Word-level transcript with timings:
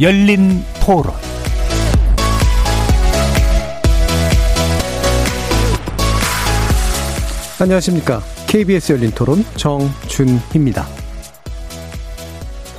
열린 0.00 0.64
토론 0.84 1.12
안녕하십니까. 7.60 8.20
KBS 8.46 8.92
열린 8.94 9.10
토론 9.10 9.44
정준희입니다. 9.56 10.86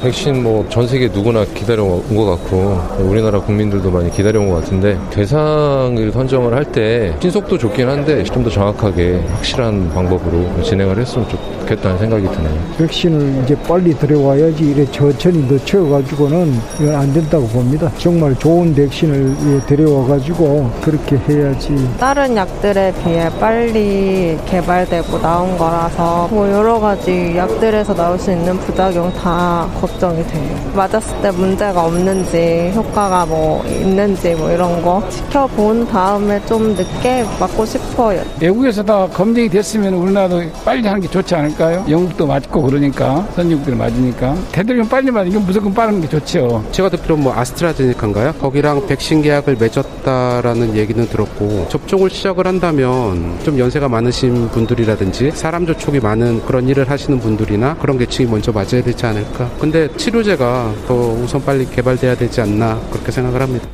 백신 0.01 0.41
뭐 0.41 0.67
전 0.69 0.87
세계 0.87 1.07
누구나 1.07 1.45
기다려온 1.45 2.15
것 2.15 2.25
같고 2.25 3.03
우리나라 3.03 3.39
국민들도 3.39 3.91
많이 3.91 4.09
기다려온 4.11 4.49
것 4.49 4.55
같은데 4.63 4.97
대상을 5.11 6.11
선정을 6.11 6.55
할 6.55 6.65
때 6.71 7.15
신속도 7.21 7.59
좋긴 7.59 7.87
한데 7.87 8.23
좀 8.23 8.43
더 8.43 8.49
정확하게 8.49 9.19
확실한 9.29 9.93
방법으로 9.93 10.63
진행을 10.63 10.97
했으면 10.99 11.29
좋겠다 11.29 11.60
는 11.75 11.97
생각이 11.97 12.27
드네요. 12.27 12.59
백신을 12.77 13.43
이제 13.43 13.55
빨리 13.67 13.93
들어와야지 13.97 14.71
이래 14.71 14.85
천천히 14.91 15.39
늦춰가지고는 15.49 16.53
이건 16.79 16.95
안 16.95 17.13
된다고 17.13 17.47
봅니다. 17.47 17.89
정말 17.97 18.35
좋은 18.35 18.75
백신을 18.75 19.61
들여와가지고 19.67 20.69
그렇게 20.81 21.17
해야지. 21.29 21.89
다른 21.99 22.35
약들에 22.35 22.93
비해 23.03 23.29
빨리 23.39 24.37
개발되고 24.45 25.19
나온 25.21 25.57
거라서 25.57 26.27
뭐 26.29 26.51
여러 26.51 26.79
가지 26.79 27.33
약들에서 27.37 27.95
나올 27.95 28.19
수 28.19 28.31
있는 28.31 28.57
부작용 28.59 29.11
다 29.13 29.67
걱정이 29.79 30.25
돼요. 30.27 30.71
맞았을 30.75 31.21
때 31.21 31.31
문제가 31.31 31.85
없는지 31.85 32.71
효과가 32.75 33.25
뭐 33.25 33.63
있는지 33.65 34.35
뭐 34.35 34.51
이런 34.51 34.81
거 34.81 35.01
지켜본 35.09 35.87
다음에 35.87 36.41
좀 36.45 36.75
늦게 36.75 37.25
맞고 37.39 37.65
싶어요. 37.65 38.21
외국에서 38.41 38.83
다 38.83 39.07
검증이 39.07 39.49
됐으면 39.49 39.93
우리나라도 39.93 40.41
빨리 40.65 40.85
하는 40.87 41.01
게 41.01 41.07
좋지 41.07 41.33
않을까 41.35 41.60
요? 41.61 41.85
영국도 41.89 42.25
맞고 42.27 42.61
그러니까 42.63 43.27
선진국들 43.35 43.75
맞으니까 43.75 44.35
대들면 44.51 44.89
빨리 44.89 45.11
맞으면 45.11 45.45
무조건 45.45 45.73
빠른 45.73 46.01
게 46.01 46.07
좋죠. 46.07 46.63
제가 46.71 46.89
듣기로는 46.89 47.23
뭐 47.23 47.33
아스트라제네카인가요? 47.35 48.33
거기랑 48.33 48.87
백신 48.87 49.21
계약을 49.21 49.57
맺었다라는 49.59 50.75
얘기는 50.75 51.05
들었고 51.07 51.67
접종을 51.69 52.09
시작을 52.09 52.47
한다면 52.47 53.39
좀 53.43 53.59
연세가 53.59 53.87
많으신 53.89 54.49
분들이라든지 54.49 55.31
사람 55.31 55.65
접촉이 55.65 55.99
많은 55.99 56.45
그런 56.45 56.67
일을 56.67 56.89
하시는 56.89 57.19
분들이나 57.19 57.75
그런 57.75 57.97
계층이 57.97 58.29
먼저 58.29 58.51
맞아야 58.51 58.81
되지 58.83 59.05
않을까. 59.05 59.49
근데 59.59 59.87
치료제가 59.97 60.73
더 60.87 60.93
우선 60.93 61.43
빨리 61.43 61.65
개발돼야 61.69 62.15
되지 62.15 62.41
않나 62.41 62.79
그렇게 62.91 63.11
생각을 63.11 63.41
합니다. 63.41 63.67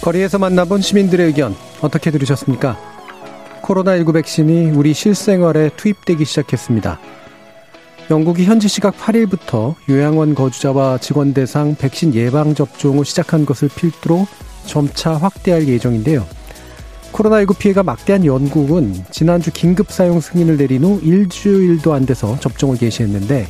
거리에서 0.00 0.38
만나본 0.38 0.80
시민들의 0.80 1.26
의견 1.26 1.54
어떻게 1.80 2.10
들으셨습니까? 2.10 2.76
코로나19 3.62 4.14
백신이 4.14 4.70
우리 4.70 4.94
실생활에 4.94 5.70
투입되기 5.76 6.24
시작했습니다. 6.24 6.98
영국이 8.10 8.44
현지 8.44 8.68
시각 8.68 8.96
8일부터 8.96 9.74
요양원 9.88 10.34
거주자와 10.34 10.98
직원 10.98 11.34
대상 11.34 11.74
백신 11.74 12.14
예방 12.14 12.54
접종을 12.54 13.04
시작한 13.04 13.44
것을 13.44 13.68
필두로 13.68 14.26
점차 14.64 15.14
확대할 15.14 15.68
예정인데요. 15.68 16.26
코로나19 17.12 17.58
피해가 17.58 17.82
막대한 17.82 18.24
영국은 18.24 18.94
지난주 19.10 19.50
긴급 19.52 19.92
사용 19.92 20.20
승인을 20.20 20.56
내린 20.56 20.84
후 20.84 21.00
일주일도 21.02 21.92
안 21.92 22.06
돼서 22.06 22.38
접종을 22.40 22.78
개시했는데 22.78 23.46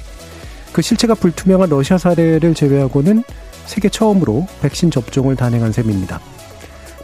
그 0.72 0.82
실체가 0.82 1.14
불투명한 1.14 1.68
러시아 1.68 1.98
사례를 1.98 2.54
제외하고는 2.54 3.22
세계 3.66 3.88
처음으로 3.88 4.46
백신 4.60 4.90
접종을 4.90 5.36
단행한 5.36 5.72
셈입니다. 5.72 6.20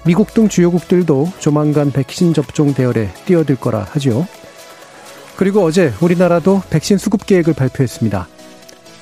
미국 0.07 0.35
등 0.35 0.49
주요국들도 0.49 1.33
조만간 1.39 1.91
백신 1.91 2.35
접종 2.35 2.75
대열에 2.75 3.09
뛰어들 3.25 3.57
거라 3.57 3.87
하죠. 3.93 4.27
그리고 5.37 5.65
어제 5.65 5.93
우리나라도 6.01 6.63
백신 6.69 6.99
수급 6.99 7.25
계획을 7.25 7.55
발표했습니다. 7.55 8.29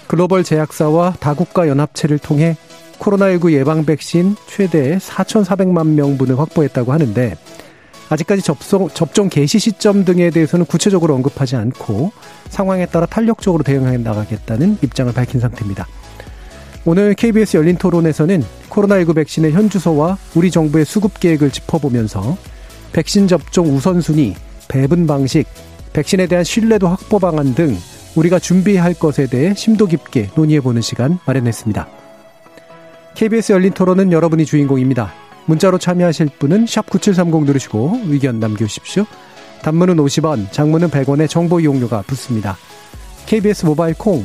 글로벌 0.07 0.45
제약사와 0.45 1.15
다국가 1.19 1.67
연합체를 1.67 2.19
통해 2.19 2.57
코로나19 3.01 3.53
예방 3.53 3.85
백신 3.85 4.37
최대 4.47 4.97
4,400만 4.99 5.89
명분을 5.89 6.39
확보했다고 6.39 6.93
하는데 6.93 7.35
아직까지 8.09 8.43
접종, 8.43 8.89
접종 8.91 9.29
개시 9.29 9.59
시점 9.59 10.05
등에 10.05 10.31
대해서는 10.31 10.67
구체적으로 10.67 11.15
언급하지 11.15 11.57
않고 11.57 12.13
상황에 12.49 12.87
따라 12.87 13.07
탄력적으로 13.07 13.65
대응해 13.65 13.97
나가겠다는 13.97 14.79
입장을 14.83 15.13
밝힌 15.13 15.41
상태입니다. 15.41 15.89
오늘 16.85 17.15
KBS 17.15 17.57
열린 17.59 17.77
토론에서는 17.77 18.43
코로나19 18.69 19.15
백신의 19.15 19.53
현주소와 19.53 20.19
우리 20.35 20.51
정부의 20.51 20.85
수급 20.85 21.21
계획을 21.21 21.53
짚어보면서 21.53 22.37
백신 22.93 23.29
접종 23.29 23.69
우선순위, 23.69 24.35
배분 24.67 25.07
방식, 25.07 25.47
백신에 25.93 26.27
대한 26.27 26.43
신뢰도 26.43 26.89
확보 26.89 27.21
방안 27.21 27.55
등 27.55 27.77
우리가 28.17 28.41
준비해야 28.41 28.83
할 28.83 28.95
것에 28.95 29.27
대해 29.27 29.55
심도 29.55 29.87
깊게 29.87 30.31
논의해보는 30.35 30.83
시간 30.83 31.19
마련했습니다. 31.25 31.89
KBS 33.15 33.53
열린 33.53 33.73
토론은 33.73 34.11
여러분이 34.11 34.45
주인공입니다. 34.45 35.13
문자로 35.47 35.79
참여하실 35.79 36.31
분은 36.39 36.67
9730 36.67 37.45
누르시고 37.45 38.01
의견 38.07 38.41
남겨주십시오. 38.41 39.07
단문은 39.63 39.97
50원, 39.97 40.51
장문은 40.51 40.89
100원의 40.89 41.29
정보 41.29 41.61
이용료가 41.61 42.03
붙습니다. 42.03 42.57
KBS 43.27 43.67
모바일 43.67 43.95
콩, 43.95 44.25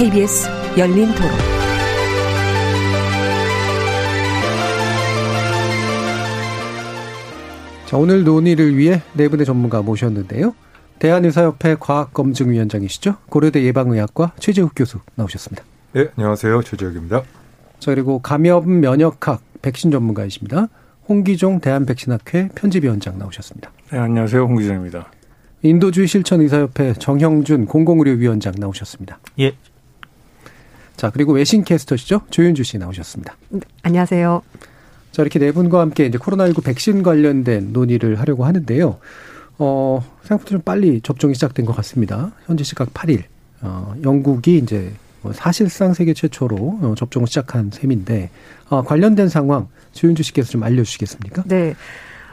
KBS 0.00 0.48
열린 0.78 1.14
토론. 1.14 1.30
자, 7.84 7.98
오늘 7.98 8.24
논의를 8.24 8.78
위해 8.78 9.02
네 9.12 9.28
분의 9.28 9.44
전문가 9.44 9.82
모셨는데요. 9.82 10.54
대한의사협회 11.00 11.76
과학검증위원장이시죠. 11.78 13.16
고려대 13.28 13.62
예방의학과 13.62 14.32
최재욱 14.38 14.72
교수 14.74 15.00
나오셨습니다. 15.16 15.64
네, 15.92 16.08
안녕하세요. 16.16 16.62
최재욱입니다. 16.62 17.22
자, 17.78 17.90
그리고 17.90 18.20
감염 18.20 18.80
면역학 18.80 19.42
백신 19.60 19.90
전문가이십니다. 19.90 20.68
홍기종 21.10 21.60
대한백신학회 21.60 22.48
편집위원장 22.54 23.18
나오셨습니다. 23.18 23.70
네, 23.90 23.98
안녕하세요. 23.98 24.44
홍기종입니다. 24.44 25.10
인도주의 25.60 26.08
실천의사협회 26.08 26.94
정형준 26.94 27.66
공공의료위원장 27.66 28.54
나오셨습니다. 28.56 29.18
예. 29.40 29.52
자, 31.00 31.08
그리고 31.08 31.32
외신 31.32 31.64
캐스터시죠? 31.64 32.20
조윤주 32.28 32.62
씨 32.62 32.76
나오셨습니다. 32.76 33.34
네, 33.48 33.60
안녕하세요. 33.84 34.42
자, 35.12 35.22
이렇게 35.22 35.38
네 35.38 35.50
분과 35.50 35.80
함께 35.80 36.04
이제 36.04 36.18
코로나19 36.18 36.62
백신 36.62 37.02
관련된 37.02 37.72
논의를 37.72 38.20
하려고 38.20 38.44
하는데요. 38.44 38.98
어, 39.56 40.04
생각보다 40.24 40.50
좀 40.50 40.60
빨리 40.60 41.00
접종이 41.00 41.32
시작된 41.32 41.64
것 41.64 41.74
같습니다. 41.76 42.32
현지 42.44 42.64
시각 42.64 42.92
8일. 42.92 43.22
어, 43.62 43.94
영국이 44.04 44.58
이제 44.58 44.92
뭐 45.22 45.32
사실상 45.32 45.94
세계 45.94 46.12
최초로 46.12 46.56
어, 46.82 46.94
접종을 46.98 47.26
시작한 47.26 47.70
셈인데 47.72 48.28
어, 48.68 48.82
관련된 48.82 49.30
상황 49.30 49.68
조윤주 49.92 50.22
씨께서 50.22 50.50
좀 50.50 50.62
알려주시겠습니까? 50.62 51.44
네. 51.46 51.76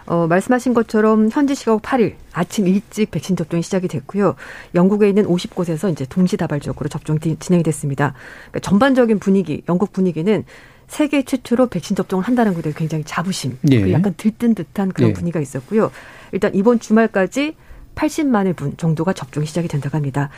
어, 0.08 0.26
말씀하신 0.28 0.74
것처럼 0.74 1.30
현지 1.32 1.54
시각 1.54 1.82
8일 1.82 2.16
아침 2.32 2.68
일찍 2.68 3.12
백신 3.12 3.36
접종이 3.36 3.62
시작이 3.62 3.88
됐고요. 3.88 4.36
영국에 4.74 5.10
있는 5.10 5.26
50곳에서 5.26 5.92
이제 5.92 6.06
동시다발적으로 6.06 6.88
접종이 6.88 7.20
진행이 7.20 7.64
됐습니다. 7.64 8.14
그러니까 8.50 8.60
전반적인 8.62 9.20
분위기, 9.20 9.64
영국 9.68 9.92
분위기는 9.92 10.44
세계 10.88 11.24
최초로 11.24 11.68
백신 11.68 11.98
접종을 11.98 12.24
한다는 12.24 12.54
것에 12.54 12.72
굉장히 12.76 13.04
자부심, 13.04 13.58
예. 13.72 13.92
약간 13.92 14.14
들뜬 14.16 14.56
듯한 14.56 14.94
그런 14.94 15.10
예. 15.10 15.14
분위기가 15.14 15.42
있었고요. 15.42 15.92
일단 16.32 16.56
이번 16.56 16.80
주말까지 16.80 17.56
80만의 17.96 18.56
분 18.56 18.78
정도가 18.78 19.12
접종이 19.12 19.46
시작이 19.46 19.68
된다고 19.68 19.98
합니다. 19.98 20.30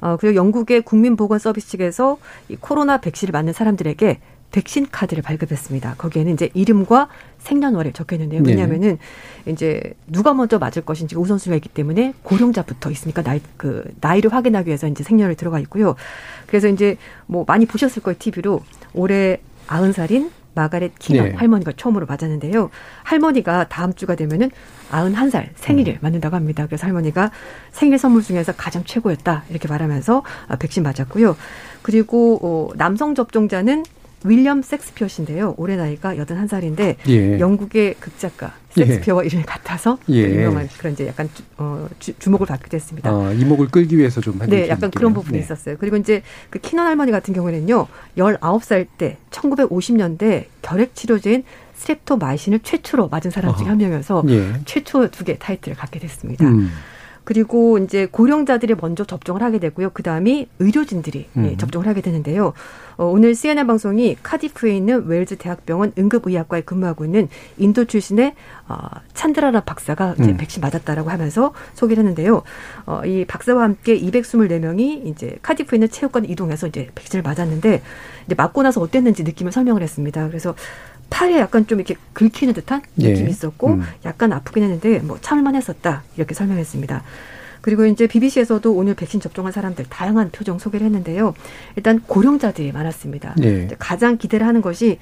어, 0.00 0.16
그리고 0.20 0.36
영국의 0.36 0.82
국민보건 0.82 1.40
서비스 1.40 1.70
측에서 1.70 2.18
이 2.48 2.56
코로나 2.56 2.98
백신을 2.98 3.32
맞는 3.32 3.52
사람들에게 3.52 4.20
백신 4.56 4.86
카드를 4.90 5.22
발급했습니다. 5.22 5.96
거기에는 5.98 6.32
이제 6.32 6.48
이름과 6.54 7.08
생년월일 7.40 7.92
적혀 7.92 8.16
있는데요. 8.16 8.42
네. 8.42 8.52
왜냐하면은 8.52 8.96
네. 9.44 9.52
이제 9.52 9.82
누가 10.06 10.32
먼저 10.32 10.58
맞을 10.58 10.82
것인지 10.82 11.14
우선순위가 11.14 11.56
있기 11.56 11.68
때문에 11.68 12.14
고령자부터 12.22 12.90
있으니까 12.90 13.22
나이 13.22 13.42
그 13.58 13.84
나이를 14.00 14.32
확인하기 14.32 14.68
위해서 14.68 14.88
이제 14.88 15.04
생년을 15.04 15.34
들어가 15.34 15.58
있고요. 15.60 15.94
그래서 16.46 16.68
이제 16.68 16.96
뭐 17.26 17.44
많이 17.46 17.66
보셨을 17.66 18.02
거예요 18.02 18.16
TV로 18.18 18.62
올해 18.94 19.40
아흔 19.66 19.92
살인 19.92 20.30
마가렛 20.54 20.92
키넌 20.98 21.28
네. 21.28 21.34
할머니가 21.34 21.72
처음으로 21.76 22.06
맞았는데요. 22.06 22.70
할머니가 23.02 23.68
다음 23.68 23.92
주가 23.92 24.14
되면은 24.14 24.50
91살 24.90 25.50
생일을 25.56 25.94
음. 25.94 25.98
맞는다고 26.00 26.34
합니다. 26.34 26.64
그래서 26.64 26.86
할머니가 26.86 27.30
생일 27.72 27.98
선물 27.98 28.22
중에서 28.22 28.52
가장 28.56 28.84
최고였다 28.84 29.44
이렇게 29.50 29.68
말하면서 29.68 30.22
아, 30.48 30.56
백신 30.56 30.82
맞았고요. 30.82 31.36
그리고 31.82 32.38
어, 32.42 32.74
남성 32.74 33.14
접종자는 33.14 33.84
윌리엄 34.26 34.62
섹스피어신데요. 34.62 35.54
올해 35.56 35.76
나이가 35.76 36.14
81살인데 36.14 36.96
예. 37.08 37.38
영국의 37.38 37.94
극작가 38.00 38.52
섹스피어와 38.70 39.22
이름이 39.24 39.44
같아서 39.44 39.98
예. 40.10 40.22
유명한 40.24 40.68
그런 40.78 40.92
이제 40.92 41.06
약간 41.06 41.28
주, 41.32 41.42
어, 41.56 41.88
주, 41.98 42.12
주목을 42.18 42.46
받게 42.46 42.68
됐습니다. 42.68 43.10
아, 43.10 43.32
이목을 43.32 43.68
끌기 43.68 43.96
위해서 43.96 44.20
좀한 44.20 44.50
네, 44.50 44.68
약간 44.68 44.90
그런 44.90 45.14
부분이 45.14 45.38
네. 45.38 45.44
있었어요. 45.44 45.76
그리고 45.78 45.96
이제 45.96 46.22
그 46.50 46.58
키넌 46.58 46.86
할머니 46.86 47.12
같은 47.12 47.32
경우에는요, 47.32 47.86
19살 48.18 48.86
때 48.98 49.16
1950년대 49.30 50.46
결핵 50.62 50.94
치료제인 50.94 51.44
스트랩토마이신을 51.78 52.60
최초로 52.62 53.08
맞은 53.08 53.30
사람 53.30 53.52
중에 53.54 53.62
어허. 53.64 53.70
한 53.70 53.78
명이어서 53.78 54.24
예. 54.28 54.52
최초 54.64 55.08
두 55.10 55.24
개 55.24 55.38
타이틀을 55.38 55.76
갖게 55.76 55.98
됐습니다. 56.00 56.46
음. 56.46 56.70
그리고 57.26 57.78
이제 57.78 58.06
고령자들이 58.06 58.76
먼저 58.80 59.04
접종을 59.04 59.42
하게 59.42 59.58
되고요. 59.58 59.90
그 59.90 60.04
다음이 60.04 60.46
의료진들이 60.60 61.26
예, 61.36 61.40
음. 61.40 61.56
접종을 61.58 61.88
하게 61.88 62.00
되는데요. 62.00 62.52
어, 62.96 63.04
오늘 63.04 63.34
CNN 63.34 63.66
방송이 63.66 64.16
카디프에 64.22 64.76
있는 64.76 65.06
웨일즈 65.06 65.36
대학병원 65.36 65.92
응급의학과에 65.98 66.60
근무하고 66.60 67.04
있는 67.04 67.28
인도 67.58 67.84
출신의 67.84 68.34
어, 68.68 68.76
찬드라라 69.12 69.62
박사가 69.62 70.14
이제 70.20 70.30
음. 70.30 70.36
백신 70.36 70.60
맞았다라고 70.60 71.10
하면서 71.10 71.52
소개를 71.74 72.04
했는데요. 72.04 72.44
어, 72.86 73.02
이 73.04 73.24
박사와 73.24 73.64
함께 73.64 73.98
224명이 73.98 75.06
이제 75.06 75.36
카디프에 75.42 75.78
있는 75.78 75.90
체육관 75.90 76.26
이동해서 76.26 76.68
이제 76.68 76.88
백신을 76.94 77.24
맞았는데 77.24 77.82
이제 78.26 78.34
맞고 78.36 78.62
나서 78.62 78.80
어땠는지 78.80 79.24
느낌을 79.24 79.50
설명을 79.50 79.82
했습니다. 79.82 80.28
그래서 80.28 80.54
팔에 81.10 81.38
약간 81.38 81.66
좀 81.66 81.78
이렇게 81.78 81.96
긁히는 82.12 82.54
듯한 82.54 82.82
예. 83.00 83.10
느낌이 83.10 83.30
있었고 83.30 83.68
음. 83.68 83.82
약간 84.04 84.32
아프긴 84.32 84.62
했는데 84.64 84.98
뭐 85.00 85.18
참을만 85.20 85.54
했었다 85.54 86.02
이렇게 86.16 86.34
설명했습니다. 86.34 87.02
그리고 87.60 87.84
이제 87.84 88.06
BBC에서도 88.06 88.72
오늘 88.72 88.94
백신 88.94 89.20
접종한 89.20 89.52
사람들 89.52 89.86
다양한 89.88 90.30
표정 90.30 90.58
소개를 90.58 90.86
했는데요. 90.86 91.34
일단 91.74 92.00
고령자들이 92.00 92.70
많았습니다. 92.70 93.34
네. 93.38 93.64
이제 93.64 93.76
가장 93.78 94.18
기대를 94.18 94.46
하는 94.46 94.62
것이 94.62 94.98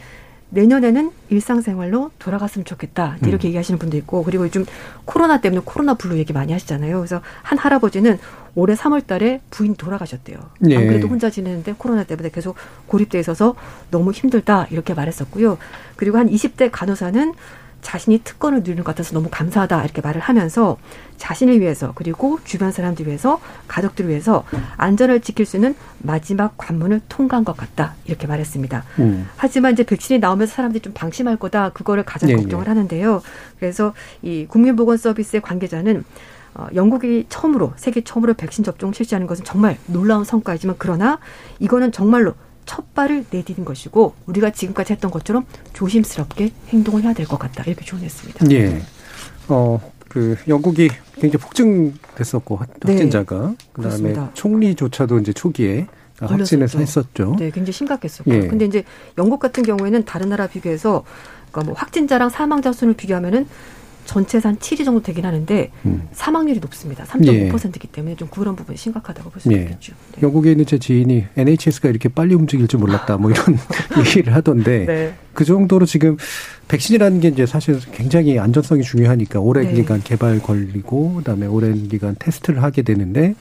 내년에는 0.51 1.11
일상생활로 1.31 2.11
돌아갔으면 2.19 2.65
좋겠다. 2.65 3.19
음. 3.23 3.29
이렇게 3.29 3.49
얘기하시는 3.49 3.79
분도 3.79 3.97
있고 3.99 4.23
그리고 4.25 4.45
요즘 4.45 4.65
코로나 5.05 5.41
때문에 5.41 5.63
코로나 5.65 5.95
블루 5.95 6.17
얘기 6.17 6.33
많이 6.33 6.53
하시잖아요. 6.53 6.99
그래서 6.99 7.21
한 7.43 7.59
할아버지는 7.59 8.19
올해 8.55 8.75
3월 8.75 9.07
달에 9.07 9.41
부인 9.51 9.75
돌아가셨대요. 9.75 10.39
네. 10.61 10.77
안 10.77 10.87
그래도 10.87 11.09
혼자 11.09 11.31
지내는데 11.31 11.75
코로나 11.77 12.05
때문에 12.05 12.31
계속 12.31 12.57
고립돼 12.87 13.19
있어서 13.21 13.55
너무 13.91 14.13
힘들다 14.13 14.69
이렇게 14.71 14.95
말했었고요. 14.95 15.59
그리고 15.97 16.19
한 16.19 16.29
20대 16.29 16.69
간호사는 16.71 17.35
자신이 17.85 18.21
특권을 18.25 18.61
누리는 18.61 18.83
것 18.83 18.93
같아서 18.93 19.13
너무 19.13 19.29
감사하다 19.31 19.85
이렇게 19.85 20.01
말을 20.01 20.21
하면서 20.21 20.79
자신을 21.19 21.61
위해서 21.61 21.93
그리고 21.95 22.41
주변 22.43 22.73
사람들 22.73 23.07
위해서 23.07 23.41
가족들을 23.69 24.09
위해서 24.09 24.45
안전을 24.79 25.21
지킬 25.21 25.45
수 25.45 25.59
있는 25.59 25.77
마지막 25.99 26.57
관문을 26.57 27.03
통과한 27.09 27.45
것 27.45 27.57
같다 27.57 27.95
이렇게 28.07 28.27
말했습니다. 28.27 28.85
음. 29.01 29.29
하지만 29.37 29.75
이제 29.75 29.85
백신이 29.85 30.19
나오면서 30.19 30.55
사람들이 30.55 30.81
좀 30.81 30.95
방심할 30.95 31.37
거다 31.37 31.71
그거를 31.71 32.05
가장 32.05 32.31
네, 32.31 32.37
걱정을 32.37 32.65
네. 32.65 32.69
하는데요. 32.71 33.23
그래서 33.61 33.93
이 34.23 34.47
국민보건서비스의 34.49 35.43
관계자는 35.43 36.05
어, 36.55 36.67
영국이 36.75 37.27
처음으로 37.29 37.73
세계 37.77 38.03
처음으로 38.03 38.35
백신 38.35 38.63
접종 38.65 38.93
실시하는 38.93 39.27
것은 39.27 39.45
정말 39.45 39.77
놀라운 39.87 40.25
성과이지만 40.25 40.77
그러나 40.79 41.19
이거는 41.59 41.91
정말로 41.93 42.35
첫 42.65 42.95
발을 42.95 43.27
내디딘 43.31 43.65
것이고 43.65 44.15
우리가 44.27 44.51
지금까지 44.51 44.93
했던 44.93 45.11
것처럼 45.11 45.45
조심스럽게 45.73 46.53
행동을 46.69 47.03
해야 47.03 47.13
될 47.13 47.27
것 47.27 47.39
같다 47.39 47.65
이렇게 47.67 47.85
조언했습니다. 47.85 48.47
예. 48.53 48.83
어, 49.49 49.81
그 50.09 50.37
영국이 50.49 50.91
굉장히 51.17 51.43
폭증됐었고 51.45 52.61
네. 52.87 52.93
확진자가 52.93 53.35
그다음에 53.37 53.57
그렇습니다. 53.73 54.31
총리조차도 54.35 55.19
이제 55.19 55.33
초기에 55.33 55.87
걸렸었죠. 56.19 56.79
했었죠. 56.79 57.37
네, 57.39 57.51
굉장히 57.51 57.73
심각했었고. 57.73 58.31
예. 58.33 58.47
근데 58.47 58.65
이제 58.65 58.85
영국 59.19 59.41
같은 59.41 59.63
경우에는 59.65 60.05
다른 60.05 60.29
나라 60.29 60.47
비교해서 60.47 61.05
그러니까 61.51 61.71
뭐 61.73 61.75
확진자랑 61.79 62.31
사망자 62.31 62.73
수를 62.73 62.95
비교하면은 62.95 63.47
전체에서 64.05 64.49
한 64.49 64.57
7위 64.57 64.85
정도 64.85 65.03
되긴 65.03 65.25
하는데 65.25 65.71
음. 65.87 66.09
사망률이 66.13 66.61
높습니다. 66.61 67.05
3.5%이기 67.05 67.89
때문에 67.89 68.17
좀 68.17 68.29
그런 68.29 68.57
부분이 68.57 68.77
심각하다고 68.77 69.31
볼수 69.31 69.53
예. 69.53 69.63
있겠죠. 69.63 69.95
네. 70.13 70.23
영국에 70.23 70.53
있는 70.53 70.67
제 70.67 70.79
지인이 70.79 71.27
NHS가 71.37 71.89
이렇게 71.89 72.09
빨리 72.09 72.35
움직일 72.35 72.69
줄 72.69 72.81
몰랐다 72.81 73.17
뭐 73.17 73.31
이런 73.31 73.59
얘기를 73.99 74.35
하던데 74.35 74.87
네. 74.87 75.15
그 75.33 75.45
정도로 75.45 75.87
지금 75.87 76.17
백신이라는 76.69 77.21
게 77.21 77.29
이제 77.29 77.47
사실 77.47 77.81
굉장히 77.93 78.39
안전성이 78.39 78.83
중요하니까 78.83 79.41
오랜 79.41 79.69
네. 79.69 79.75
기간 79.75 80.03
개발 80.03 80.41
걸리고 80.41 81.15
그다음에 81.15 81.47
오랜 81.47 81.89
기간 81.89 82.15
테스트를 82.19 82.63
하게 82.63 82.83
되는데 82.83 83.35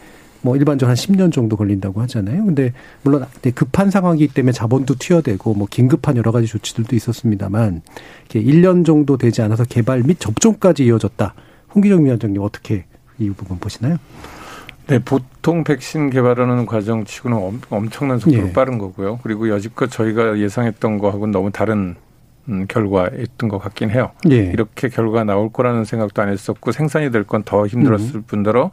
뭐 0.43 0.55
일반적으로 0.57 0.89
한 0.89 0.95
10년 0.95 1.31
정도 1.31 1.55
걸린다고 1.55 2.01
하잖아요. 2.01 2.45
근데 2.45 2.73
물론 3.01 3.25
급한 3.55 3.89
상황이기 3.89 4.33
때문에 4.33 4.51
자본도 4.51 4.95
튀어대고 4.99 5.53
뭐 5.53 5.67
긴급한 5.69 6.17
여러 6.17 6.31
가지 6.31 6.47
조치들도 6.47 6.95
있었습니다만 6.95 7.81
이게 8.25 8.43
1년 8.43 8.85
정도 8.85 9.17
되지 9.17 9.41
않아서 9.41 9.63
개발 9.63 10.03
및 10.03 10.19
접종까지 10.19 10.85
이어졌다. 10.85 11.33
홍기정 11.73 12.05
위원장님 12.05 12.41
어떻게 12.41 12.85
이 13.19 13.29
부분 13.29 13.57
보시나요? 13.57 13.97
네, 14.87 14.99
보통 14.99 15.63
백신 15.63 16.09
개발하는 16.09 16.65
과정치고는 16.65 17.37
엄, 17.37 17.61
엄청난 17.69 18.19
속도로 18.19 18.49
예. 18.49 18.53
빠른 18.53 18.77
거고요. 18.77 19.19
그리고 19.23 19.47
여지껏 19.49 19.89
저희가 19.89 20.37
예상했던 20.39 20.97
거하고는 20.97 21.31
너무 21.31 21.51
다른 21.51 21.95
음, 22.49 22.65
결과였던 22.67 23.47
것 23.47 23.59
같긴 23.59 23.91
해요. 23.91 24.11
예. 24.29 24.35
이렇게 24.35 24.89
결과 24.89 25.23
나올 25.23 25.49
거라는 25.53 25.85
생각도 25.85 26.21
안 26.21 26.27
했었고 26.27 26.73
생산이 26.73 27.11
될 27.11 27.23
건 27.23 27.43
더 27.45 27.65
힘들었을 27.65 28.15
음. 28.15 28.23
뿐더러 28.27 28.71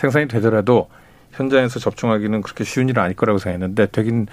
생산이 0.00 0.28
되더라도 0.28 0.88
현장에서 1.32 1.78
접종하기는 1.78 2.40
그렇게 2.40 2.64
쉬운 2.64 2.88
일은 2.88 3.02
아닐 3.02 3.14
거라고 3.14 3.38
생각했는데 3.38 3.86
되긴 3.92 4.26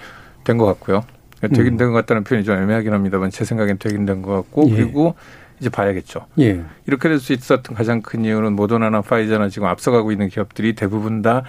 된 0.44 0.56
것 0.56 0.64
같고요. 0.64 1.04
되긴 1.42 1.74
음. 1.74 1.76
된것 1.76 1.92
같다는 1.94 2.24
표현이 2.24 2.44
좀 2.44 2.56
애매하긴 2.56 2.92
합니다만 2.92 3.30
제 3.30 3.44
생각엔 3.44 3.78
되긴 3.78 4.06
된 4.06 4.22
것 4.22 4.32
같고 4.34 4.66
예. 4.70 4.76
그리고 4.76 5.14
이제 5.60 5.68
봐야겠죠. 5.68 6.26
예. 6.40 6.62
이렇게 6.86 7.08
될 7.08 7.20
수 7.20 7.32
있었던 7.34 7.76
가장 7.76 8.00
큰 8.00 8.24
이유는 8.24 8.54
모더나나 8.54 9.02
파이자나 9.02 9.48
지금 9.50 9.68
앞서가고 9.68 10.10
있는 10.10 10.28
기업들이 10.28 10.74
대부분 10.74 11.20
다 11.20 11.42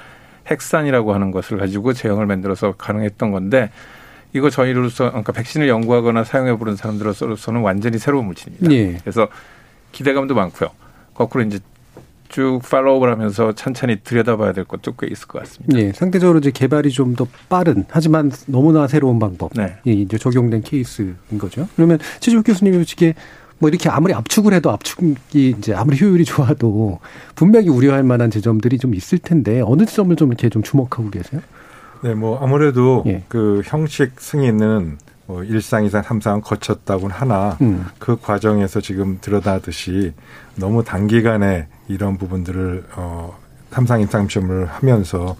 핵산이라고 0.47 1.13
하는 1.13 1.31
것을 1.31 1.57
가지고 1.57 1.93
제형을 1.93 2.25
만들어서 2.25 2.73
가능했던 2.73 3.31
건데 3.31 3.69
이거 4.33 4.49
저희로서 4.49 5.09
그러니까 5.09 5.31
백신을 5.31 5.67
연구하거나 5.69 6.23
사용해 6.25 6.57
보는 6.57 6.75
사람들로서는 6.75 7.61
완전히 7.61 7.97
새로운 7.97 8.25
물질입니다. 8.25 8.71
예. 8.71 8.97
그래서 9.01 9.27
기대감도 9.93 10.35
많고요. 10.35 10.69
거꾸로 11.13 11.43
이제 11.45 11.59
쭉 12.29 12.61
팔로우를 12.69 13.11
하면서 13.11 13.51
천천히 13.53 13.97
들여다봐야 14.03 14.53
될 14.53 14.63
것도 14.63 14.93
꽤 14.97 15.07
있을 15.07 15.27
것 15.27 15.39
같습니다. 15.39 15.77
예, 15.79 15.91
상대적으로 15.91 16.39
이제 16.39 16.51
개발이 16.51 16.89
좀 16.91 17.15
더 17.15 17.27
빠른 17.49 17.85
하지만 17.89 18.31
너무나 18.45 18.87
새로운 18.87 19.17
방법. 19.19 19.51
네. 19.55 19.77
이 19.83 20.03
이제 20.03 20.17
적용된 20.17 20.61
케이스인 20.61 21.15
거죠. 21.39 21.67
그러면 21.75 21.97
최지욱 22.19 22.45
교수님이 22.45 22.77
솔직히 22.77 23.13
뭐 23.57 23.67
이렇게 23.67 23.89
아무리 23.89 24.13
압축을 24.13 24.53
해도 24.53 24.69
압축이 24.71 25.15
이제 25.57 25.73
아무리 25.73 25.99
효율이 25.99 26.23
좋아도 26.23 26.99
분명히 27.35 27.67
우려할 27.67 28.03
만한 28.03 28.31
지점들이 28.31 28.77
좀 28.77 28.93
있을 28.93 29.17
텐데 29.17 29.61
어느 29.65 29.85
점을 29.85 30.15
좀 30.15 30.29
이렇게 30.29 30.49
좀 30.49 30.61
주목하고 30.63 31.09
계세요? 31.09 31.41
네, 32.03 32.13
뭐 32.13 32.39
아무래도 32.39 33.03
예. 33.07 33.23
그 33.27 33.61
형식 33.65 34.21
승인은 34.21 34.97
뭐 35.29 35.43
일상 35.43 35.85
이상 35.85 36.01
삼상 36.01 36.41
거쳤다고는 36.41 37.15
하나 37.15 37.55
음. 37.61 37.85
그 37.99 38.19
과정에서 38.19 38.81
지금 38.81 39.19
드러나듯이 39.21 40.13
너무 40.55 40.83
단기간에 40.83 41.67
이런 41.87 42.17
부분들을 42.17 42.85
어 42.95 43.37
삼상 43.69 44.01
임상 44.01 44.27
시험을 44.27 44.65
하면서 44.65 45.35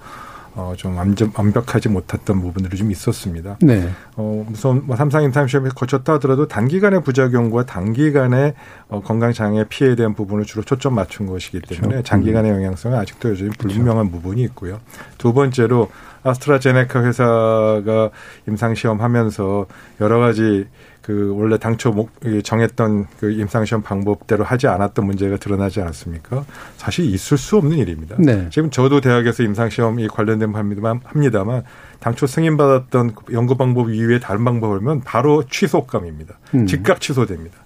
어좀 0.55 0.95
완벽하지 1.33 1.89
못했던 1.89 2.39
부분들이 2.39 2.77
좀 2.77 2.91
있었습니다. 2.91 3.57
네. 3.63 3.89
어, 4.15 4.45
우선 4.51 4.85
뭐 4.85 4.95
삼상 4.95 5.23
임상 5.23 5.47
시험을 5.47 5.71
거쳤다 5.71 6.13
하더라도 6.13 6.47
단기간의 6.47 7.01
부작용과 7.01 7.65
단기간의 7.65 8.53
어, 8.89 9.01
건강 9.01 9.33
장애 9.33 9.63
피해에 9.67 9.95
대한 9.95 10.13
부분을 10.13 10.45
주로 10.45 10.61
초점 10.61 10.93
맞춘 10.93 11.25
것이기 11.25 11.61
때문에 11.61 11.87
그렇죠. 11.87 12.03
장기간의 12.03 12.51
영향성은 12.51 12.95
아직도 12.95 13.31
여전히 13.31 13.49
불분명한 13.57 14.11
부분이 14.11 14.43
있고요. 14.43 14.79
두 15.17 15.33
번째로 15.33 15.89
아스트라제네카 16.23 17.03
회사가 17.03 18.09
임상 18.47 18.75
시험 18.75 19.01
하면서 19.01 19.65
여러 20.01 20.19
가지 20.19 20.67
그 21.01 21.33
원래 21.35 21.57
당초 21.57 21.91
목 21.91 22.11
정했던 22.43 23.07
그 23.19 23.31
임상 23.31 23.65
시험 23.65 23.81
방법대로 23.81 24.43
하지 24.43 24.67
않았던 24.67 25.05
문제가 25.05 25.37
드러나지 25.37 25.81
않았습니까? 25.81 26.45
사실 26.77 27.05
있을 27.05 27.37
수 27.37 27.57
없는 27.57 27.77
일입니다. 27.77 28.15
네. 28.19 28.47
지금 28.51 28.69
저도 28.69 29.01
대학에서 29.01 29.41
임상 29.41 29.71
시험이 29.71 30.07
관련된 30.07 30.53
합니다만, 30.53 30.99
합니다만 31.03 31.63
당초 31.99 32.27
승인받았던 32.27 33.15
연구 33.31 33.57
방법 33.57 33.89
이외에 33.89 34.19
다른 34.19 34.45
방법이면 34.45 35.01
바로 35.01 35.43
취소감입니다. 35.49 36.37
음. 36.53 36.67
즉각 36.67 37.01
취소됩니다. 37.01 37.57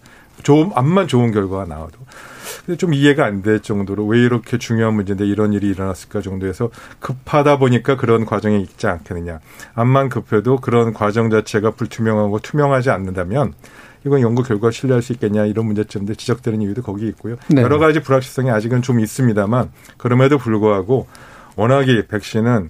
좋은 0.44 0.72
암만 0.74 1.08
좋은 1.08 1.32
결과가 1.32 1.66
나와도 1.66 1.98
좀 2.78 2.94
이해가 2.94 3.26
안 3.26 3.42
될 3.44 3.60
정도로 3.60 4.06
왜 4.06 4.20
이렇게 4.20 4.58
중요한 4.58 4.94
문제인데 4.94 5.26
이런 5.26 5.54
일이 5.54 5.68
일어났을까 5.70 6.22
정도에서 6.22 6.70
급하다 7.00 7.58
보니까 7.58 7.98
그런 7.98 8.26
과정이 8.26 8.62
있지 8.62 8.88
않겠느냐. 8.88 9.40
암만 9.76 10.10
급해도 10.10 10.58
그런 10.58 10.94
과정 10.94 11.30
자체가 11.30 11.72
불투명하고 11.72 12.40
투명하지 12.40 12.90
않는다면 12.90 13.54
이건 14.06 14.22
연구 14.22 14.44
결과 14.44 14.72
신뢰할 14.72 15.02
수 15.02 15.14
있겠냐 15.14 15.46
이런 15.46 15.66
문제점들 15.66 16.16
지적되는 16.16 16.62
이유도 16.62 16.82
거기 16.82 17.08
있고요. 17.08 17.36
네. 17.50 17.62
여러 17.62 17.80
가지 17.80 18.02
불확실성이 18.02 18.50
아직은 18.52 18.82
좀 18.82 19.00
있습니다만 19.00 19.72
그럼에도 19.98 20.38
불구하고 20.38 21.08
워낙에 21.56 22.08
백신은 22.08 22.70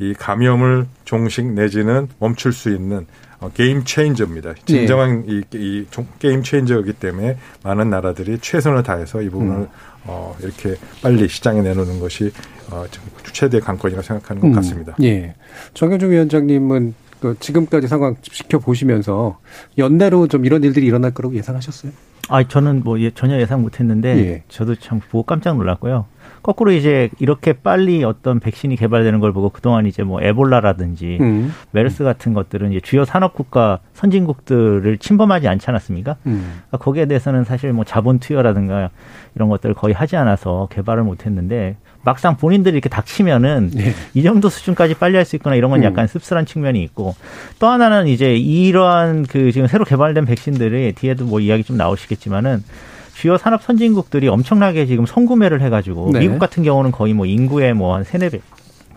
이 0.00 0.14
감염을 0.14 0.86
종식 1.04 1.46
내지는 1.46 2.08
멈출 2.18 2.52
수 2.52 2.70
있는 2.70 3.06
어, 3.33 3.33
게임 3.54 3.84
체인저입니다. 3.84 4.54
진정한 4.64 5.24
네. 5.26 5.42
이, 5.52 5.56
이 5.56 5.86
게임 6.18 6.42
체인저이기 6.42 6.94
때문에 6.94 7.36
많은 7.62 7.90
나라들이 7.90 8.38
최선을 8.38 8.82
다해서 8.82 9.22
이 9.22 9.28
부분을 9.28 9.54
음. 9.56 9.68
어, 10.04 10.36
이렇게 10.40 10.76
빨리 11.02 11.28
시장에 11.28 11.62
내놓는 11.62 12.00
것이 12.00 12.30
어, 12.70 12.84
최대 13.32 13.60
관건이라고 13.60 14.02
생각하는 14.02 14.42
것 14.42 14.48
음. 14.48 14.52
같습니다. 14.54 14.94
예. 15.02 15.34
정경준 15.74 16.10
위원장님은 16.10 16.94
그 17.20 17.36
지금까지 17.40 17.88
상황 17.88 18.16
지켜보시면서 18.20 19.38
연내로 19.78 20.28
좀 20.28 20.44
이런 20.44 20.62
일들이 20.62 20.86
일어날 20.86 21.12
거라고 21.12 21.34
예상하셨어요? 21.36 21.92
아, 22.28 22.46
저는 22.46 22.82
뭐 22.84 23.00
예, 23.00 23.10
전혀 23.10 23.38
예상 23.40 23.62
못했는데 23.62 24.08
예. 24.18 24.42
저도 24.48 24.74
참 24.76 25.00
보고 25.00 25.24
깜짝 25.24 25.56
놀랐고요. 25.56 26.06
거꾸로 26.44 26.72
이제 26.72 27.08
이렇게 27.20 27.54
빨리 27.54 28.04
어떤 28.04 28.38
백신이 28.38 28.76
개발되는 28.76 29.18
걸 29.18 29.32
보고 29.32 29.48
그동안 29.48 29.86
이제 29.86 30.02
뭐 30.02 30.20
에볼라라든지 30.20 31.16
음. 31.22 31.54
메르스 31.70 32.04
같은 32.04 32.34
것들은 32.34 32.70
이제 32.70 32.80
주요 32.80 33.06
산업국가 33.06 33.78
선진국들을 33.94 34.98
침범하지 34.98 35.48
않지 35.48 35.70
않았습니까? 35.70 36.16
음. 36.26 36.60
그러니까 36.68 36.84
거기에 36.84 37.06
대해서는 37.06 37.44
사실 37.44 37.72
뭐 37.72 37.86
자본 37.86 38.18
투여라든가 38.18 38.90
이런 39.34 39.48
것들을 39.48 39.74
거의 39.74 39.94
하지 39.94 40.18
않아서 40.18 40.68
개발을 40.70 41.02
못 41.02 41.24
했는데 41.24 41.76
막상 42.02 42.36
본인들이 42.36 42.74
이렇게 42.74 42.90
닥치면은 42.90 43.70
네. 43.72 43.94
이 44.12 44.22
정도 44.22 44.50
수준까지 44.50 44.96
빨리 44.96 45.16
할 45.16 45.24
수 45.24 45.36
있거나 45.36 45.56
이런 45.56 45.70
건 45.70 45.80
음. 45.80 45.84
약간 45.84 46.06
씁쓸한 46.06 46.44
측면이 46.44 46.82
있고 46.82 47.14
또 47.58 47.68
하나는 47.68 48.06
이제 48.06 48.36
이러한 48.36 49.24
그 49.24 49.50
지금 49.50 49.66
새로 49.66 49.86
개발된 49.86 50.26
백신들이 50.26 50.92
뒤에도 50.92 51.24
뭐 51.24 51.40
이야기 51.40 51.64
좀 51.64 51.78
나오시겠지만은 51.78 52.62
주요 53.14 53.36
산업 53.38 53.62
선진국들이 53.62 54.28
엄청나게 54.28 54.86
지금 54.86 55.06
선구매를 55.06 55.60
해가지고 55.62 56.10
네. 56.12 56.20
미국 56.20 56.38
같은 56.38 56.62
경우는 56.62 56.90
거의 56.90 57.14
뭐 57.14 57.26
인구의 57.26 57.74
뭐 57.74 57.94
한 57.94 58.04
세네 58.04 58.28
배 58.30 58.40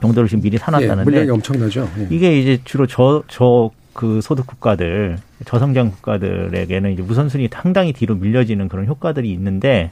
정도를 0.01 0.27
지금 0.29 0.41
미리 0.43 0.57
사놨다는데 0.57 1.01
예, 1.01 1.03
물량이 1.03 1.29
엄청나죠. 1.31 1.89
예. 1.99 2.07
이게 2.09 2.39
이제 2.39 2.59
주로 2.65 2.85
저 2.87 3.23
저 3.27 3.71
그 3.93 4.21
소득 4.21 4.45
국가들 4.45 5.17
저성장 5.45 5.89
국가들에게는 5.89 6.91
이제 6.93 7.01
우선순위 7.01 7.49
상당히 7.51 7.93
뒤로 7.93 8.13
밀려지는 8.13 8.67
그런 8.67 8.85
효과들이 8.85 9.31
있는데 9.31 9.89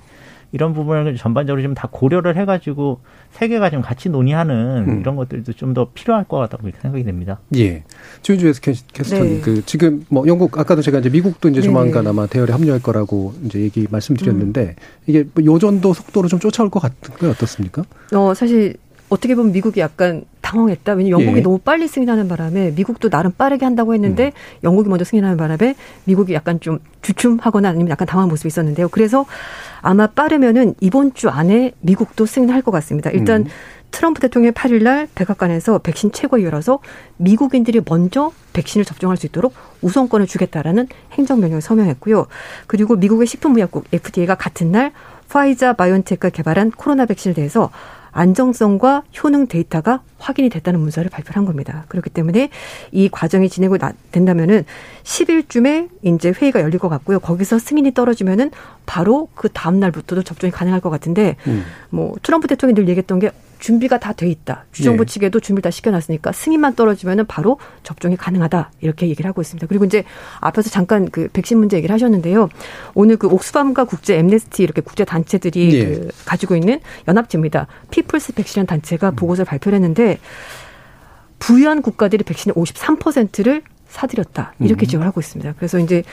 이런 0.51 0.73
부분을 0.75 1.15
전반적으로 1.17 1.63
좀 1.63 1.73
다 1.73 1.89
고려를 1.91 2.37
해가지고 2.37 2.99
세계가 3.35 3.69
좀 3.69 3.81
같이 3.81 4.09
논의하는 4.09 4.85
음. 4.87 4.99
이런 5.01 5.15
것들도 5.15 5.53
좀 5.53 5.75
더 5.75 5.89
필요할 5.93 6.23
것 6.23 6.37
같다고 6.37 6.69
생각이 6.81 7.03
됩니다. 7.03 7.39
예. 7.57 7.83
주주에서 8.21 8.61
캐스터 8.61 9.23
네. 9.23 9.41
그 9.41 9.65
지금 9.65 10.05
뭐 10.07 10.25
영국 10.25 10.57
아까도 10.57 10.81
제가 10.81 10.99
이제 10.99 11.09
미국도 11.09 11.49
이제 11.49 11.59
네. 11.59 11.65
조만간 11.65 12.07
아마 12.07 12.27
대열에 12.27 12.53
합류할 12.53 12.81
거라고 12.81 13.33
이제 13.43 13.59
얘기 13.59 13.87
말씀드렸는데 13.89 14.61
음. 14.61 14.75
이게 15.07 15.25
뭐 15.33 15.43
요전도 15.43 15.93
속도로 15.93 16.29
좀 16.29 16.39
쫓아올 16.39 16.69
것 16.69 16.79
같은 16.79 17.13
게 17.17 17.27
어떻습니까? 17.27 17.83
어 18.13 18.33
사실 18.33 18.77
어떻게 19.09 19.35
보면 19.35 19.51
미국이 19.51 19.79
약간 19.79 20.25
당황했다. 20.41 20.93
왜냐면 20.93 21.19
영국이 21.19 21.37
예. 21.39 21.41
너무 21.41 21.57
빨리 21.57 21.87
승인하는 21.87 22.27
바람에 22.27 22.71
미국도 22.71 23.09
나름 23.09 23.31
빠르게 23.31 23.65
한다고 23.65 23.93
했는데 23.93 24.27
음. 24.27 24.31
영국이 24.63 24.89
먼저 24.89 25.05
승인하는 25.05 25.37
바람에 25.37 25.75
미국이 26.05 26.33
약간 26.33 26.59
좀 26.59 26.79
주춤하거나 27.01 27.69
아니면 27.69 27.89
약간 27.89 28.07
당황한 28.07 28.29
모습이 28.29 28.47
있었는데요. 28.47 28.89
그래서 28.89 29.25
아마 29.81 30.07
빠르면은 30.07 30.75
이번 30.81 31.13
주 31.13 31.29
안에 31.29 31.71
미국도 31.81 32.25
승인할 32.25 32.61
것 32.61 32.71
같습니다. 32.71 33.09
일단 33.11 33.41
음. 33.41 33.47
트럼프 33.91 34.19
대통령이 34.19 34.53
8일 34.53 34.83
날 34.83 35.07
백악관에서 35.15 35.79
백신 35.79 36.11
최고위원라서 36.11 36.79
미국인들이 37.17 37.81
먼저 37.87 38.31
백신을 38.53 38.83
접종할 38.83 39.15
수 39.15 39.25
있도록 39.25 39.53
우선권을 39.81 40.27
주겠다라는 40.27 40.87
행정명령을 41.13 41.61
서명했고요. 41.61 42.27
그리고 42.67 42.95
미국의 42.97 43.25
식품의약국 43.25 43.85
FDA가 43.93 44.35
같은 44.35 44.71
날 44.71 44.91
파이자 45.29 45.73
바이온테크가 45.73 46.29
개발한 46.29 46.71
코로나 46.71 47.05
백신에 47.05 47.33
대해서 47.33 47.71
안정성과 48.15 49.03
효능 49.21 49.47
데이터가 49.47 50.01
확인이 50.17 50.49
됐다는 50.49 50.79
문서를 50.79 51.09
발표한 51.09 51.45
겁니다. 51.45 51.83
그렇기 51.89 52.09
때문에 52.09 52.49
이 52.93 53.09
과정이 53.09 53.49
진행이 53.49 53.77
된다면은 54.11 54.63
10일쯤에 55.03 55.89
이제 56.01 56.31
회의가 56.31 56.61
열릴 56.61 56.79
것 56.79 56.87
같고요. 56.87 57.19
거기서 57.19 57.59
승인이 57.59 57.93
떨어지면은 57.93 58.51
바로 58.85 59.27
그 59.35 59.49
다음 59.49 59.81
날부터도 59.81 60.23
접종이 60.23 60.49
가능할 60.49 60.79
것 60.79 60.89
같은데 60.89 61.35
음. 61.47 61.65
뭐 61.89 62.15
트럼프 62.23 62.47
대통령이 62.47 62.75
늘 62.75 62.87
얘기했던 62.87 63.19
게 63.19 63.31
준비가 63.59 63.99
다 63.99 64.13
돼 64.13 64.27
있다. 64.29 64.65
주정부 64.71 65.05
네. 65.05 65.11
측에도 65.13 65.39
준비를 65.39 65.61
다 65.63 65.71
시켜놨으니까 65.71 66.31
승인만 66.31 66.75
떨어지면은 66.75 67.25
바로 67.25 67.59
접종이 67.83 68.15
가능하다. 68.15 68.71
이렇게 68.81 69.07
얘기를 69.07 69.27
하고 69.27 69.41
있습니다. 69.41 69.67
그리고 69.67 69.85
이제 69.85 70.03
앞에서 70.39 70.69
잠깐 70.69 71.09
그 71.09 71.27
백신 71.33 71.57
문제 71.57 71.77
얘기를 71.77 71.93
하셨는데요. 71.93 72.49
오늘 72.93 73.17
그 73.17 73.27
옥스팜과 73.27 73.85
국제 73.85 74.17
엠네스티 74.17 74.63
이렇게 74.63 74.81
국제 74.81 75.03
단체들이 75.05 75.69
네. 75.69 75.85
그 75.85 76.09
가지고 76.25 76.55
있는 76.55 76.79
연합체입니다. 77.07 77.67
피플스 77.91 78.33
백신이라는 78.33 78.67
단체가 78.67 79.09
음. 79.09 79.15
보고서를 79.15 79.45
발표를 79.45 79.75
했는데 79.77 80.19
부유한 81.39 81.81
국가들이 81.81 82.23
백신의 82.23 82.55
53%를 82.55 83.63
사들였다. 83.87 84.53
이렇게 84.59 84.85
음. 84.85 84.87
지적을 84.87 85.05
하고 85.05 85.19
있습니다. 85.19 85.53
그래서 85.57 85.79
이제 85.79 86.03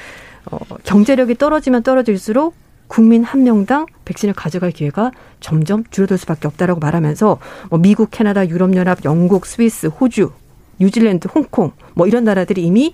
어, 0.51 0.59
경제력이 0.85 1.37
떨어지면 1.37 1.83
떨어질수록 1.83 2.55
국민 2.93 3.25
한 3.25 3.43
명당 3.43 3.87
백신을 4.05 4.35
가져갈 4.35 4.71
기회가 4.71 5.13
점점 5.41 5.83
줄어들 5.91 6.19
수밖에 6.19 6.47
없다라고 6.47 6.79
말하면서 6.79 7.39
뭐 7.71 7.79
미국, 7.79 8.11
캐나다, 8.11 8.47
유럽연합, 8.47 9.07
영국, 9.07 9.47
스위스, 9.47 9.87
호주, 9.87 10.31
뉴질랜드, 10.79 11.29
홍콩 11.35 11.73
뭐 11.95 12.07
이런 12.07 12.25
나라들이 12.25 12.63
이미 12.63 12.93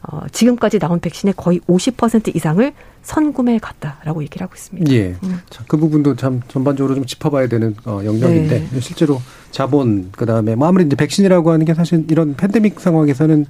어, 0.00 0.22
지금까지 0.32 0.78
나온 0.78 0.98
백신의 0.98 1.34
거의 1.36 1.60
50% 1.68 2.34
이상을 2.34 2.72
선구매해 3.02 3.58
갔다라고 3.58 4.22
얘기를 4.22 4.42
하고 4.42 4.54
있습니다. 4.54 4.90
예. 4.90 5.14
음. 5.22 5.38
자, 5.50 5.62
그 5.68 5.76
부분도 5.76 6.16
참 6.16 6.40
전반적으로 6.48 6.94
좀 6.94 7.04
짚어봐야 7.04 7.46
되는 7.46 7.76
어, 7.84 8.00
영역인데 8.02 8.68
네. 8.70 8.80
실제로 8.80 9.20
자본 9.50 10.10
그다음에 10.12 10.54
뭐 10.54 10.68
아무리 10.68 10.86
이제 10.86 10.96
백신이라고 10.96 11.50
하는 11.50 11.66
게 11.66 11.74
사실 11.74 12.06
이런 12.08 12.34
팬데믹 12.34 12.80
상황에서는 12.80 13.44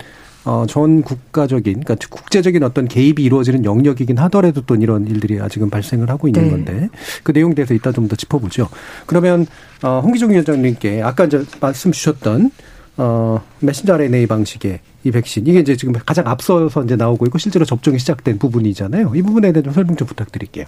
어, 0.44 0.66
전 0.68 1.02
국가적인, 1.02 1.80
그러니까 1.84 1.96
국제적인 2.08 2.62
어떤 2.62 2.86
개입이 2.86 3.22
이루어지는 3.22 3.64
영역이긴 3.64 4.18
하더라도 4.18 4.60
또 4.62 4.74
이런 4.74 5.06
일들이 5.06 5.40
아직은 5.40 5.70
발생을 5.70 6.10
하고 6.10 6.28
있는 6.28 6.44
네. 6.44 6.50
건데 6.50 6.88
그 7.22 7.32
내용에 7.32 7.54
대해서 7.54 7.74
이따 7.74 7.90
좀 7.92 8.04
더 8.04 8.16
짚어보죠. 8.16 8.68
그러면 9.06 9.46
어, 9.82 10.00
홍기종 10.04 10.30
위원장님께 10.30 11.00
아까 11.02 11.24
이제 11.24 11.42
말씀 11.60 11.90
주셨던 11.90 12.50
어, 12.98 13.42
메신저 13.60 13.94
RNA 13.94 14.26
방식의 14.26 14.80
이 15.04 15.10
백신 15.10 15.46
이게 15.46 15.60
이제 15.60 15.74
지금 15.76 15.94
가장 15.94 16.26
앞서서 16.28 16.84
이제 16.84 16.96
나오고 16.96 17.24
있고 17.26 17.38
실제로 17.38 17.64
접종이 17.64 17.98
시작된 17.98 18.38
부분이잖아요. 18.38 19.12
이 19.14 19.22
부분에 19.22 19.52
대해 19.52 19.62
좀 19.62 19.72
설명 19.72 19.96
좀 19.96 20.06
부탁드릴게요. 20.06 20.66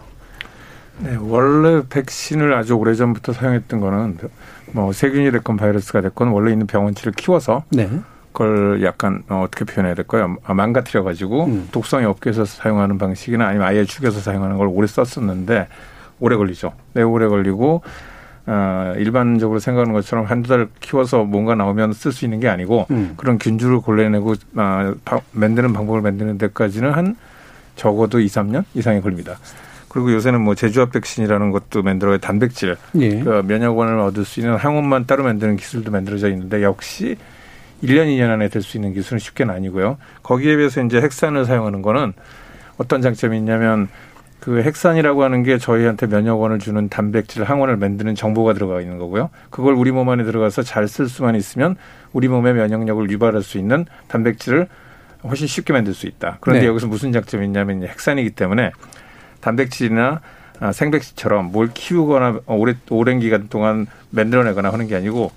네, 0.99 1.15
원래 1.21 1.83
백신을 1.89 2.55
아주 2.55 2.73
오래 2.75 2.95
전부터 2.95 3.35
사용했던 3.35 3.81
거는 3.81 4.17
뭐 4.73 4.93
세균이 4.93 5.31
됐건 5.31 5.59
바이러스가 5.59 6.01
됐건 6.01 6.29
원래 6.29 6.53
있는 6.53 6.67
병원치를 6.67 7.13
키워서 7.13 7.65
네. 7.71 7.91
그걸 8.37 8.83
약간 8.83 9.23
어, 9.31 9.45
어떻게 9.47 9.65
표현해야 9.65 9.95
될까요? 9.95 10.37
아, 10.45 10.53
망가뜨려 10.53 11.03
가지고 11.03 11.47
음. 11.47 11.69
독성이 11.73 12.05
없게 12.05 12.29
해서 12.29 12.45
사용하는 12.45 12.99
방식이나 12.99 13.47
아니면 13.47 13.67
아예 13.67 13.87
죽여서 13.87 14.21
사용하는 14.21 14.59
걸 14.59 14.69
오래 14.69 14.87
썼었는데 14.87 15.69
오래 16.21 16.37
걸리죠. 16.37 16.75
매우 16.93 17.09
오래 17.13 17.29
걸리고 17.29 17.83
어, 18.45 18.93
일반적으로 18.99 19.59
생각하는 19.59 19.95
것처럼 19.95 20.27
한두 20.27 20.51
달 20.51 20.69
키워서 20.81 21.25
뭔가 21.25 21.55
나오면 21.55 21.95
쓸 21.95 22.13
수 22.13 22.27
있는 22.27 22.39
게 22.39 22.49
아니고 22.49 22.87
음. 22.91 23.15
그런 23.17 23.39
균주를 23.39 23.81
골라내고 23.81 24.35
어, 24.57 24.95
바, 25.07 25.21
만드는 25.33 25.73
방법을 25.73 26.03
만드는 26.03 26.37
데까지는 26.37 26.93
한 26.93 27.17
적어도 27.75 28.21
2, 28.21 28.27
3년 28.27 28.65
이상이 28.75 29.01
걸립니다. 29.01 29.39
그리고 29.89 30.13
요새는 30.13 30.43
뭐 30.43 30.55
제조합 30.55 30.93
백신이라는 30.93 31.53
것도 31.53 31.83
만들어야 31.83 32.19
단백질, 32.19 32.77
예. 32.97 33.19
그 33.21 33.43
면역원을 33.47 33.99
얻을 33.99 34.27
수 34.27 34.41
있는 34.41 34.57
항원만 34.57 35.07
따로 35.07 35.25
만드는 35.25 35.57
기술도 35.57 35.91
만들어져 35.91 36.29
있는데 36.29 36.63
역시 36.63 37.17
1년, 37.83 38.07
2년 38.07 38.31
안에 38.31 38.49
될 38.49 38.63
수 38.63 38.77
있는 38.77 38.93
기술은 38.95 39.19
쉽게는 39.19 39.55
아니고요. 39.55 39.99
거기에 40.23 40.57
비해서 40.57 40.83
이제 40.83 41.01
핵산을 41.01 41.45
사용하는 41.45 41.83
거는 41.83 42.13
어떤 42.79 43.03
장점이 43.03 43.37
있냐면 43.39 43.89
그 44.41 44.63
핵산이라고 44.63 45.25
하는 45.25 45.43
게 45.43 45.59
저희한테 45.59 46.07
면역 46.07 46.41
원을 46.41 46.59
주는 46.59 46.89
단백질 46.89 47.43
항원을 47.45 47.77
만드는 47.79 48.15
정보가 48.15 48.53
들어가 48.53 48.81
있는 48.81 48.99
거고요. 48.99 49.31
그걸 49.51 49.75
우리 49.75 49.91
몸 49.91 50.09
안에 50.09 50.25
들어가서 50.25 50.63
잘 50.63 50.87
쓸 50.89 51.09
수만 51.09 51.35
있으면 51.35 51.77
우리 52.13 52.29
몸의 52.29 52.55
면역력을 52.55 53.11
유발할 53.11 53.43
수 53.43 53.59
있는 53.59 53.87
단백질을 54.09 54.69
훨씬 55.25 55.47
쉽게 55.47 55.73
만들 55.73 55.95
수 55.95 56.07
있다. 56.07 56.39
그런데 56.41 56.61
네. 56.63 56.67
여기서 56.69 56.87
무슨 56.87 57.13
장점이 57.13 57.45
있냐면 57.47 57.83
핵산이기 57.83 58.31
때문에 58.31 58.71
단백질이나 59.41 60.21
아, 60.61 60.73
생백질처럼 60.73 61.53
뭘 61.53 61.71
키우거나 61.75 62.41
오래, 62.47 62.75
오랜 62.89 63.19
기간 63.19 63.49
동안 63.49 63.87
만들어내거나 64.11 64.71
하는 64.71 64.87
게 64.87 64.97
아니고 64.97 65.31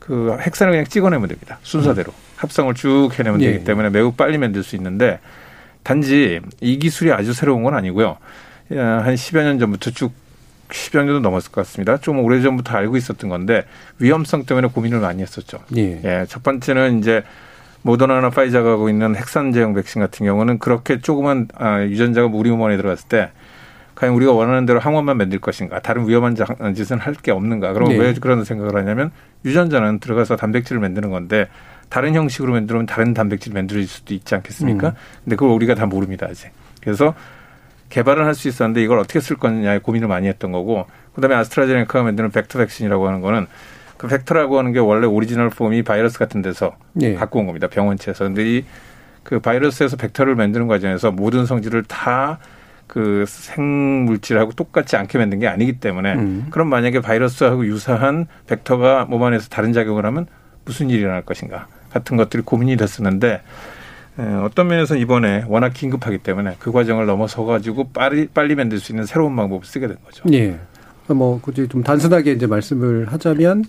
그 0.00 0.36
핵산을 0.40 0.72
그냥 0.72 0.84
찍어내면 0.86 1.28
됩니다. 1.28 1.58
순서대로. 1.62 2.10
음. 2.10 2.30
합성을 2.36 2.74
쭉 2.74 3.10
해내면 3.16 3.40
예. 3.42 3.52
되기 3.52 3.64
때문에 3.64 3.90
매우 3.90 4.12
빨리 4.12 4.38
만들 4.38 4.62
수 4.64 4.74
있는데 4.74 5.20
단지 5.82 6.40
이 6.60 6.78
기술이 6.78 7.12
아주 7.12 7.32
새로운 7.32 7.62
건 7.62 7.74
아니고요. 7.74 8.16
한 8.70 9.14
10여 9.14 9.42
년 9.42 9.58
전부터 9.58 9.90
쭉 9.90 10.12
10여 10.68 11.04
년도 11.04 11.20
넘었을 11.20 11.52
것 11.52 11.62
같습니다. 11.62 11.98
좀 11.98 12.20
오래 12.20 12.40
전부터 12.40 12.76
알고 12.76 12.96
있었던 12.96 13.28
건데 13.28 13.64
위험성 13.98 14.46
때문에 14.46 14.68
고민을 14.68 15.00
많이 15.00 15.22
했었죠. 15.22 15.58
예. 15.76 16.00
예. 16.02 16.24
첫 16.28 16.42
번째는 16.42 17.00
이제 17.00 17.22
모더나나 17.82 18.30
파이자가 18.30 18.70
하고 18.72 18.88
있는 18.88 19.16
핵산 19.16 19.52
제형 19.52 19.74
백신 19.74 20.00
같은 20.00 20.26
경우는 20.26 20.58
그렇게 20.58 21.00
조그만 21.00 21.48
아, 21.56 21.82
유전자가 21.82 22.28
우리 22.32 22.50
몸 22.50 22.62
안에 22.64 22.76
들어갔을 22.76 23.08
때 23.08 23.30
과연 24.00 24.14
우리가 24.14 24.32
원하는 24.32 24.64
대로 24.64 24.80
항원만 24.80 25.18
만들 25.18 25.38
것인가 25.38 25.78
다른 25.80 26.08
위험한 26.08 26.34
짓은 26.74 26.98
할 26.98 27.14
게 27.22 27.32
없는가 27.32 27.74
그럼 27.74 27.90
네. 27.90 27.98
왜 27.98 28.14
그런 28.14 28.44
생각을 28.44 28.74
하냐면 28.76 29.10
유전자는 29.44 30.00
들어가서 30.00 30.36
단백질을 30.36 30.80
만드는 30.80 31.10
건데 31.10 31.48
다른 31.90 32.14
형식으로 32.14 32.52
만들면 32.52 32.86
다른 32.86 33.12
단백질을 33.12 33.54
만들 33.54 33.86
수도 33.86 34.14
있지 34.14 34.34
않겠습니까? 34.34 34.88
음. 34.88 34.92
근데 35.24 35.36
그걸 35.36 35.50
우리가 35.50 35.74
다 35.74 35.84
모릅니다 35.84 36.26
아직. 36.30 36.50
그래서 36.80 37.14
개발을 37.90 38.24
할수 38.24 38.48
있었는데 38.48 38.82
이걸 38.82 38.98
어떻게 38.98 39.20
쓸 39.20 39.36
거냐에 39.36 39.80
고민을 39.80 40.08
많이 40.08 40.28
했던 40.28 40.50
거고 40.52 40.86
그다음에 41.14 41.34
아스트라제네카가 41.34 42.04
만드는 42.04 42.30
벡터 42.30 42.58
백신이라고 42.58 43.06
하는 43.06 43.20
거는 43.20 43.48
그 43.98 44.06
벡터라고 44.08 44.58
하는 44.58 44.72
게 44.72 44.78
원래 44.78 45.06
original 45.06 45.50
form이 45.50 45.82
바이러스 45.82 46.18
같은 46.18 46.40
데서 46.40 46.74
네. 46.94 47.14
갖고 47.14 47.40
온 47.40 47.46
겁니다. 47.46 47.66
병원체에서. 47.68 48.24
근데 48.24 48.44
이 48.58 48.64
그 49.22 49.38
바이러스에서 49.38 49.96
벡터를 49.96 50.34
만드는 50.34 50.66
과정에서 50.66 51.10
모든 51.12 51.46
성질을 51.46 51.84
다 51.84 52.38
그 52.90 53.24
생물질하고 53.28 54.50
똑같지 54.50 54.96
않게 54.96 55.16
만든 55.16 55.38
게 55.38 55.46
아니기 55.46 55.74
때문에 55.74 56.14
음. 56.14 56.46
그럼 56.50 56.66
만약에 56.66 57.00
바이러스하고 57.00 57.64
유사한 57.66 58.26
벡터가 58.48 59.04
몸 59.04 59.22
안에서 59.22 59.48
다른 59.48 59.72
작용을 59.72 60.04
하면 60.06 60.26
무슨 60.64 60.90
일이 60.90 61.02
일어날 61.02 61.22
것인가 61.22 61.68
같은 61.92 62.16
것들이 62.16 62.42
고민이 62.42 62.76
됐었는데 62.76 63.42
어떤 64.44 64.66
면에서 64.66 64.96
이번에 64.96 65.44
워낙 65.46 65.72
긴급하기 65.72 66.18
때문에 66.18 66.56
그 66.58 66.72
과정을 66.72 67.06
넘어서 67.06 67.44
가지고 67.44 67.90
빨리 67.92 68.26
빨리 68.26 68.56
만들 68.56 68.80
수 68.80 68.90
있는 68.90 69.06
새로운 69.06 69.36
방법을 69.36 69.64
쓰게 69.64 69.86
된 69.86 69.96
거죠. 70.04 70.24
예. 70.32 70.58
뭐 71.06 71.40
굳이 71.40 71.68
좀 71.68 71.84
단순하게 71.84 72.32
이제 72.32 72.48
말씀을 72.48 73.12
하자면 73.12 73.66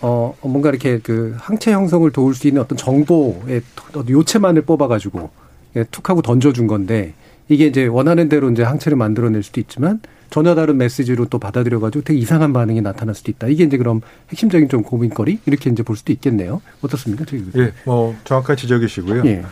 어, 0.00 0.34
뭔가 0.42 0.70
이렇게 0.70 0.98
그 0.98 1.36
항체 1.38 1.70
형성을 1.70 2.10
도울 2.10 2.34
수 2.34 2.48
있는 2.48 2.60
어떤 2.60 2.76
정도의 2.76 3.62
요체만을 4.08 4.62
뽑아가지고 4.62 5.30
예, 5.76 5.84
툭 5.92 6.10
하고 6.10 6.22
던져준 6.22 6.66
건데 6.66 7.14
이게 7.48 7.66
이제 7.66 7.86
원하는 7.86 8.28
대로 8.28 8.50
이제 8.50 8.62
항체를 8.62 8.96
만들어낼 8.96 9.42
수도 9.42 9.60
있지만 9.60 10.00
전혀 10.30 10.54
다른 10.54 10.76
메시지로 10.76 11.26
또 11.26 11.38
받아들여가지고 11.38 12.04
되게 12.04 12.18
이상한 12.18 12.52
반응이 12.52 12.82
나타날 12.82 13.14
수도 13.14 13.30
있다. 13.30 13.48
이게 13.48 13.64
이제 13.64 13.78
그럼 13.78 14.02
핵심적인 14.30 14.68
좀 14.68 14.82
고민거리 14.82 15.38
이렇게 15.46 15.70
이제 15.70 15.82
볼 15.82 15.96
수도 15.96 16.12
있겠네요. 16.12 16.60
어떻습니까? 16.82 17.24
예, 17.56 17.72
뭐 17.84 18.14
정확한 18.24 18.56
지적이시고요. 18.56 19.24
예. 19.24 19.44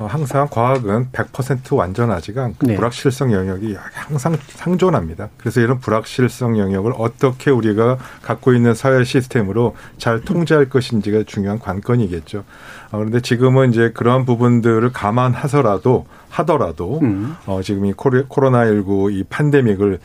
어, 0.00 0.06
항상 0.06 0.48
과학은 0.50 1.08
100% 1.12 1.76
완전하지가 1.76 2.42
않고 2.42 2.66
네. 2.66 2.76
불확실성 2.76 3.34
영역이 3.34 3.76
항상 3.92 4.34
상존합니다. 4.48 5.28
그래서 5.36 5.60
이런 5.60 5.78
불확실성 5.78 6.58
영역을 6.58 6.94
어떻게 6.96 7.50
우리가 7.50 7.98
갖고 8.22 8.54
있는 8.54 8.74
사회 8.74 9.04
시스템으로 9.04 9.76
잘 9.98 10.22
통제할 10.22 10.70
것인지가 10.70 11.24
중요한 11.26 11.58
관건이겠죠. 11.58 12.44
어, 12.90 12.98
그런데 12.98 13.20
지금은 13.20 13.70
이제 13.70 13.90
그러한 13.92 14.24
부분들을 14.24 14.92
감안하서라도 14.92 16.06
하더라도 16.28 17.00
음. 17.02 17.36
어, 17.46 17.60
지금 17.62 17.86
이 17.86 17.92
코로나19 17.92 19.12
이 19.12 19.24
팬데믹을 19.28 19.98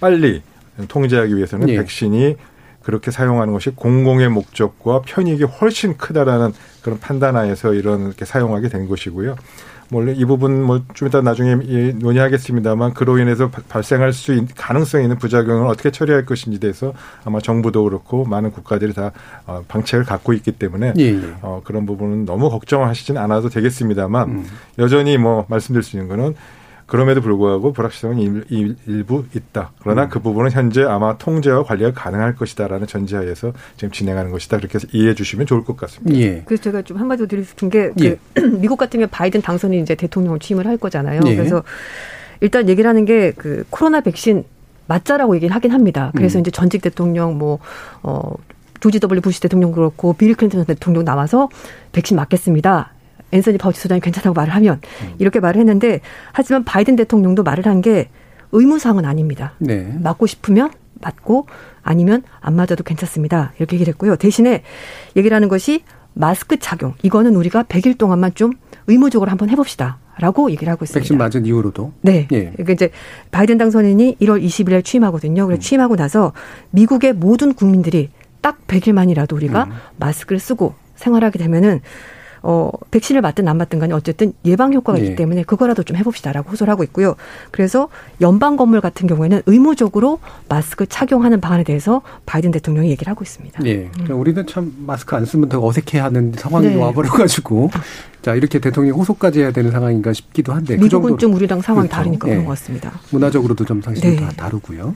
빨리 0.00 0.42
통제하기 0.88 1.36
위해서는 1.36 1.66
네. 1.66 1.76
백신이 1.76 2.36
그렇게 2.82 3.10
사용하는 3.10 3.52
것이 3.52 3.70
공공의 3.70 4.28
목적과 4.28 5.02
편익이 5.02 5.44
훨씬 5.44 5.96
크다라는 5.96 6.52
그런 6.82 6.98
판단하에서 7.00 7.74
이런 7.74 8.06
이렇게 8.06 8.24
사용하게 8.24 8.68
된 8.68 8.88
것이고요. 8.88 9.36
원래 9.90 10.12
이 10.12 10.24
부분 10.24 10.62
뭐 10.62 10.80
좀 10.94 11.06
이따 11.06 11.20
나중에 11.20 11.54
논의하겠습니다만 11.94 12.94
그로 12.94 13.18
인해서 13.18 13.48
발생할 13.68 14.12
수 14.12 14.32
있는 14.32 14.48
가능성이 14.56 15.04
있는 15.04 15.16
부작용을 15.16 15.68
어떻게 15.68 15.90
처리할 15.90 16.26
것인지 16.26 16.58
대해서 16.58 16.92
아마 17.24 17.40
정부도 17.40 17.84
그렇고 17.84 18.24
많은 18.24 18.50
국가들이 18.50 18.94
다 18.94 19.12
어, 19.46 19.62
방책을 19.68 20.04
갖고 20.04 20.32
있기 20.32 20.52
때문에 20.52 20.94
예, 20.98 21.02
예. 21.04 21.20
어, 21.42 21.60
그런 21.64 21.86
부분은 21.86 22.24
너무 22.24 22.50
걱정하시진 22.50 23.16
않아도 23.16 23.48
되겠습니다만 23.48 24.28
음. 24.28 24.46
여전히 24.78 25.18
뭐 25.18 25.46
말씀드릴 25.48 25.82
수 25.82 25.96
있는 25.96 26.08
거는 26.08 26.34
그럼에도 26.88 27.20
불구하고 27.20 27.72
불확실성은 27.72 28.44
일, 28.48 29.04
부 29.04 29.24
있다. 29.34 29.70
그러나 29.80 30.04
음. 30.04 30.08
그 30.08 30.18
부분은 30.18 30.50
현재 30.50 30.82
아마 30.82 31.16
통제와 31.16 31.62
관리가 31.62 31.92
가능할 31.92 32.34
것이다라는 32.34 32.86
전제하에서 32.86 33.52
지금 33.76 33.92
진행하는 33.92 34.32
것이다. 34.32 34.56
그렇게 34.56 34.78
이해해 34.92 35.14
주시면 35.14 35.46
좋을 35.46 35.64
것 35.64 35.76
같습니다. 35.76 36.18
예. 36.18 36.42
그래서 36.44 36.62
제가 36.64 36.82
좀 36.82 36.96
한마디로 36.96 37.28
드리고 37.28 37.46
싶은 37.46 37.70
게그 37.70 38.04
예. 38.04 38.18
미국 38.58 38.76
같으면 38.76 39.08
바이든 39.10 39.42
당선이 39.42 39.80
이제 39.80 39.94
대통령을 39.94 40.40
취임을 40.40 40.66
할 40.66 40.76
거잖아요. 40.76 41.20
예. 41.26 41.36
그래서 41.36 41.62
일단 42.40 42.68
얘기를 42.68 42.88
하는 42.88 43.04
게 43.04 43.28
그 43.38 43.64
코로나 43.70 44.00
백신 44.00 44.44
맞자라고 44.86 45.36
얘기를 45.36 45.54
하긴 45.54 45.70
합니다. 45.70 46.12
그래서 46.16 46.38
음. 46.38 46.40
이제 46.40 46.50
전직 46.50 46.82
대통령 46.82 47.38
뭐 47.38 47.58
어, 48.02 48.32
조지 48.80 49.00
더블유 49.00 49.20
부시 49.20 49.40
대통령 49.40 49.72
그렇고 49.72 50.12
빌 50.14 50.34
클린턴 50.34 50.64
대통령 50.64 51.04
나와서 51.04 51.48
백신 51.92 52.16
맞겠습니다. 52.16 52.92
앤서니 53.32 53.58
파우치 53.58 53.80
소장이 53.80 54.00
괜찮다고 54.00 54.34
말을 54.34 54.54
하면 54.54 54.80
음. 55.02 55.14
이렇게 55.18 55.40
말을 55.40 55.60
했는데 55.60 56.00
하지만 56.32 56.64
바이든 56.64 56.96
대통령도 56.96 57.42
말을 57.42 57.66
한 57.66 57.80
게 57.80 58.08
의무사항은 58.52 59.04
아닙니다. 59.04 59.52
네. 59.58 59.94
맞고 60.00 60.26
싶으면 60.26 60.70
맞고 61.00 61.46
아니면 61.82 62.22
안 62.40 62.56
맞아도 62.56 62.82
괜찮습니다. 62.82 63.52
이렇게 63.58 63.76
얘기를 63.76 63.92
했고요. 63.92 64.16
대신에 64.16 64.62
얘기를 65.16 65.34
하는 65.34 65.48
것이 65.48 65.82
마스크 66.14 66.56
착용. 66.58 66.94
이거는 67.02 67.36
우리가 67.36 67.64
100일 67.64 67.98
동안만 67.98 68.32
좀 68.34 68.52
의무적으로 68.86 69.30
한번 69.30 69.50
해봅시다. 69.50 69.98
라고 70.18 70.50
얘기를 70.50 70.68
하고 70.72 70.84
있습니다. 70.84 70.98
백신 71.00 71.16
맞은 71.18 71.46
이후로도? 71.46 71.92
네. 72.00 72.26
예. 72.32 72.50
그러니까 72.50 72.72
이제 72.72 72.90
바이든 73.30 73.56
당선인이 73.58 74.16
1월 74.20 74.42
20일에 74.44 74.84
취임하거든요. 74.84 75.46
그래서 75.46 75.58
음. 75.58 75.60
취임하고 75.60 75.94
나서 75.94 76.32
미국의 76.70 77.12
모든 77.12 77.52
국민들이 77.54 78.10
딱 78.40 78.58
100일만이라도 78.66 79.34
우리가 79.34 79.64
음. 79.64 79.72
마스크를 79.98 80.40
쓰고 80.40 80.74
생활하게 80.96 81.38
되면은 81.38 81.80
어, 82.42 82.70
백신을 82.90 83.20
맞든 83.20 83.48
안 83.48 83.56
맞든 83.58 83.78
간에 83.78 83.94
어쨌든 83.94 84.32
예방 84.44 84.72
효과가 84.72 84.98
있기 84.98 85.10
네. 85.10 85.16
때문에 85.16 85.42
그거라도 85.42 85.82
좀 85.82 85.96
해봅시다라고 85.96 86.50
호소를 86.50 86.70
하고 86.70 86.82
있고요. 86.84 87.16
그래서 87.50 87.88
연방 88.20 88.56
건물 88.56 88.80
같은 88.80 89.06
경우에는 89.06 89.42
의무적으로 89.46 90.20
마스크 90.48 90.86
착용하는 90.86 91.40
방안에 91.40 91.64
대해서 91.64 92.02
바이든 92.26 92.50
대통령이 92.50 92.90
얘기를 92.90 93.10
하고 93.10 93.22
있습니다. 93.24 93.62
네. 93.62 93.90
음. 94.00 94.10
우리는 94.18 94.46
참 94.46 94.72
마스크 94.86 95.14
안 95.16 95.24
쓰면 95.24 95.48
더 95.48 95.64
어색해하는 95.64 96.34
상황이 96.36 96.68
네. 96.68 96.74
와버려가지고 96.76 97.70
자 98.22 98.34
이렇게 98.34 98.58
대통령이 98.58 98.96
호소까지 98.98 99.40
해야 99.40 99.52
되는 99.52 99.70
상황인가 99.70 100.12
싶기도 100.12 100.52
한데 100.52 100.76
그 100.76 100.84
미국은 100.84 101.12
그 101.12 101.18
좀 101.18 101.34
우리랑 101.34 101.60
상황이 101.62 101.88
그렇죠. 101.88 101.96
다르니까 102.00 102.26
그런 102.26 102.38
네. 102.40 102.44
것 102.44 102.50
같습니다. 102.50 102.92
문화적으로도 103.10 103.64
좀 103.64 103.82
상식이 103.82 104.08
네. 104.08 104.16
다 104.16 104.30
다르고요. 104.36 104.94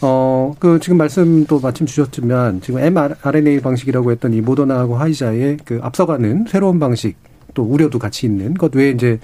어, 0.00 0.54
그 0.60 0.78
지금 0.80 0.96
말씀도 0.96 1.58
마침 1.60 1.86
주셨지만 1.86 2.60
지금 2.60 2.80
mRNA 2.80 3.60
방식이라고 3.60 4.12
했던 4.12 4.32
이 4.32 4.40
모더나하고 4.40 4.96
화이자의 4.96 5.58
그 5.64 5.80
앞서가는 5.82 6.46
새로운 6.48 6.78
방식 6.78 7.16
또 7.54 7.64
우려도 7.64 7.98
같이 7.98 8.26
있는 8.26 8.54
것 8.54 8.74
외에 8.76 8.90
이제 8.90 9.18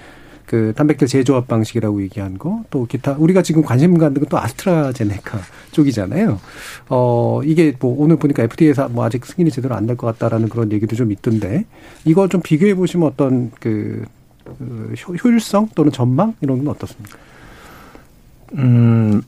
그 0.45 0.73
단백질 0.75 1.07
재조합 1.07 1.47
방식이라고 1.47 2.01
얘기한 2.03 2.37
거 2.37 2.63
또 2.69 2.85
기타 2.85 3.13
우리가 3.17 3.41
지금 3.41 3.61
관심 3.63 3.97
갖는 3.97 4.19
건 4.21 4.27
또 4.29 4.37
아스트라제네카 4.37 5.39
쪽이잖아요. 5.71 6.39
어 6.89 7.41
이게 7.43 7.73
뭐 7.79 7.95
오늘 7.97 8.17
보니까 8.17 8.43
FDA에서 8.43 8.89
뭐 8.89 9.05
아직 9.05 9.25
승인이 9.25 9.49
제대로 9.51 9.75
안 9.75 9.87
될 9.87 9.95
것 9.97 10.07
같다라는 10.07 10.49
그런 10.49 10.71
얘기도 10.71 10.95
좀 10.95 11.11
있던데 11.11 11.65
이거 12.03 12.27
좀 12.27 12.41
비교해 12.41 12.75
보시면 12.75 13.07
어떤 13.07 13.51
그, 13.59 14.03
그 14.59 14.93
효율성 15.23 15.69
또는 15.75 15.91
전망 15.91 16.35
이런 16.41 16.59
건 16.59 16.67
어떻습니까? 16.75 17.17
음 18.57 19.21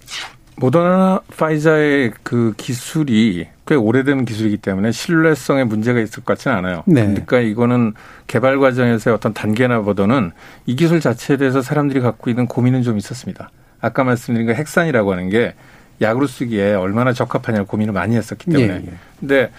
모더나 0.57 1.21
파이자의 1.37 2.11
그 2.23 2.53
기술이 2.57 3.47
꽤 3.67 3.75
오래된 3.75 4.25
기술이기 4.25 4.57
때문에 4.57 4.91
신뢰성에 4.91 5.63
문제가 5.65 5.99
있을 5.99 6.23
것 6.23 6.33
같지는 6.33 6.57
않아요. 6.57 6.83
네. 6.87 7.01
그러니까 7.01 7.39
이거는 7.39 7.93
개발 8.25 8.59
과정에서의 8.59 9.15
어떤 9.15 9.33
단계나 9.33 9.81
보다는 9.81 10.31
이 10.65 10.75
기술 10.75 10.99
자체에 10.99 11.37
대해서 11.37 11.61
사람들이 11.61 11.99
갖고 11.99 12.29
있는 12.29 12.47
고민은 12.47 12.81
좀 12.81 12.97
있었습니다. 12.97 13.51
아까 13.81 14.03
말씀드린 14.03 14.47
그 14.47 14.53
핵산이라고 14.53 15.11
하는 15.11 15.29
게 15.29 15.53
약으로 16.01 16.27
쓰기에 16.27 16.73
얼마나 16.73 17.13
적합하냐 17.13 17.63
고민을 17.63 17.93
많이 17.93 18.15
했었기 18.15 18.49
때문에. 18.49 18.73
예, 18.73 18.87
예. 18.87 18.93
근데 19.19 19.51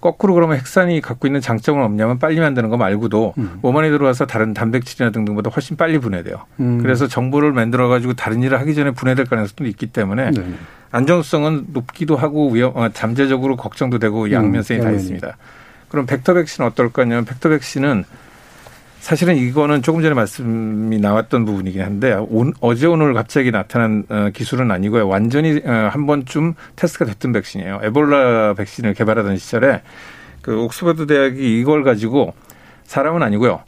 거꾸로 0.00 0.34
그러면 0.34 0.56
핵산이 0.56 1.00
갖고 1.00 1.26
있는 1.26 1.40
장점은 1.40 1.82
없냐면 1.82 2.18
빨리 2.18 2.40
만드는 2.40 2.70
거 2.70 2.76
말고도 2.76 3.34
음. 3.36 3.58
몸 3.60 3.76
안에 3.76 3.90
들어와서 3.90 4.26
다른 4.26 4.54
단백질이나 4.54 5.10
등등보다 5.10 5.50
훨씬 5.50 5.76
빨리 5.76 5.98
분해돼요. 5.98 6.46
음. 6.60 6.78
그래서 6.82 7.06
정보를 7.06 7.52
만들어 7.52 7.88
가지고 7.88 8.14
다른 8.14 8.42
일을 8.42 8.58
하기 8.60 8.74
전에 8.74 8.92
분해될 8.92 9.26
가능성도 9.26 9.66
있기 9.66 9.88
때문에 9.88 10.30
네. 10.30 10.54
안정성은 10.92 11.66
높기도 11.72 12.16
하고 12.16 12.50
위험, 12.50 12.76
어, 12.76 12.88
잠재적으로 12.88 13.56
걱정도 13.56 13.98
되고 13.98 14.24
음. 14.24 14.32
양면성이 14.32 14.80
음. 14.80 14.84
다 14.84 14.90
있습니다. 14.90 15.36
그럼 15.88 16.06
벡터 16.06 16.34
백신 16.34 16.64
어떨 16.64 16.90
거냐면 16.90 17.24
벡터 17.24 17.48
백신은 17.50 18.04
사실은 19.00 19.36
이거는 19.36 19.80
조금 19.82 20.02
전에 20.02 20.14
말씀이 20.14 20.98
나왔던 20.98 21.46
부분이긴 21.46 21.82
한데 21.82 22.12
온, 22.28 22.52
어제 22.60 22.86
오늘 22.86 23.14
갑자기 23.14 23.50
나타난 23.50 24.04
어, 24.10 24.28
기술은 24.32 24.70
아니고요. 24.70 25.08
완전히 25.08 25.60
어, 25.64 25.88
한 25.90 26.06
번쯤 26.06 26.54
테스트가 26.76 27.06
됐던 27.06 27.32
백신이에요. 27.32 27.80
에볼라 27.82 28.54
백신을 28.54 28.92
개발하던 28.94 29.38
시절에 29.38 29.80
그 30.42 30.60
옥스퍼드 30.60 31.06
대학이 31.06 31.58
이걸 31.60 31.82
가지고 31.82 32.34
사람은 32.84 33.22
아니고요. 33.22 33.62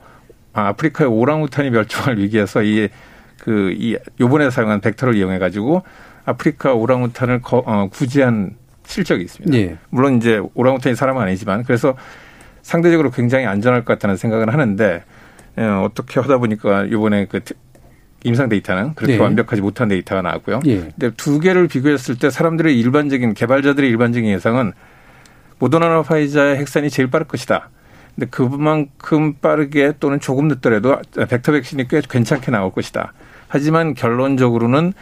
아, 0.52 0.68
아프리카의 0.68 1.08
오랑우탄이 1.08 1.70
멸종할 1.70 2.18
위기에서 2.18 2.62
이 2.62 2.90
그이 3.38 3.96
요번에 4.20 4.50
사용한 4.50 4.82
벡터를 4.82 5.16
이용해 5.16 5.38
가지고 5.38 5.82
아프리카 6.26 6.74
오랑우탄을 6.74 7.40
거, 7.40 7.62
어, 7.64 7.88
구제한 7.90 8.56
실적이 8.84 9.24
있습니다. 9.24 9.56
예. 9.56 9.78
물론 9.88 10.18
이제 10.18 10.42
오랑우탄이 10.54 10.94
사람은 10.94 11.22
아니지만 11.22 11.64
그래서 11.64 11.96
상대적으로 12.60 13.10
굉장히 13.10 13.46
안전할 13.46 13.84
것 13.84 13.94
같다는 13.94 14.16
생각을 14.16 14.52
하는데 14.52 15.02
어, 15.56 15.84
어떻게 15.84 16.20
하다 16.20 16.38
보니까 16.38 16.84
이번에 16.84 17.26
그 17.26 17.40
임상 18.24 18.48
데이터는 18.48 18.94
그렇게 18.94 19.16
네. 19.16 19.22
완벽하지 19.22 19.62
못한 19.62 19.88
데이터가 19.88 20.22
나왔고요. 20.22 20.60
예. 20.66 20.78
근데 20.78 21.10
두 21.16 21.40
개를 21.40 21.68
비교했을 21.68 22.18
때 22.18 22.30
사람들의 22.30 22.78
일반적인 22.78 23.34
개발자들의 23.34 23.88
일반적인 23.90 24.30
예상은 24.30 24.72
모더나나 25.58 26.02
파이자의 26.02 26.56
핵산이 26.56 26.90
제일 26.90 27.10
빠를 27.10 27.26
것이다. 27.26 27.70
근데 28.14 28.26
그만큼 28.30 29.34
빠르게 29.34 29.94
또는 29.98 30.20
조금 30.20 30.48
늦더라도 30.48 30.98
벡터 31.28 31.52
백신이 31.52 31.88
꽤 31.88 32.00
괜찮게 32.00 32.50
나올 32.50 32.70
것이다. 32.72 33.12
하지만 33.48 33.94
결론적으로는 33.94 34.92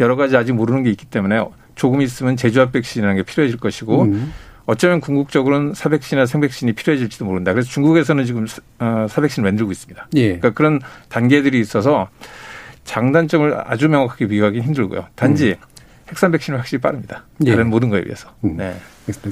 여러 0.00 0.16
가지 0.16 0.36
아직 0.36 0.52
모르는 0.52 0.82
게 0.82 0.90
있기 0.90 1.06
때문에 1.06 1.44
조금 1.74 2.00
있으면 2.00 2.36
제조합 2.36 2.72
백신이라는 2.72 3.16
게 3.16 3.22
필요해질 3.22 3.58
것이고 3.58 4.02
음. 4.02 4.32
어쩌면 4.68 5.00
궁극적으로는 5.00 5.72
사백신이나 5.72 6.26
생백신이 6.26 6.74
필요해질지도 6.74 7.24
모른다. 7.24 7.54
그래서 7.54 7.70
중국에서는 7.70 8.26
지금 8.26 8.46
어, 8.78 9.06
사백신을 9.08 9.48
만들고 9.48 9.72
있습니다. 9.72 10.08
예. 10.16 10.26
그러니까 10.26 10.50
그런 10.50 10.78
단계들이 11.08 11.58
있어서 11.58 12.08
장단점을 12.84 13.62
아주 13.64 13.88
명확하게 13.88 14.26
비교하기 14.26 14.60
힘들고요. 14.60 15.06
단지 15.14 15.56
음. 15.58 15.68
핵산 16.10 16.30
백신은 16.32 16.58
확실히 16.58 16.82
빠릅니다. 16.82 17.24
예. 17.46 17.52
다른 17.52 17.70
모든 17.70 17.88
거에 17.88 18.04
비해서. 18.04 18.28
음. 18.44 18.58
네. 18.58 18.76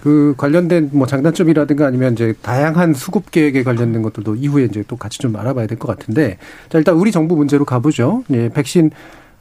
그 0.03 0.35
관련된 0.38 0.88
뭐 0.94 1.07
장단점이라든가 1.07 1.85
아니면 1.85 2.14
이제 2.14 2.33
다양한 2.40 2.94
수급 2.94 3.31
계획에 3.31 3.62
관련된 3.62 4.01
것들도 4.01 4.37
이후에 4.37 4.64
이제 4.64 4.83
또 4.88 4.96
같이 4.96 5.18
좀 5.18 5.37
알아봐야 5.37 5.66
될 5.66 5.77
것 5.77 5.87
같은데 5.87 6.38
자 6.70 6.79
일단 6.79 6.94
우리 6.94 7.12
정부 7.12 7.37
문제로 7.37 7.66
가보죠. 7.66 8.25
예, 8.31 8.49
백신 8.49 8.90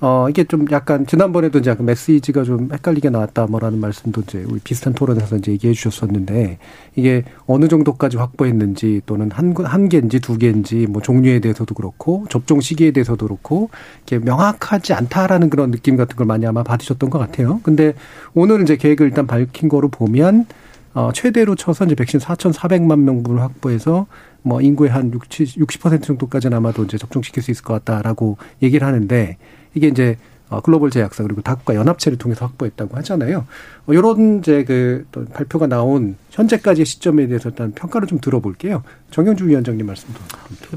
어, 0.01 0.27
이게 0.29 0.43
좀 0.43 0.65
약간 0.71 1.07
지난번에도 1.07 1.59
이제 1.59 1.73
메시지가 1.79 2.43
좀 2.43 2.69
헷갈리게 2.71 3.09
나왔다 3.09 3.47
뭐라는 3.47 3.79
말씀도 3.79 4.21
이제 4.21 4.43
우리 4.47 4.59
비슷한 4.59 4.93
토론에서 4.93 5.37
이제 5.37 5.53
얘기해 5.53 5.73
주셨었는데 5.73 6.57
이게 6.95 7.23
어느 7.47 7.69
정도까지 7.69 8.17
확보했는지 8.17 9.01
또는 9.05 9.31
한, 9.31 9.55
한 9.63 9.87
개인지 9.87 10.19
두 10.19 10.37
개인지 10.37 10.87
뭐 10.87 11.01
종류에 11.01 11.39
대해서도 11.39 11.73
그렇고 11.75 12.25
접종 12.29 12.59
시기에 12.59 12.91
대해서도 12.91 13.25
그렇고 13.25 13.69
이게 14.03 14.19
명확하지 14.19 14.93
않다라는 14.93 15.49
그런 15.49 15.71
느낌 15.71 15.95
같은 15.95 16.17
걸 16.17 16.27
많이 16.27 16.45
아마 16.45 16.61
받으셨던 16.63 17.09
것 17.09 17.17
같아요. 17.17 17.61
근데 17.63 17.93
오늘 18.33 18.61
이제 18.63 18.75
계획을 18.75 19.07
일단 19.07 19.27
밝힌 19.27 19.69
거로 19.69 19.87
보면 19.87 20.45
어, 20.93 21.11
최대로 21.13 21.55
쳐서 21.55 21.85
이제 21.85 21.95
백신 21.95 22.19
4,400만 22.19 22.99
명분을 22.99 23.41
확보해서 23.41 24.07
뭐 24.41 24.61
인구의 24.61 24.91
한 24.91 25.11
60, 25.11 25.59
60% 25.59 26.03
정도까지는 26.03 26.55
아마도 26.55 26.83
이제 26.83 26.97
접종시킬 26.97 27.41
수 27.43 27.51
있을 27.51 27.63
것 27.63 27.73
같다라고 27.73 28.37
얘기를 28.61 28.85
하는데 28.85 29.37
이게 29.75 29.87
이제 29.87 30.17
어, 30.49 30.61
글로벌 30.61 30.91
제약사 30.91 31.23
그리고 31.23 31.41
다국가 31.41 31.73
연합체를 31.73 32.17
통해서 32.17 32.45
확보했다고 32.45 32.95
하잖아요. 32.97 33.45
어, 33.87 33.93
요런 33.93 34.39
이제 34.39 34.63
그 34.63 35.05
발표가 35.33 35.67
나온 35.67 36.15
현재까지의 36.31 36.85
시점에 36.85 37.27
대해서 37.27 37.49
일단 37.49 37.71
평가를 37.71 38.07
좀 38.07 38.19
들어볼게요. 38.19 38.83
정영주 39.09 39.47
위원장님 39.47 39.85
말씀도. 39.85 40.19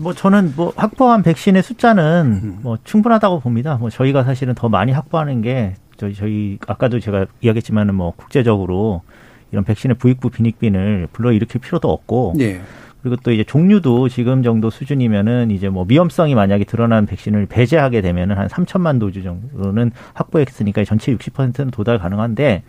뭐 0.00 0.14
저는 0.14 0.54
뭐 0.56 0.72
확보한 0.74 1.22
백신의 1.22 1.62
숫자는 1.62 2.40
음. 2.42 2.58
뭐 2.62 2.78
충분하다고 2.82 3.40
봅니다. 3.40 3.76
뭐 3.76 3.90
저희가 3.90 4.24
사실은 4.24 4.54
더 4.54 4.68
많이 4.68 4.92
확보하는 4.92 5.42
게 5.42 5.74
저희 5.98 6.14
저희 6.14 6.58
아까도 6.66 6.98
제가 6.98 7.26
이야기했지만은 7.42 7.94
뭐 7.94 8.12
국제적으로 8.16 9.02
이런 9.52 9.64
백신의 9.64 9.98
부익부 9.98 10.30
빈익빈을 10.30 11.08
불러 11.12 11.32
일으킬 11.32 11.60
필요도 11.60 11.90
없고. 11.90 12.34
예. 12.40 12.62
그리고 13.02 13.16
또 13.22 13.30
이제 13.30 13.44
종류도 13.44 14.08
지금 14.08 14.42
정도 14.42 14.70
수준이면은 14.70 15.50
이제 15.50 15.68
뭐 15.68 15.84
위험성이 15.88 16.34
만약에 16.34 16.64
드러난 16.64 17.06
백신을 17.06 17.46
배제하게 17.46 18.00
되면은 18.00 18.36
한 18.36 18.48
3천만 18.48 18.98
도주 18.98 19.22
정도는 19.22 19.92
확보했으니까 20.14 20.84
전체 20.84 21.14
60%는 21.14 21.70
도달 21.70 21.98
가능한데 21.98 22.62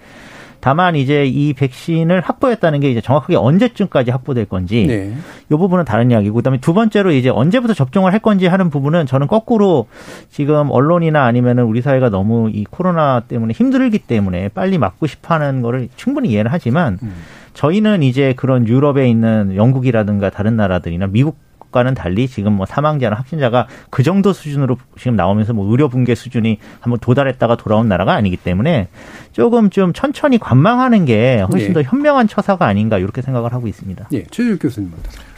다만 0.61 0.95
이제 0.95 1.25
이 1.25 1.53
백신을 1.53 2.21
확보했다는 2.21 2.81
게 2.81 2.91
이제 2.91 3.01
정확하게 3.01 3.37
언제쯤까지 3.37 4.11
확보될 4.11 4.45
건지 4.45 4.85
네. 4.87 5.13
이 5.49 5.55
부분은 5.55 5.85
다른 5.85 6.11
이야기고 6.11 6.35
그다음에 6.35 6.59
두 6.59 6.73
번째로 6.73 7.11
이제 7.11 7.29
언제부터 7.29 7.73
접종을 7.73 8.11
할 8.11 8.19
건지 8.19 8.45
하는 8.47 8.69
부분은 8.69 9.05
저는 9.05 9.27
거꾸로 9.27 9.87
지금 10.29 10.69
언론이나 10.69 11.23
아니면은 11.23 11.63
우리 11.63 11.81
사회가 11.81 12.09
너무 12.09 12.49
이 12.49 12.65
코로나 12.65 13.21
때문에 13.21 13.53
힘들기 13.53 13.99
때문에 13.99 14.49
빨리 14.49 14.77
맞고 14.77 15.07
싶어하는 15.07 15.61
거를 15.61 15.87
충분히 15.95 16.29
이해를 16.29 16.51
하지만 16.51 16.99
음. 17.03 17.13
저희는 17.53 18.03
이제 18.03 18.33
그런 18.35 18.67
유럽에 18.67 19.09
있는 19.09 19.55
영국이라든가 19.55 20.29
다른 20.29 20.55
나라들이나 20.55 21.07
미국 21.07 21.37
과는 21.71 21.93
달리 21.93 22.27
지금 22.27 22.53
뭐 22.53 22.65
사망자나 22.65 23.15
확진자가 23.15 23.67
그 23.89 24.03
정도 24.03 24.33
수준으로 24.33 24.77
지금 24.97 25.15
나오면서 25.15 25.53
뭐 25.53 25.69
의료 25.69 25.87
붕괴 25.87 26.15
수준이 26.15 26.57
한번 26.79 26.99
도달했다가 26.99 27.57
돌아온 27.57 27.87
나라가 27.87 28.13
아니기 28.13 28.37
때문에 28.37 28.87
조금 29.33 29.69
좀 29.69 29.93
천천히 29.93 30.39
관망하는 30.39 31.05
게 31.05 31.45
훨씬 31.51 31.69
예. 31.69 31.73
더 31.73 31.81
현명한 31.83 32.27
처사가 32.27 32.65
아닌가 32.65 32.97
이렇게 32.97 33.21
생각을 33.21 33.53
하고 33.53 33.67
있습니다. 33.67 34.07
예, 34.13 34.23
최주 34.31 34.57
교수님. 34.57 34.91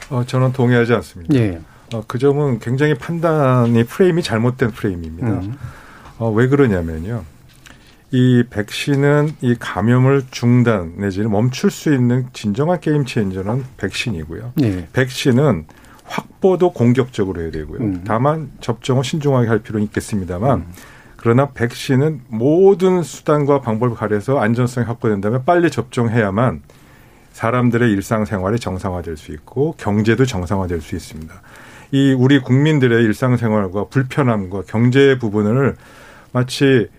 어, 0.09 0.23
저는 0.25 0.53
동의하지 0.53 0.93
않습니다. 0.93 1.35
예. 1.35 1.59
어, 1.93 2.03
그 2.07 2.17
점은 2.17 2.59
굉장히 2.59 2.93
판단이 2.93 3.83
프레임이 3.83 4.23
잘못된 4.23 4.71
프레임입니다. 4.71 5.27
음. 5.27 5.55
어, 6.17 6.29
왜 6.29 6.47
그러냐면요. 6.47 7.23
이 8.11 8.43
백신은 8.49 9.35
이 9.41 9.55
감염을 9.57 10.23
중단 10.31 10.95
내지는 10.97 11.31
멈출 11.31 11.71
수 11.71 11.93
있는 11.93 12.27
진정한 12.33 12.79
게임 12.81 13.05
체인저는 13.05 13.63
백신이고요. 13.77 14.53
네. 14.55 14.87
백신은 14.91 15.65
확보도 16.03 16.73
공격적으로 16.73 17.41
해야 17.41 17.51
되고요. 17.51 17.79
음. 17.79 18.03
다만 18.05 18.51
접종을 18.59 19.05
신중하게 19.05 19.47
할 19.47 19.59
필요는 19.59 19.85
있겠습니다만 19.87 20.59
음. 20.59 20.65
그러나 21.15 21.51
백신은 21.51 22.21
모든 22.27 23.01
수단과 23.01 23.61
방법을 23.61 23.95
가려서 23.95 24.39
안전성이 24.39 24.87
확보된다면 24.87 25.43
빨리 25.45 25.69
접종해야만 25.71 26.63
사람들의 27.31 27.89
일상생활이 27.91 28.59
정상화될 28.59 29.15
수 29.15 29.31
있고 29.31 29.75
경제도 29.77 30.25
정상화될 30.25 30.81
수 30.81 30.95
있습니다. 30.95 31.33
이 31.91 32.13
우리 32.17 32.39
국민들의 32.39 33.03
일상생활과 33.03 33.85
불편함과 33.85 34.63
경제 34.67 35.17
부분을 35.17 35.77
마치 36.33 36.89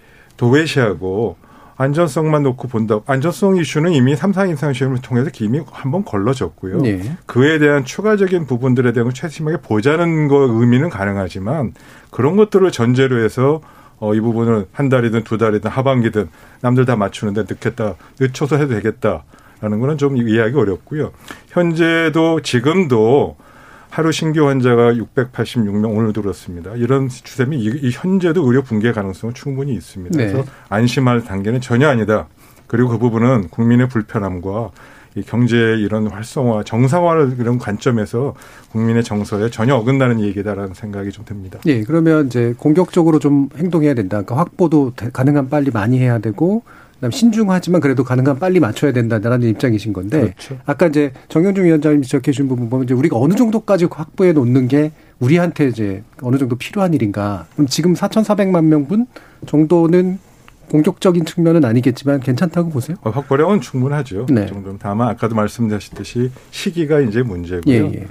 도외시하고 0.43 1.37
안전성만 1.77 2.43
놓고 2.43 2.67
본다. 2.69 3.01
안전성 3.07 3.57
이슈는 3.57 3.93
이미 3.93 4.17
삼상 4.17 4.49
임상 4.49 4.73
시험을 4.73 4.99
통해서 5.01 5.31
이미 5.41 5.61
한번 5.71 6.05
걸러졌고요. 6.05 6.79
네. 6.79 7.17
그에 7.27 7.59
대한 7.59 7.85
추가적인 7.85 8.47
부분들에 8.47 8.93
대한 8.93 9.13
최심하게 9.13 9.59
보자는 9.59 10.27
거 10.29 10.37
의미는 10.37 10.91
가능하지만 10.91 11.75
그런 12.11 12.37
것들을 12.37 12.71
전제로 12.73 13.23
해서 13.23 13.61
어, 13.99 14.15
이 14.15 14.21
부분을 14.21 14.67
한 14.73 14.89
달이든 14.89 15.23
두 15.23 15.39
달이든 15.39 15.71
하반기든 15.71 16.29
남들 16.61 16.87
다 16.87 16.97
맞추는데 16.97 17.43
늦겠다, 17.43 17.95
늦춰서 18.19 18.57
해도 18.57 18.75
되겠다라는 18.75 19.79
거는 19.81 19.97
좀 19.97 20.17
이해하기 20.17 20.57
어렵고요. 20.57 21.13
현재도 21.51 22.43
지금도 22.43 23.37
하루 23.93 24.11
신규 24.11 24.49
환자가 24.49 24.95
686명 24.95 25.95
오늘 25.95 26.15
들었습니다. 26.15 26.75
이런 26.77 27.11
추세면 27.11 27.59
이, 27.59 27.91
현재도 27.93 28.43
의료 28.47 28.63
붕괴 28.63 28.91
가능성은 28.91 29.35
충분히 29.35 29.75
있습니다. 29.75 30.17
네. 30.17 30.33
그래서 30.33 30.49
안심할 30.71 31.25
단계는 31.25 31.61
전혀 31.61 31.89
아니다. 31.89 32.27
그리고 32.67 32.89
그 32.89 32.97
부분은 32.97 33.49
국민의 33.49 33.91
불편함과 33.91 34.71
이 35.15 35.21
경제의 35.21 35.83
이런 35.83 36.07
활성화, 36.07 36.63
정상화를 36.63 37.37
이런 37.39 37.59
관점에서 37.59 38.35
국민의 38.71 39.05
정서에 39.05 39.51
전혀 39.51 39.75
어긋나는 39.75 40.21
얘기다라는 40.21 40.73
생각이 40.73 41.13
좀 41.13 41.27
듭니다. 41.27 41.59
예, 41.67 41.83
그러면 41.83 42.29
이제 42.29 42.55
공격적으로 42.57 43.19
좀 43.19 43.51
행동해야 43.59 43.93
된다. 43.93 44.23
그러니까 44.23 44.39
확보도 44.39 44.95
가능한 45.13 45.51
빨리 45.51 45.71
많이 45.71 45.99
해야 45.99 46.19
되고 46.19 46.63
그다음 47.03 47.11
신중하지만 47.11 47.81
그래도 47.81 48.05
가능한 48.05 48.39
빨리 48.39 48.61
맞춰야 48.61 48.93
된다라는 48.93 49.49
입장이신 49.49 49.93
건데 49.93 50.21
그렇죠. 50.21 50.59
아까 50.65 50.87
이제 50.87 51.13
정영준 51.29 51.65
위원장님이 51.65 52.05
지적해 52.05 52.31
주신 52.31 52.47
부분 52.47 52.71
보면 52.71 52.85
이제 52.85 52.95
우리가 52.95 53.19
어느 53.19 53.35
정도까지 53.35 53.87
확보해 53.91 54.33
놓는 54.33 54.69
게 54.69 54.93
우리한테 55.19 55.67
이제 55.67 56.05
어느 56.23 56.39
정도 56.39 56.55
필요한 56.55 56.95
일인가. 56.95 57.47
그럼 57.55 57.67
지금 57.67 57.95
4,400만 57.95 58.67
명분 58.67 59.09
정도는 59.47 60.21
공격적인 60.71 61.25
측면은 61.25 61.65
아니겠지만 61.65 62.21
괜찮다고 62.21 62.71
보세요? 62.71 62.97
어, 63.03 63.11
확보량은 63.11 63.61
충분하죠. 63.61 64.27
네. 64.31 64.43
그 64.43 64.53
정도는 64.53 64.79
다만 64.81 65.09
아까도 65.09 65.35
말씀드렸듯이 65.35 66.31
시기가 66.53 67.01
이제 67.01 67.23
문제고요. 67.23 67.75
예, 67.75 67.79
예. 67.79 68.07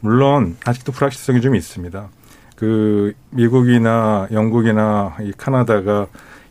물론 0.00 0.56
아직도 0.64 0.92
불확실성이 0.92 1.40
좀 1.40 1.56
있습니다. 1.56 2.08
그 2.54 3.14
미국이나 3.30 4.28
영국이나 4.30 5.16
이 5.22 5.32
카나다가 5.36 6.06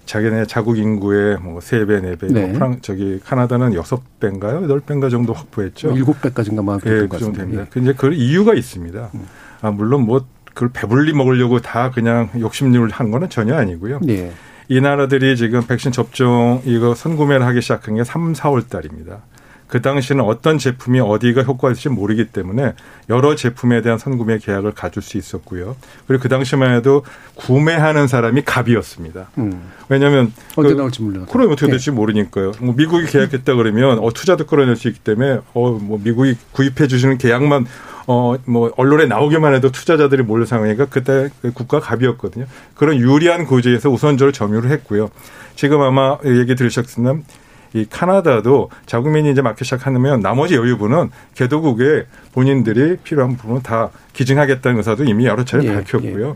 자기네 0.08 0.46
자국 0.46 0.78
인구의 0.80 1.38
뭐 1.40 1.60
세 1.62 1.86
배, 1.86 2.00
네 2.00 2.16
배, 2.16 2.28
뭐 2.28 2.42
네. 2.42 2.52
프랑 2.54 2.80
저기 2.82 3.20
카나다는 3.24 3.74
여섯 3.76 4.02
배인가요? 4.20 4.64
여덟 4.64 4.80
배인가 4.80 5.10
정도 5.10 5.34
확보했죠. 5.34 5.92
일곱 5.92 6.22
배까지인가 6.22 6.64
막 6.64 6.82
예, 6.86 7.08
그 7.08 7.18
정도 7.20 7.38
됩니다. 7.40 7.66
예. 7.76 7.80
이제 7.82 7.94
그 7.96 8.14
이유가 8.14 8.54
있습니다. 8.54 9.10
음. 9.14 9.26
아, 9.62 9.70
물론 9.72 10.02
뭐 10.06 10.26
그걸 10.46 10.70
배불리 10.74 11.14
먹으려고 11.14 11.60
다 11.60 11.92
그냥 11.92 12.30
욕심을 12.40 12.90
한 12.90 13.12
거는 13.12 13.30
전혀 13.30 13.56
아니고요. 13.56 14.00
예. 14.08 14.32
이 14.70 14.82
나라들이 14.82 15.38
지금 15.38 15.62
백신 15.66 15.92
접종 15.92 16.62
이거 16.66 16.96
선구매를 16.96 17.46
하기 17.46 17.62
시작한 17.62 17.96
게 17.96 18.04
3, 18.04 18.34
4월 18.34 18.68
달입니다. 18.70 19.20
그 19.68 19.82
당시는 19.82 20.24
어떤 20.24 20.58
제품이 20.58 21.00
어디가 21.00 21.44
효과있을지 21.44 21.90
모르기 21.90 22.26
때문에 22.26 22.74
여러 23.10 23.36
제품에 23.36 23.82
대한 23.82 23.98
선구매 23.98 24.40
계약을 24.40 24.72
가질 24.72 25.02
수 25.02 25.18
있었고요. 25.18 25.76
그리고 26.08 26.24
그 26.24 26.30
당시만 26.30 26.74
해도 26.76 27.04
구매하는 27.36 28.08
사람이 28.08 28.44
갑이었습니다. 28.44 29.30
음. 29.38 29.72
왜냐하면 29.90 30.32
언제 30.56 30.74
그, 30.74 30.78
나올지 30.78 31.02
몰라요. 31.02 31.26
그럼 31.30 31.52
어떻게 31.52 31.70
될지 31.70 31.92
네. 31.92 31.96
모르니까요. 31.96 32.54
뭐 32.62 32.74
미국이 32.76 33.06
계약했다 33.06 33.56
그러면 33.56 34.00
어, 34.00 34.12
투자도 34.12 34.46
끌어낼 34.46 34.76
수 34.76 34.88
있기 34.88 35.00
때문에 35.02 35.40
어뭐 35.54 36.00
미국이 36.04 36.36
구입해 36.54 36.88
주시는 36.88 37.18
계약만 37.18 37.66
어, 38.10 38.36
뭐, 38.46 38.72
언론에 38.78 39.06
나오기만 39.06 39.54
해도 39.54 39.70
투자자들이 39.70 40.24
몰려 40.24 40.46
상황이니까 40.46 40.86
그때 40.86 41.30
국가 41.54 41.82
갑이었거든요. 41.82 42.46
그런 42.74 42.98
유리한 42.98 43.46
구조에서 43.46 43.90
우선적으로 43.90 44.32
점유를 44.32 44.72
했고요. 44.72 45.10
지금 45.56 45.82
아마 45.82 46.18
얘기 46.24 46.56
들으셨으면 46.56 47.26
이 47.74 47.86
카나다도 47.90 48.70
자국민이 48.86 49.32
이제 49.32 49.42
맡기 49.42 49.64
시작하면 49.64 50.20
나머지 50.22 50.56
여유분은 50.56 51.10
개도국에 51.36 52.06
본인들이 52.34 52.98
필요한 52.98 53.38
부분 53.38 53.62
다 53.62 53.90
기증하겠다는 54.14 54.78
의사도 54.78 55.04
이미 55.04 55.26
여러 55.26 55.44
차례 55.46 55.66
예, 55.66 55.74
밝혔고요. 55.74 56.30
예. 56.30 56.36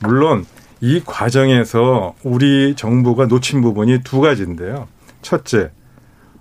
물론 0.00 0.44
이 0.80 1.00
과정에서 1.04 2.14
우리 2.24 2.74
정부가 2.76 3.26
놓친 3.26 3.62
부분이 3.62 4.00
두 4.04 4.20
가지인데요. 4.20 4.88
첫째, 5.22 5.70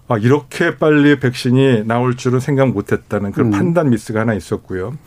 아, 0.07 0.17
이렇게 0.17 0.77
빨리 0.77 1.19
백신이 1.19 1.85
나올 1.85 2.17
줄은 2.17 2.39
생각 2.39 2.69
못 2.69 2.91
했다는 2.91 3.31
그런 3.31 3.47
음. 3.47 3.51
판단 3.51 3.89
미스가 3.89 4.21
하나 4.21 4.33
있었고요. 4.33 4.97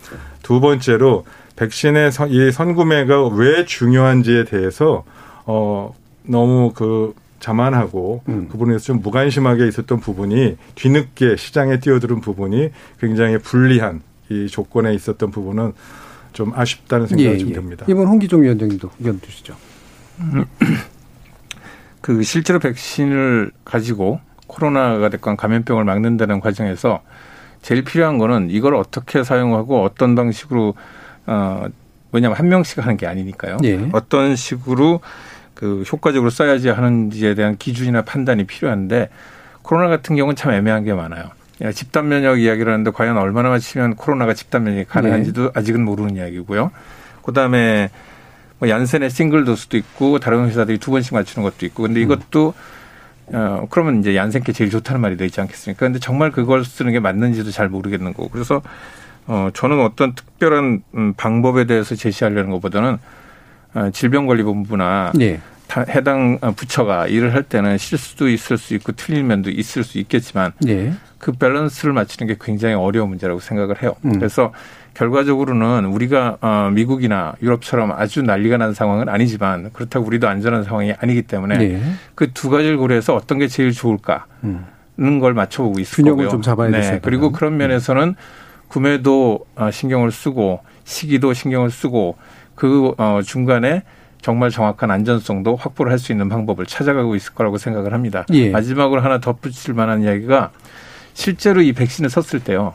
두 0.42 0.60
번째로 0.60 1.24
백신의 1.56 2.12
선, 2.12 2.30
이 2.30 2.50
선구매가 2.50 3.28
왜 3.28 3.64
중요한지에 3.64 4.44
대해서 4.44 5.04
어, 5.44 5.94
너무 6.22 6.72
그 6.74 7.14
자만하고 7.40 8.22
음. 8.28 8.48
그 8.50 8.58
부분에서 8.58 8.84
좀 8.84 9.00
무관심하게 9.00 9.68
있었던 9.68 10.00
부분이 10.00 10.56
뒤늦게 10.74 11.36
시장에 11.36 11.80
뛰어드는 11.80 12.20
부분이 12.20 12.70
굉장히 12.98 13.38
불리한 13.38 14.02
이 14.28 14.48
조건에 14.48 14.94
있었던 14.94 15.30
부분은 15.30 15.72
좀 16.32 16.52
아쉽다는 16.54 17.06
생각이 17.06 17.28
예, 17.28 17.38
좀 17.38 17.50
예. 17.50 17.52
듭니다. 17.54 17.86
이번 17.88 18.06
홍기종 18.08 18.42
위원장님도 18.42 18.90
의견 18.98 19.20
주시죠. 19.20 19.54
그 22.00 22.22
실제로 22.22 22.58
백신을 22.58 23.50
가지고 23.64 24.20
코로나가 24.46 25.08
됐건 25.08 25.36
감염병을 25.36 25.84
막는다는 25.84 26.40
과정에서 26.40 27.02
제일 27.62 27.84
필요한 27.84 28.18
거는 28.18 28.48
이걸 28.50 28.74
어떻게 28.74 29.24
사용하고 29.24 29.82
어떤 29.82 30.14
방식으로 30.14 30.74
어 31.26 31.64
왜냐하면 32.12 32.38
한 32.38 32.48
명씩 32.48 32.78
하는 32.78 32.96
게 32.96 33.06
아니니까요. 33.06 33.58
예. 33.64 33.88
어떤 33.92 34.36
식으로 34.36 35.00
그 35.56 35.82
효과적으로 35.90 36.30
써야지 36.30 36.68
하는지에 36.68 37.34
대한 37.34 37.56
기준이나 37.56 38.02
판단이 38.02 38.44
필요한데 38.44 39.08
코로나 39.62 39.88
같은 39.88 40.14
경우는 40.14 40.36
참 40.36 40.52
애매한 40.52 40.84
게 40.84 40.92
많아요. 40.92 41.24
집단 41.72 42.08
면역 42.08 42.38
이야기를 42.38 42.70
하는데 42.70 42.90
과연 42.90 43.16
얼마나 43.16 43.48
맞추면 43.48 43.96
코로나가 43.96 44.34
집단 44.34 44.64
면역이 44.64 44.84
가능한지도 44.84 45.44
네. 45.44 45.50
아직은 45.54 45.84
모르는 45.84 46.16
이야기고요. 46.16 46.70
그다음에 47.22 47.88
뭐 48.58 48.68
얀센의 48.68 49.10
싱글 49.10 49.44
도수도 49.44 49.78
있고 49.78 50.18
다른 50.18 50.46
회사들이 50.46 50.78
두 50.78 50.90
번씩 50.90 51.14
맞추는 51.14 51.48
것도 51.48 51.64
있고 51.66 51.84
근데 51.84 52.02
이것도 52.02 52.54
어 53.32 53.66
그러면 53.70 54.00
이제 54.00 54.14
얀센께 54.14 54.52
제일 54.52 54.70
좋다는 54.70 55.00
말이 55.00 55.16
되지 55.16 55.40
않겠습니까? 55.40 55.86
근데 55.86 55.98
정말 55.98 56.30
그걸 56.30 56.64
쓰는 56.64 56.92
게 56.92 57.00
맞는지도 57.00 57.50
잘 57.50 57.68
모르겠는 57.70 58.12
거고 58.12 58.28
그래서 58.28 58.60
어 59.26 59.48
저는 59.54 59.80
어떤 59.80 60.14
특별한 60.14 60.82
음 60.94 61.14
방법에 61.16 61.64
대해서 61.64 61.94
제시하려는 61.94 62.50
것보다는 62.50 62.92
어, 62.92 62.98
질병관리본부나 63.92 65.12
네. 65.14 65.40
해당 65.88 66.38
부처가 66.56 67.06
일을 67.06 67.34
할 67.34 67.42
때는 67.42 67.76
실수도 67.78 68.28
있을 68.28 68.56
수 68.56 68.74
있고 68.74 68.92
틀린 68.92 69.26
면도 69.26 69.50
있을 69.50 69.84
수 69.84 69.98
있겠지만 69.98 70.52
네. 70.60 70.92
그 71.18 71.32
밸런스를 71.32 71.92
맞추는 71.92 72.32
게 72.32 72.38
굉장히 72.40 72.74
어려운 72.74 73.08
문제라고 73.08 73.40
생각을 73.40 73.82
해요. 73.82 73.96
음. 74.04 74.12
그래서 74.12 74.52
결과적으로는 74.94 75.86
우리가 75.86 76.38
어, 76.40 76.70
미국이나 76.72 77.34
유럽처럼 77.42 77.92
아주 77.92 78.22
난리가 78.22 78.56
난 78.56 78.72
상황은 78.72 79.08
아니지만 79.08 79.70
그렇다고 79.72 80.06
우리도 80.06 80.26
안전한 80.26 80.64
상황이 80.64 80.94
아니기 80.98 81.22
때문에 81.22 81.58
네. 81.58 81.82
그두 82.14 82.48
가지를 82.48 82.78
고려해서 82.78 83.14
어떤 83.14 83.38
게 83.38 83.48
제일 83.48 83.72
좋을까 83.72 84.24
는걸 84.96 85.34
맞춰보고 85.34 85.78
있을 85.80 85.96
균형을 85.96 86.24
거고요. 86.24 86.30
좀 86.30 86.42
잡아야 86.42 86.70
네. 86.70 87.00
그리고 87.02 87.30
그런 87.30 87.58
면에서는 87.58 88.14
구매도 88.68 89.44
어, 89.54 89.70
신경을 89.70 90.10
쓰고 90.10 90.60
시기도 90.84 91.34
신경을 91.34 91.70
쓰고 91.70 92.16
그 92.56 92.92
어, 92.98 93.20
중간에 93.24 93.84
정말 94.20 94.50
정확한 94.50 94.90
안전성도 94.90 95.54
확보를 95.54 95.92
할 95.92 95.98
수 96.00 96.10
있는 96.10 96.28
방법을 96.28 96.66
찾아가고 96.66 97.14
있을 97.14 97.32
거라고 97.34 97.58
생각을 97.58 97.92
합니다. 97.92 98.26
예. 98.32 98.50
마지막으로 98.50 99.00
하나 99.00 99.18
덧붙일 99.20 99.74
만한 99.74 100.02
이야기가 100.02 100.50
실제로 101.14 101.62
이 101.62 101.72
백신을 101.72 102.10
썼을 102.10 102.42
때요. 102.42 102.74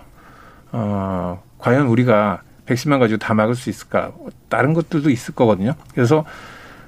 어, 0.71 1.43
과연 1.57 1.87
우리가 1.87 2.41
백신만 2.65 2.99
가지고 2.99 3.17
다 3.17 3.33
막을 3.33 3.55
수 3.55 3.69
있을까? 3.69 4.11
다른 4.47 4.73
것들도 4.73 5.09
있을 5.09 5.35
거거든요. 5.35 5.73
그래서 5.93 6.23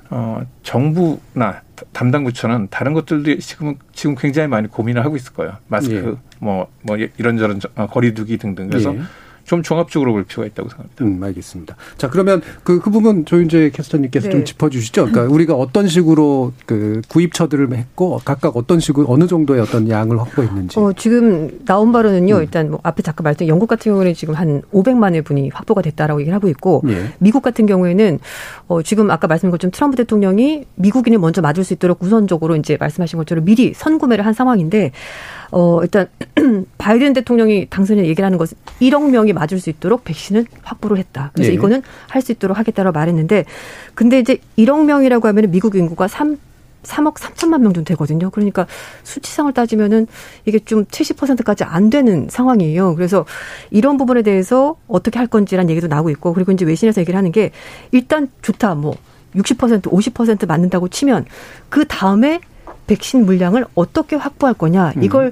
어, 0.09 0.41
정부나 0.61 1.61
담당 1.91 2.23
부처는 2.23 2.67
다른 2.69 2.93
것들도 2.93 3.39
지금 3.39 3.75
지금 3.91 4.15
굉장히 4.15 4.47
많이 4.47 4.67
고민을 4.67 5.03
하고 5.03 5.15
있을 5.15 5.33
거예요. 5.33 5.57
마스크, 5.67 6.17
예. 6.17 6.29
뭐, 6.39 6.67
뭐 6.83 6.95
이런저런 7.17 7.59
어, 7.75 7.87
거리두기 7.87 8.37
등등. 8.37 8.69
그래서 8.69 8.95
예. 8.95 9.01
좀 9.45 9.61
종합적으로 9.61 10.13
볼 10.13 10.23
필요가 10.23 10.47
있다고 10.47 10.69
생각합니다. 10.69 11.03
음, 11.03 11.21
알겠습니다. 11.23 11.75
자, 11.97 12.09
그러면 12.09 12.41
그, 12.63 12.79
그 12.79 12.89
부분 12.89 13.25
조윤재 13.25 13.71
캐스터님께서 13.71 14.27
네. 14.27 14.31
좀 14.31 14.45
짚어주시죠. 14.45 15.07
그러니까 15.07 15.33
우리가 15.33 15.53
어떤 15.53 15.87
식으로 15.87 16.53
그 16.65 17.01
구입처들을 17.09 17.73
했고 17.73 18.21
각각 18.23 18.55
어떤 18.55 18.79
식으로 18.79 19.07
어느 19.09 19.27
정도의 19.27 19.61
어떤 19.61 19.89
양을 19.89 20.19
확보했는지. 20.19 20.79
어, 20.79 20.93
지금 20.93 21.59
나온 21.65 21.91
바로는요. 21.91 22.35
음. 22.35 22.41
일단 22.41 22.71
뭐 22.71 22.79
앞에 22.83 23.03
잠깐 23.03 23.23
말했던 23.25 23.47
영국 23.47 23.67
같은 23.67 23.91
경우는 23.91 24.13
지금 24.13 24.33
한 24.33 24.61
500만의 24.73 25.25
분이 25.25 25.49
확보가 25.53 25.81
됐다라고 25.81 26.21
얘기를 26.21 26.35
하고 26.35 26.47
있고 26.47 26.81
예. 26.87 27.13
미국 27.19 27.43
같은 27.43 27.65
경우에는 27.65 28.19
어, 28.67 28.81
지금 28.81 29.11
아까 29.11 29.27
말씀드린 29.27 29.51
것처럼 29.51 29.71
트럼프 29.71 29.97
대통령이 29.97 30.65
미국인을 30.75 31.19
먼저 31.19 31.41
맞을 31.41 31.63
수 31.63 31.73
있도록 31.73 32.01
우선적으로 32.01 32.55
이제 32.55 32.77
말씀하신 32.79 33.17
것처럼 33.17 33.43
미리 33.43 33.73
선구매를 33.73 34.25
한 34.25 34.33
상황인데 34.33 34.91
어, 35.55 35.81
일단 35.83 36.07
바이든 36.79 37.13
대통령이 37.13 37.67
당선인 37.69 38.05
얘기를 38.05 38.25
하는 38.25 38.39
것은 38.39 38.57
1억 38.81 39.11
명이 39.11 39.33
맞을 39.33 39.59
수 39.59 39.69
있도록 39.69 40.03
백신을 40.03 40.45
확보를 40.63 40.97
했다. 40.97 41.29
그래서 41.33 41.49
네. 41.51 41.55
이거는 41.55 41.83
할 42.09 42.23
수 42.23 42.31
있도록 42.31 42.57
하겠다라고 42.57 42.97
말했는데 42.97 43.45
근데 43.95 44.17
이제 44.19 44.37
1억 44.57 44.85
명이라고 44.85 45.27
하면 45.27 45.51
미국 45.51 45.75
인구가 45.75 46.07
3 46.07 46.37
3억 46.83 47.15
3천만 47.15 47.61
명 47.61 47.73
정도 47.73 47.83
되거든요. 47.83 48.29
그러니까 48.29 48.65
수치상을 49.03 49.51
따지면은 49.53 50.07
이게 50.45 50.59
좀 50.59 50.85
70%까지 50.85 51.63
안 51.63 51.89
되는 51.89 52.27
상황이에요. 52.29 52.95
그래서 52.95 53.25
이런 53.71 53.97
부분에 53.97 54.21
대해서 54.21 54.75
어떻게 54.87 55.17
할 55.19 55.27
건지란 55.27 55.69
얘기도 55.69 55.87
나오고 55.87 56.09
있고 56.09 56.33
그리고 56.33 56.51
이제 56.51 56.65
외신에서 56.65 56.99
얘기를 57.01 57.17
하는 57.17 57.31
게 57.31 57.51
일단 57.91 58.29
좋다. 58.41 58.75
뭐 58.75 58.95
60% 59.35 59.83
50% 59.83 60.45
맞는다고 60.47 60.89
치면 60.89 61.25
그 61.69 61.85
다음에 61.87 62.41
백신 62.87 63.25
물량을 63.25 63.65
어떻게 63.75 64.15
확보할 64.15 64.53
거냐 64.53 64.93
이걸 65.01 65.27
음. 65.27 65.31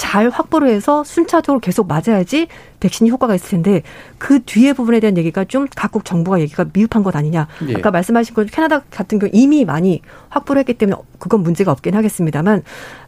잘 0.00 0.30
확보를 0.30 0.70
해서 0.70 1.04
순차적으로 1.04 1.60
계속 1.60 1.86
맞아야지 1.86 2.46
백신이 2.80 3.10
효과가 3.10 3.34
있을 3.34 3.50
텐데 3.50 3.82
그 4.16 4.42
뒤에 4.42 4.72
부분에 4.72 4.98
대한 4.98 5.18
얘기가 5.18 5.44
좀 5.44 5.66
각국 5.76 6.06
정부가 6.06 6.40
얘기가 6.40 6.64
미흡한 6.72 7.02
것 7.02 7.14
아니냐. 7.14 7.48
예. 7.68 7.74
아까 7.74 7.90
말씀하신 7.90 8.34
것 8.34 8.50
캐나다 8.50 8.80
같은 8.90 9.18
경우 9.18 9.30
이미 9.34 9.66
많이 9.66 10.00
확보를 10.30 10.60
했기 10.60 10.72
때문에 10.72 10.96
그건 11.18 11.42
문제가 11.42 11.70
없긴 11.70 11.94
하겠습니다만 11.94 12.62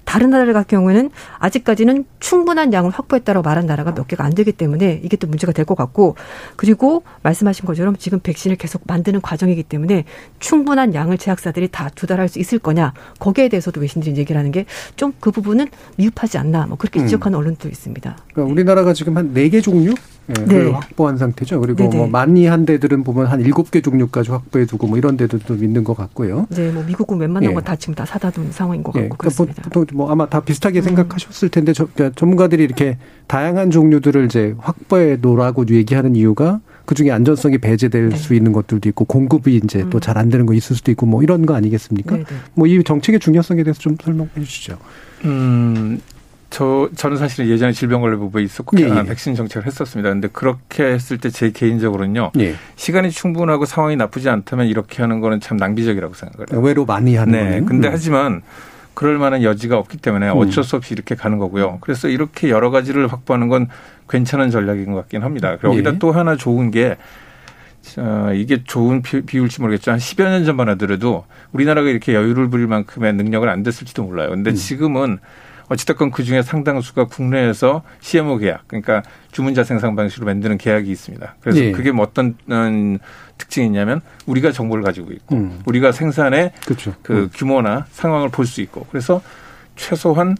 다른 0.05 0.31
나라들 0.31 0.53
같은 0.53 0.79
경우에는 0.79 1.11
아직까지는 1.39 2.05
충분한 2.21 2.73
양을 2.73 2.91
확보했다고 2.91 3.43
말한 3.43 3.67
나라가 3.67 3.95
몇 3.95 4.07
개가 4.09 4.25
안 4.25 4.35
되기 4.35 4.53
때문에 4.53 5.01
이게 5.03 5.17
또 5.17 5.27
문제가 5.27 5.53
될 5.53 5.65
것 5.65 5.75
같고 5.77 6.17
그리고 6.57 7.03
말씀하신 7.23 7.65
것처럼 7.67 7.97
지금 7.97 8.19
백신을 8.21 8.57
계속 8.57 8.83
만드는 8.87 9.21
과정이기 9.21 9.63
때문에 9.63 10.05
충분한 10.41 10.95
양을 10.95 11.19
제약사들이 11.19 11.69
다 11.69 11.89
조달할 11.95 12.29
수 12.29 12.39
있을 12.41 12.59
거냐 12.59 12.93
거기에 13.21 13.49
대해서도 13.49 13.81
외신들이 13.81 14.17
얘기를 14.17 14.39
하는 14.39 14.51
게 14.53 14.67
좀 14.97 15.13
그 15.21 15.31
부분은 15.31 15.69
미흡하지 15.97 16.39
않나 16.39 16.67
뭐 16.67 16.77
그렇게 16.77 17.01
음. 17.01 17.07
지적하는 17.07 17.37
음. 17.37 17.41
언론도 17.41 17.69
있습니다. 17.69 18.17
그러니까 18.35 18.53
우리나라가 18.53 18.93
지금 18.93 19.17
한 19.17 19.33
네 19.33 19.49
개 19.49 19.61
종류 19.61 19.95
네. 20.27 20.45
네. 20.45 20.71
확보한 20.71 21.17
상태죠. 21.17 21.61
그리고 21.61 21.79
네네. 21.79 21.97
뭐 21.97 22.07
많이 22.09 22.47
한 22.47 22.65
데들은 22.65 23.05
보면 23.05 23.27
한 23.27 23.41
일곱 23.41 23.71
개 23.71 23.81
종류까지 23.81 24.31
확보해 24.31 24.65
두고 24.67 24.87
뭐 24.87 24.99
이런 24.99 25.17
데들도 25.17 25.55
있는 25.57 25.85
것 25.85 25.97
같고요. 25.97 26.47
네, 26.51 26.71
뭐 26.71 26.83
미국은 26.83 27.19
웬만한 27.19 27.51
예. 27.51 27.55
거다 27.55 27.77
지금 27.77 27.95
다 27.95 28.05
사다 28.05 28.31
둔 28.31 28.51
상황인 28.51 28.83
것 28.83 28.95
예. 28.97 29.09
같고 29.09 29.17
그러니까 29.17 29.45
그렇습니다. 29.45 29.63
보통 29.71 29.87
뭐 29.99 30.11
아마 30.11 30.27
다 30.29 30.41
비슷하게 30.41 30.81
음. 30.81 30.83
생각하셨을 30.83 31.49
텐데 31.49 31.73
저, 31.73 31.87
그러니까 31.93 32.15
전문가들이 32.19 32.65
이렇게 32.65 32.99
다양한 33.27 33.71
종류들을 33.71 34.25
이제 34.27 34.55
확보해 34.59 35.17
놓으라고 35.21 35.67
얘기하는 35.69 36.17
이유가 36.17 36.61
그 36.85 36.97
중에 36.97 37.13
안전성이 37.13 37.59
배제될 37.59 38.09
네. 38.09 38.17
수 38.17 38.35
있는 38.35 38.53
것들도 38.53 38.89
있고 38.89 39.05
공급이 39.05 39.57
이제 39.57 39.83
음. 39.83 39.91
또잘 39.91 40.19
안 40.19 40.31
되는 40.31 40.47
거 40.47 40.55
있을 40.55 40.75
수도 40.75 40.91
있고 40.91 41.07
뭐 41.07 41.23
이런 41.23 41.47
거 41.47 41.55
아니겠습니까? 41.55 42.19
뭐 42.55 42.73
이 42.73 42.83
정책의 42.83 43.21
중요성에 43.21 43.63
대해서 43.65 43.81
좀 43.81 43.97
설명해 44.03 44.31
주시죠. 44.37 44.79
음, 45.25 46.01
저 46.53 46.89
저는 46.95 47.17
사실은 47.17 47.49
예전에 47.49 47.73
질병관리부부에 47.73 48.43
있었고 48.43 48.79
예, 48.79 48.85
예. 48.85 49.03
백신 49.05 49.35
정책을 49.35 49.67
했었습니다. 49.67 50.11
근데 50.11 50.29
그렇게 50.31 50.85
했을 50.85 51.17
때 51.17 51.31
제 51.31 51.51
개인적으로는요. 51.51 52.33
예. 52.41 52.55
시간이 52.77 53.11
충분하고 53.11 53.65
상황이 53.65 53.97
나쁘지 53.97 54.29
않다면 54.29 54.67
이렇게 54.67 55.01
하는 55.01 55.21
거는 55.21 55.41
참 55.41 55.57
낭비적이라고 55.57 56.13
생각을 56.13 56.47
해요. 56.53 56.61
외로 56.61 56.85
많이 56.85 57.17
하는 57.17 57.33
네. 57.33 57.45
거는. 57.53 57.65
근데 57.67 57.89
음. 57.89 57.93
하지만 57.95 58.43
그럴 58.93 59.17
만한 59.17 59.43
여지가 59.43 59.79
없기 59.79 59.97
때문에 59.97 60.29
음. 60.29 60.37
어쩔 60.37 60.63
수 60.63 60.77
없이 60.77 60.93
이렇게 60.93 61.15
가는 61.15 61.39
거고요. 61.39 61.79
그래서 61.81 62.09
이렇게 62.09 62.51
여러 62.51 62.71
가지를 62.71 63.07
확보하는 63.07 63.49
건 63.49 63.69
괜찮은 64.11 64.51
전략인 64.51 64.93
것 64.93 64.97
같긴 64.97 65.23
합니다. 65.23 65.57
여기다 65.65 65.95
예. 65.95 65.99
또 65.99 66.13
하나 66.13 66.37
좋은 66.37 66.71
게 66.71 66.99
어, 67.97 68.31
이게 68.35 68.63
좋은 68.63 69.01
비율지 69.01 69.63
모르겠지만 69.63 69.95
한 69.95 69.99
10여 70.01 70.25
년 70.25 70.45
전만 70.45 70.69
하더라도 70.69 71.25
우리나라가 71.53 71.89
이렇게 71.89 72.13
여유를 72.13 72.51
부릴 72.51 72.67
만큼의 72.67 73.15
능력은 73.15 73.49
안 73.49 73.63
됐을지도 73.63 74.03
몰라요. 74.03 74.29
근데 74.29 74.51
음. 74.51 74.55
지금은 74.55 75.19
어찌됐건 75.73 76.11
그 76.11 76.23
중에 76.25 76.43
상당수가 76.43 77.07
국내에서 77.07 77.83
CMO 78.01 78.37
계약, 78.39 78.69
그러니까 78.69 79.03
주문자 79.31 79.65
생산 79.65 79.97
방식으로 79.97 80.27
만드는 80.27 80.59
계약이 80.59 80.91
있습니다. 80.91 81.37
그래서 81.41 81.61
네. 81.61 81.73
그게 81.73 81.93
뭐 81.93 82.05
어떤 82.05 82.37
음, 82.51 82.99
특징이 83.39 83.67
있냐면 83.67 84.01
우리가 84.27 84.53
정보를 84.53 84.85
가지고 84.85 85.13
있고 85.13 85.37
음. 85.37 85.61
우리가 85.65 85.93
생산의 85.93 86.53
그렇죠. 86.65 86.95
그 87.03 87.13
음. 87.15 87.31
규모나 87.35 87.87
상황을 87.93 88.29
볼 88.29 88.47
수 88.47 88.61
있고 88.61 88.87
그래서 88.91 89.23
최소한 89.77 90.37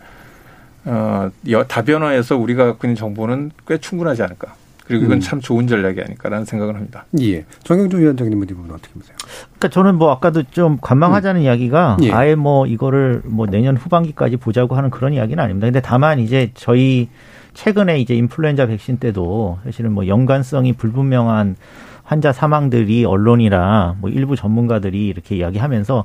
어, 0.85 1.31
다변화해서 1.69 2.37
우리가 2.37 2.65
갖고 2.67 2.87
있는 2.87 2.97
정보는 2.97 3.53
꽤 3.67 3.79
충분하지 3.79 4.23
않을까. 4.23 4.55
그리고 4.93 5.07
이건 5.07 5.19
음. 5.19 5.21
참 5.21 5.41
좋은 5.41 5.67
전략이 5.67 6.03
아닐까라는 6.03 6.45
생각을 6.45 6.75
합니다. 6.75 7.07
예. 7.19 7.47
정영준 7.65 7.99
위원장님은 7.99 8.47
이 8.51 8.53
부분 8.53 8.71
어떻게 8.71 8.93
보세요? 8.93 9.17
그러니까 9.45 9.69
저는 9.69 9.95
뭐 9.95 10.11
아까도 10.11 10.43
좀 10.43 10.77
관망하자는 10.83 11.41
음. 11.41 11.45
이야기가 11.45 11.97
예. 12.03 12.13
아예 12.13 12.35
뭐 12.35 12.67
이거를 12.67 13.23
뭐 13.25 13.47
내년 13.47 13.75
후반기까지 13.79 14.37
보자고 14.37 14.75
하는 14.75 14.91
그런 14.91 15.15
이야기는 15.15 15.43
아닙니다. 15.43 15.67
근데 15.67 15.81
다만 15.81 16.19
이제 16.19 16.51
저희 16.53 17.09
최근에 17.55 18.01
이제 18.01 18.15
인플루엔자 18.15 18.67
백신 18.67 18.99
때도 18.99 19.61
사실은 19.65 19.93
뭐 19.93 20.07
연관성이 20.07 20.75
불분명한 20.75 21.57
환자 22.03 22.31
사망들이 22.31 23.07
언론이나 23.07 23.97
뭐 23.99 24.11
일부 24.11 24.37
전문가들이 24.37 25.07
이렇게 25.07 25.37
이야기하면서 25.37 26.05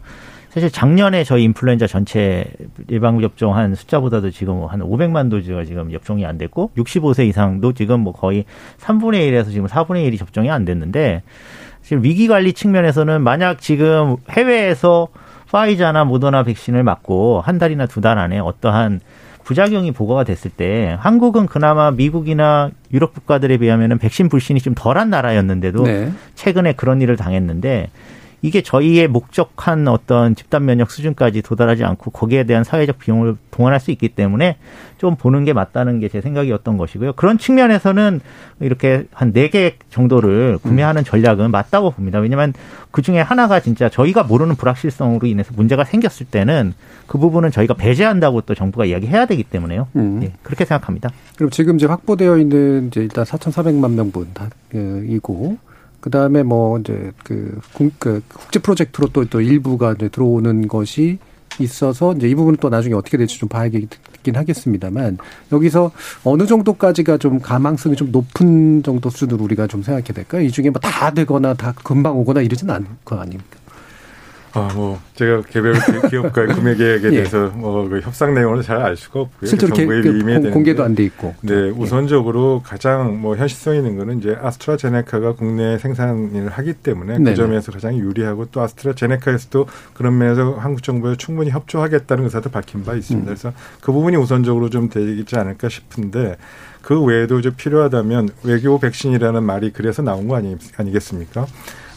사실 0.50 0.72
작년에 0.72 1.24
저희 1.24 1.44
인플루엔자 1.44 1.88
전체 1.88 2.46
예방 2.90 3.20
접종 3.22 3.56
한 3.56 3.76
숫자보다도 3.76 4.32
지금 4.32 4.66
한 4.66 4.80
500만 4.80 5.30
도즈가 5.30 5.66
지금 5.66 5.92
접종이 5.92 6.26
안 6.26 6.38
됐고 6.38 6.72
65세 6.78 7.28
이상도 7.28 7.74
지금 7.74 8.00
뭐 8.00 8.14
거의 8.14 8.46
3분의 8.80 9.30
1에서 9.30 9.52
지금 9.52 9.68
4분의 9.68 10.10
1이 10.10 10.18
접종이 10.18 10.50
안 10.50 10.66
됐는데 10.66 11.22
사실 11.82 12.00
위기 12.02 12.28
관리 12.28 12.54
측면에서는 12.54 13.22
만약 13.22 13.60
지금 13.62 14.16
해외에서 14.30 15.10
파이자나 15.52 16.06
모더나 16.06 16.44
백신을 16.44 16.84
맞고 16.84 17.42
한 17.42 17.58
달이나 17.60 17.86
두 17.86 18.02
달 18.02 18.18
안에 18.18 18.40
어떠한 18.40 19.00
부작용이 19.44 19.92
보고가 19.94 20.26
됐을 20.26 20.52
때 20.52 20.98
한국은 21.00 21.46
그나마 21.46 21.90
미국이나 21.92 22.70
유럽 22.92 23.14
국가들에 23.14 23.58
비하면은 23.58 23.98
백신 23.98 24.28
불신이 24.28 24.60
좀 24.60 24.74
덜한 24.76 25.10
나라였는데도 25.10 25.84
네. 25.84 26.12
최근에 26.36 26.74
그런 26.74 27.02
일을 27.02 27.16
당했는데 27.16 27.90
이게 28.48 28.62
저희의 28.64 29.10
목적한 29.10 29.88
어떤 29.90 30.34
집단 30.34 30.64
면역 30.64 30.90
수준까지 30.90 31.42
도달하지 31.42 31.84
않고 31.84 32.12
거기에 32.12 32.46
대한 32.46 32.64
사회적 32.64 32.98
비용을 32.98 33.36
동원할 33.52 33.80
수 33.82 33.92
있기 33.92 34.08
때문에 34.10 34.56
좀 34.98 35.16
보는 35.18 35.44
게 35.44 35.52
맞다는 35.54 36.00
게 36.00 36.08
제 36.08 36.22
생각이었던 36.22 36.78
것이고요. 36.78 37.14
그런 37.14 37.38
측면에서는 37.38 38.22
이렇게 38.62 39.04
한 39.14 39.34
네 39.34 39.50
개 39.50 39.76
정도를 39.90 40.58
구매하는 40.64 41.04
전략은 41.04 41.52
맞다고 41.52 41.92
봅니다. 41.92 42.20
왜냐하면 42.20 42.54
그 42.92 43.02
중에 43.02 43.20
하나가 43.20 43.60
진짜 43.60 43.90
저희가 43.90 44.24
모르는 44.24 44.56
불확실성으로 44.56 45.28
인해서 45.28 45.52
문제가 45.56 45.84
생겼을 45.84 46.26
때는 46.28 46.74
그 47.08 47.18
부분은 47.18 47.52
저희가 47.52 47.74
배제한다고 47.74 48.42
또 48.42 48.56
정부가 48.56 48.86
이야기해야 48.86 49.26
되기 49.26 49.44
때문에요. 49.44 49.88
음. 49.98 50.20
네, 50.22 50.32
그렇게 50.44 50.64
생각합니다. 50.64 51.10
그럼 51.36 51.50
지금 51.50 51.76
이제 51.76 51.86
확보되어 51.86 52.38
있는 52.38 52.88
이제 52.88 53.02
일단 53.02 53.26
4,400만 53.26 53.92
명분 53.92 54.28
이고 55.10 55.58
그 56.00 56.10
다음에 56.10 56.44
뭐 56.44 56.80
이제 56.80 57.12
그, 57.24 57.60
그 58.00 58.22
국제 58.34 58.60
프로젝트로 58.60 59.08
또, 59.14 59.26
또 59.26 59.42
일부가 59.42 59.94
이제 59.94 60.10
들어오는 60.10 60.68
것이 60.68 61.18
있어서 61.60 62.14
이제 62.14 62.30
이 62.30 62.36
부분은 62.36 62.58
또 62.62 62.70
나중에 62.70 62.94
어떻게 62.94 63.18
될지 63.18 63.40
좀 63.40 63.50
봐야겠긴 63.50 64.36
하겠습니다만 64.36 65.18
여기서 65.52 65.92
어느 66.24 66.46
정도까지가 66.46 67.18
좀 67.18 67.40
가망성이 67.40 67.96
좀 67.96 68.12
높은 68.12 68.84
정도 68.84 69.10
수준으로 69.10 69.44
우리가 69.44 69.66
좀 69.68 69.82
생각해야 69.82 70.14
될까요? 70.14 70.42
이 70.44 70.52
중에 70.52 70.70
뭐 70.70 70.80
다 70.82 71.12
되거나 71.12 71.54
다 71.56 71.74
금방 71.84 72.18
오거나 72.20 72.42
이러지는 72.42 72.74
않을 72.76 72.88
거 73.04 73.18
아닙니까? 73.18 73.58
아, 74.58 74.74
뭐 74.74 75.00
제가 75.16 75.42
개별 75.44 75.74
기업과의 76.10 76.48
구매 76.50 76.76
계획에 76.76 77.08
예. 77.08 77.12
대해서 77.12 77.48
뭐그 77.56 78.02
협상 78.02 78.34
내용을 78.34 78.64
잘 78.64 78.78
알 78.78 78.96
수가 78.96 79.22
없고요. 79.22 79.48
실제로 79.48 79.72
그 79.74 79.78
정부의 79.78 80.02
그 80.42 80.52
공개도 80.52 80.84
안 80.84 80.96
돼 80.96 81.04
있고. 81.06 81.34
네, 81.42 81.54
예. 81.54 81.70
우선적으로 81.70 82.62
가장 82.66 83.20
뭐 83.22 83.36
현실성 83.36 83.76
있는 83.76 83.98
거는 83.98 84.20
이제 84.20 84.38
아스트라제네카가 84.42 85.34
국내 85.34 85.78
생산을 85.78 86.50
하기 86.50 86.74
때문에 86.74 87.18
그 87.18 87.36
점에서 87.36 87.72
가장 87.72 87.96
유리하고 87.98 88.46
또 88.52 88.62
아스트라제네카에서도 88.62 89.68
그런 89.94 90.18
면에서 90.18 90.54
한국 90.54 90.84
정부에 90.84 91.16
충분히 91.18 91.50
협조하겠다는 91.52 92.24
의사도 92.26 92.50
밝힌 92.50 92.84
바 92.84 92.94
있습니다. 92.94 93.24
음. 93.24 93.26
그래서 93.26 93.54
그 93.82 93.92
부분이 93.92 94.16
우선적으로 94.18 94.70
좀 94.70 94.90
되지 94.90 95.36
않을까 95.36 95.70
싶은데 95.70 96.38
그 96.82 97.02
외에도 97.04 97.40
이제 97.40 97.50
필요하다면 97.56 98.30
외교 98.44 98.80
백신이라는 98.80 99.44
말이 99.44 99.72
그래서 99.74 100.02
나온 100.02 100.28
거 100.28 100.36
아니, 100.38 100.56
아니겠습니까? 100.78 101.46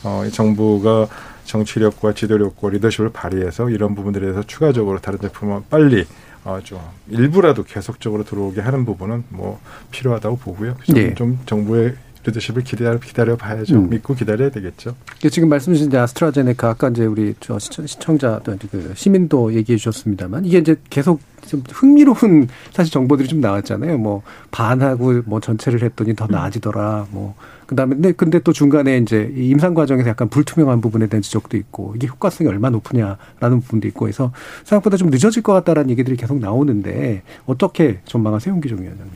어, 0.02 0.24
정부가 0.32 1.06
정치력과 1.50 2.14
지도력과 2.14 2.70
리더십을 2.70 3.10
발휘해서 3.10 3.70
이런 3.70 3.94
부분들에 3.94 4.22
대해서 4.22 4.42
추가적으로 4.44 5.00
다른 5.00 5.18
제품을 5.18 5.62
빨리 5.68 6.06
어, 6.44 6.58
좀 6.62 6.78
일부라도 7.08 7.64
계속적으로 7.64 8.24
들어오게 8.24 8.60
하는 8.60 8.84
부분은 8.84 9.24
뭐 9.30 9.60
필요하다고 9.90 10.36
보고요. 10.38 10.76
좀, 10.84 10.94
네. 10.94 11.14
좀 11.14 11.38
정부의 11.46 11.96
리더십을 12.24 12.62
기다려 12.62 12.98
기다려 12.98 13.36
봐야죠. 13.36 13.76
음. 13.76 13.90
믿고 13.90 14.14
기다려야 14.14 14.50
되겠죠. 14.50 14.94
지금 15.30 15.48
말씀 15.48 15.72
주신 15.72 15.94
아스트라제네카 15.94 16.68
아까 16.68 16.88
이제 16.88 17.04
우리 17.04 17.34
저 17.40 17.58
시청자 17.58 18.40
그 18.44 18.92
시민도 18.94 19.54
얘기해 19.54 19.76
주셨습니다만 19.78 20.44
이게 20.44 20.58
이제 20.58 20.76
계속 20.90 21.20
좀 21.46 21.62
흥미로운 21.68 22.48
사실 22.72 22.92
정보들이 22.92 23.28
좀 23.28 23.40
나왔잖아요. 23.40 23.98
뭐 23.98 24.22
반하고 24.50 25.22
뭐 25.24 25.40
전체를 25.40 25.82
했더니 25.82 26.14
더 26.14 26.26
나아지더라. 26.28 27.06
뭐 27.10 27.34
그다음에 27.70 27.94
근데 27.94 28.12
근데 28.12 28.38
또 28.40 28.52
중간에 28.52 28.98
이제 28.98 29.32
임상 29.36 29.74
과정에서 29.74 30.08
약간 30.08 30.28
불투명한 30.28 30.80
부분에 30.80 31.06
대한 31.06 31.22
지적도 31.22 31.56
있고 31.56 31.92
이게 31.94 32.08
효과성이 32.08 32.50
얼마나 32.50 32.72
높으냐라는 32.72 33.60
부분도 33.60 33.86
있고 33.88 34.08
해서 34.08 34.32
생각보다 34.64 34.96
좀 34.96 35.08
늦어질 35.08 35.44
것 35.44 35.52
같다라는 35.52 35.90
얘기들이 35.90 36.16
계속 36.16 36.40
나오는데 36.40 37.22
어떻게 37.46 38.00
전망하세요, 38.06 38.54
홍기종 38.54 38.80
위원장님? 38.82 39.14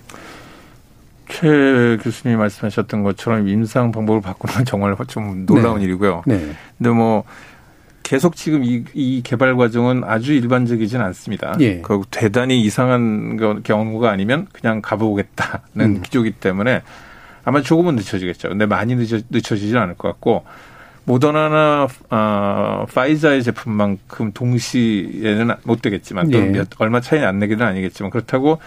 최 1.29 1.99
교수님이 2.01 2.39
말씀하셨던 2.39 3.03
것처럼 3.03 3.49
임상 3.49 3.91
방법을 3.91 4.21
바꾸는 4.21 4.55
건 4.55 4.65
정말 4.65 4.95
좀 5.09 5.47
놀라운 5.47 5.79
네. 5.79 5.85
일이고요. 5.85 6.23
네. 6.25 6.53
근데 6.79 6.91
뭐 6.91 7.25
계속 8.05 8.37
지금 8.37 8.63
이, 8.63 8.85
이 8.95 9.23
개발 9.25 9.57
과정은 9.57 10.05
아주 10.05 10.33
일반적이진 10.33 11.01
않습니다. 11.01 11.57
예. 11.59 11.81
그 11.81 12.03
대단히 12.13 12.63
이상한 12.63 13.63
경우가 13.65 14.11
아니면 14.11 14.47
그냥 14.53 14.81
가보겠다는 14.81 15.61
음. 15.81 16.03
기조기 16.03 16.33
때문에 16.33 16.83
아마 17.45 17.61
조금은 17.61 17.97
늦춰지겠죠. 17.97 18.49
근데 18.49 18.67
많이 18.67 18.95
늦어, 18.95 19.21
늦춰지진 19.31 19.77
않을 19.77 19.95
것 19.95 20.09
같고 20.09 20.45
모더나나 21.05 21.89
어, 22.11 22.87
파이자의 22.93 23.43
제품만큼 23.43 24.33
동시에는 24.33 25.55
못 25.65 25.83
되겠지만 25.83 26.31
또 26.31 26.39
예. 26.39 26.47
몇, 26.47 26.69
얼마 26.79 27.01
차이는 27.01 27.27
안 27.29 27.39
내기는 27.39 27.65
아니겠지만 27.65 28.11
그렇다고 28.11 28.59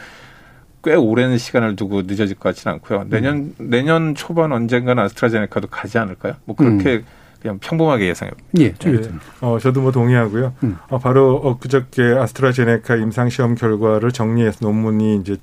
꽤 0.84 0.94
오랜 0.94 1.38
시간을 1.38 1.76
두고 1.76 2.04
늦어질 2.04 2.36
것 2.36 2.50
같지는 2.50 2.76
않고요. 2.76 3.08
내년 3.10 3.36
음. 3.38 3.56
내년 3.58 4.16
초반 4.16 4.52
언젠가는 4.52 5.02
아스트라제네카도 5.04 5.68
가지 5.68 5.98
않을까요? 5.98 6.36
뭐 6.46 6.56
그렇게 6.56 6.98
음. 6.98 7.06
그냥 7.48 7.60
평범하게 7.60 8.10
예상해. 8.10 8.32
예, 8.60 8.74
네. 8.74 9.02
어, 9.40 9.58
저도 9.62 9.82
뭐 9.82 9.92
동의하고요. 9.92 10.54
음. 10.64 10.78
어, 10.90 11.00
바로 11.00 11.36
엊그저께 11.38 12.04
아스트라제네카 12.20 12.98
임상 12.98 13.30
시험 13.30 13.56
결과를 13.56 14.12
정리해서 14.12 14.58
논문이 14.62 15.16
이제 15.22 15.38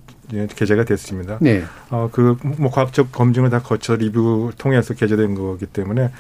게재가 0.54 0.84
됐습니다. 0.84 1.38
네. 1.40 1.64
어, 1.90 2.08
그 2.12 2.36
뭐 2.58 2.70
과학적 2.70 3.10
검증을 3.10 3.48
다 3.50 3.60
거쳐 3.60 3.96
리뷰 3.96 4.52
통해서 4.58 4.92
게재된 4.92 5.34
거기 5.34 5.64
때문에 5.66 6.10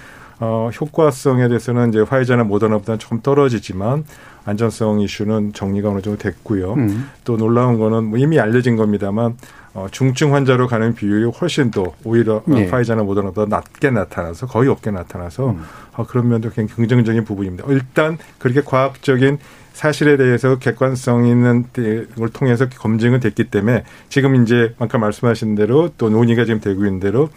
어, 0.40 0.70
효과성에 0.80 1.48
대해서는 1.48 1.90
이제 1.90 2.00
화이자나 2.00 2.44
모더나보다는 2.44 2.98
조금 2.98 3.20
떨어지지만 3.20 4.04
안전성 4.46 5.00
이슈는 5.00 5.52
정리가 5.52 5.90
어느 5.90 6.00
정도 6.00 6.18
됐고요. 6.18 6.74
음. 6.74 7.08
또 7.24 7.36
놀라운 7.36 7.78
거는 7.78 8.04
뭐 8.04 8.18
이미 8.18 8.40
알려진 8.40 8.76
겁니다만 8.76 9.36
어, 9.74 9.88
중증 9.90 10.32
환자로 10.34 10.68
가는 10.68 10.94
비율이 10.94 11.30
훨씬 11.30 11.70
더 11.72 11.92
오히려 12.04 12.42
네. 12.46 12.70
파이자나 12.70 13.02
모더나보다 13.02 13.54
낮게 13.54 13.90
나타나서 13.90 14.46
거의 14.46 14.68
없게 14.68 14.92
나타나서 14.92 15.50
음. 15.50 15.64
어, 15.96 16.06
그런 16.06 16.28
면도 16.28 16.50
굉장히 16.50 16.76
긍정적인 16.76 17.24
부분입니다. 17.24 17.64
일단 17.68 18.16
그렇게 18.38 18.60
과학적인 18.62 19.38
사실에 19.72 20.16
대해서 20.16 20.56
객관성 20.60 21.26
있는 21.26 21.64
걸 21.72 22.28
통해서 22.28 22.68
검증은 22.68 23.18
됐기 23.18 23.44
때문에 23.50 23.82
지금 24.08 24.40
이제 24.42 24.72
아까 24.78 24.98
말씀하신 24.98 25.56
대로 25.56 25.90
또 25.98 26.08
논의가 26.08 26.44
지금 26.44 26.60
되고 26.60 26.84
있는 26.84 27.00
대로 27.00 27.28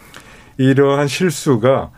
이러한 0.56 1.08
실수가 1.08 1.90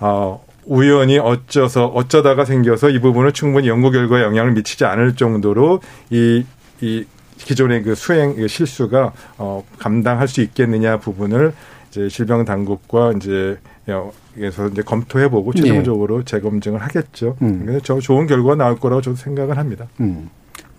어, 0.00 0.44
우연히 0.64 1.18
어쩌서 1.18 1.86
어쩌다가 1.86 2.44
생겨서 2.44 2.90
이 2.90 2.98
부분을 2.98 3.30
충분히 3.32 3.68
연구 3.68 3.92
결과에 3.92 4.24
영향을 4.24 4.52
미치지 4.52 4.84
않을 4.84 5.14
정도로 5.14 5.80
이, 6.10 6.44
이 6.80 7.04
기존의 7.38 7.82
그 7.82 7.94
수행 7.94 8.36
그 8.36 8.48
실수가 8.48 9.12
어, 9.38 9.64
감당할 9.78 10.28
수 10.28 10.40
있겠느냐 10.40 10.98
부분을 10.98 11.52
이제 11.90 12.08
질병 12.08 12.44
당국과 12.44 13.12
이제 13.16 13.58
그래서 14.34 14.68
이제 14.68 14.82
검토해보고 14.82 15.54
최종적으로 15.54 16.20
예. 16.20 16.24
재검증을 16.24 16.82
하겠죠. 16.82 17.36
음. 17.42 17.62
그래서 17.64 17.80
저 17.82 18.00
좋은 18.00 18.26
결과가 18.26 18.56
나올 18.56 18.78
거라고 18.78 19.00
저도 19.00 19.16
생각을 19.16 19.56
합니다. 19.56 19.86
음. 20.00 20.28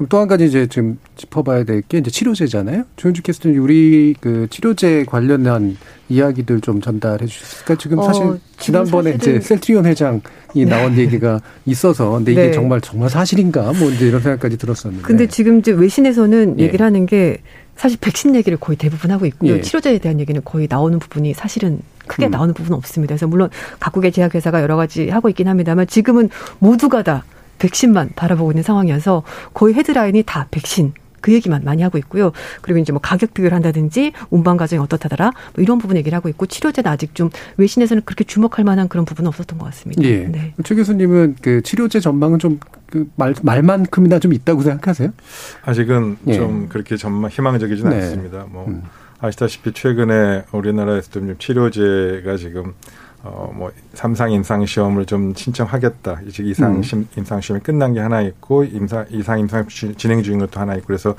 또 0.10 0.20
한 0.20 0.28
가지 0.28 0.46
이제 0.46 0.68
지금 0.68 1.00
짚어봐야 1.16 1.64
될 1.64 1.82
게 1.82 1.98
이제 1.98 2.12
치료제잖아요. 2.12 2.84
조현주 2.98 3.24
캐스터님, 3.24 3.62
우리 3.64 4.14
그 4.20 4.48
치료제 4.50 5.04
관련한 5.06 5.76
이야기들 6.10 6.62
좀 6.62 6.82
전달해 6.82 7.26
주셨을까? 7.26 7.76
지금 7.76 8.02
사실 8.04 8.24
어, 8.24 8.38
지난번에 8.60 9.12
이제 9.16 9.40
셀트리온 9.40 9.86
회장이 9.86 10.22
네. 10.56 10.66
나온 10.66 10.98
얘기가 10.98 11.42
있어서 11.66 12.12
근데 12.12 12.32
이게 12.34 12.48
네. 12.48 12.52
정말 12.52 12.80
정말 12.82 13.10
사실인가? 13.10 13.74
뭐 13.74 13.90
이제 13.90 14.08
이런 14.08 14.22
생각까지 14.22 14.58
들었었는데. 14.58 15.04
근데 15.06 15.28
지금 15.28 15.60
이제 15.60 15.72
외신에서는 15.72 16.60
예. 16.60 16.64
얘기를 16.64 16.86
하는 16.86 17.06
게 17.06 17.40
사실 17.76 17.98
백신 18.00 18.36
얘기를 18.36 18.58
거의 18.58 18.78
대부분 18.78 19.12
하고 19.12 19.26
있고요. 19.26 19.54
예. 19.54 19.62
치료제에 19.62 19.98
대한 20.00 20.20
얘기는 20.20 20.40
거의 20.46 20.68
나오는 20.70 20.98
부분이 21.00 21.34
사실은 21.34 21.80
크게 22.08 22.28
음. 22.28 22.32
나오는 22.32 22.54
부분은 22.54 22.78
없습니다. 22.78 23.14
그래서 23.14 23.28
물론 23.28 23.50
각국의 23.80 24.12
제약회사가 24.12 24.62
여러 24.62 24.76
가지 24.78 25.10
하고 25.10 25.30
있긴 25.30 25.48
합니다만 25.48 25.88
지금은 25.88 26.30
모두가 26.60 27.04
다 27.04 27.24
백신만 27.60 28.12
바라보고 28.16 28.52
있는 28.52 28.64
상황이어서 28.64 29.24
거의 29.54 29.74
헤드라인이 29.76 30.24
다 30.26 30.48
백신 30.52 30.94
그 31.20 31.34
얘기만 31.34 31.64
많이 31.66 31.82
하고 31.82 31.98
있고요. 31.98 32.32
그리고 32.62 32.80
이제 32.80 32.94
뭐 32.94 33.02
가격 33.02 33.34
비교를 33.34 33.56
한다든지 33.56 34.14
운반 34.30 34.56
과정이 34.56 34.82
어떻다더라 34.82 35.32
뭐 35.56 35.64
이런 35.64 35.78
부분 35.78 35.98
얘기를 35.98 36.16
하고 36.16 36.30
있고 36.30 36.46
치료제는 36.46 36.90
아직 36.90 37.16
좀 37.16 37.30
외신에서는 37.58 38.04
그렇게 38.06 38.24
주목할 38.24 38.64
만한 38.64 38.88
그런 38.88 39.04
부분은 39.04 39.28
없었던 39.28 39.58
것 39.58 39.66
같습니다. 39.66 40.04
예. 40.04 40.28
네. 40.28 40.54
최 40.64 40.76
교수님은 40.76 41.38
그 41.42 41.62
치료제 41.64 42.00
전망은 42.00 42.40
좀 42.40 42.60
그 42.90 43.10
말, 43.16 43.34
말만큼이나 43.42 44.20
좀 44.20 44.34
있다고 44.34 44.62
생각하세요? 44.62 45.12
아직은 45.64 46.18
예. 46.28 46.34
좀 46.34 46.68
그렇게 46.70 46.98
전망 46.98 47.30
희망적이지는 47.30 47.92
네. 47.92 47.98
않습니다. 47.98 48.46
뭐 48.50 48.66
음. 48.68 48.84
아시다시피 49.20 49.74
최근에 49.74 50.44
우리나라에서도 50.52 51.38
치료제가 51.38 52.38
지금 52.38 52.74
어, 53.28 53.52
뭐, 53.54 53.72
삼상 53.94 54.32
임상 54.32 54.66
시험을 54.66 55.06
좀 55.06 55.34
신청하겠다. 55.36 56.22
즉, 56.32 56.48
이상 56.48 56.76
음. 56.76 57.08
임상 57.18 57.42
시험이 57.42 57.62
끝난 57.62 57.94
게 57.94 58.00
하나 58.00 58.22
있고, 58.22 58.64
임상, 58.64 59.06
이상 59.12 59.40
임상 59.40 59.68
진행 59.98 60.24
중인 60.24 60.40
것도 60.40 60.60
하나 60.60 60.76
있고, 60.76 60.88
그래서, 60.88 61.16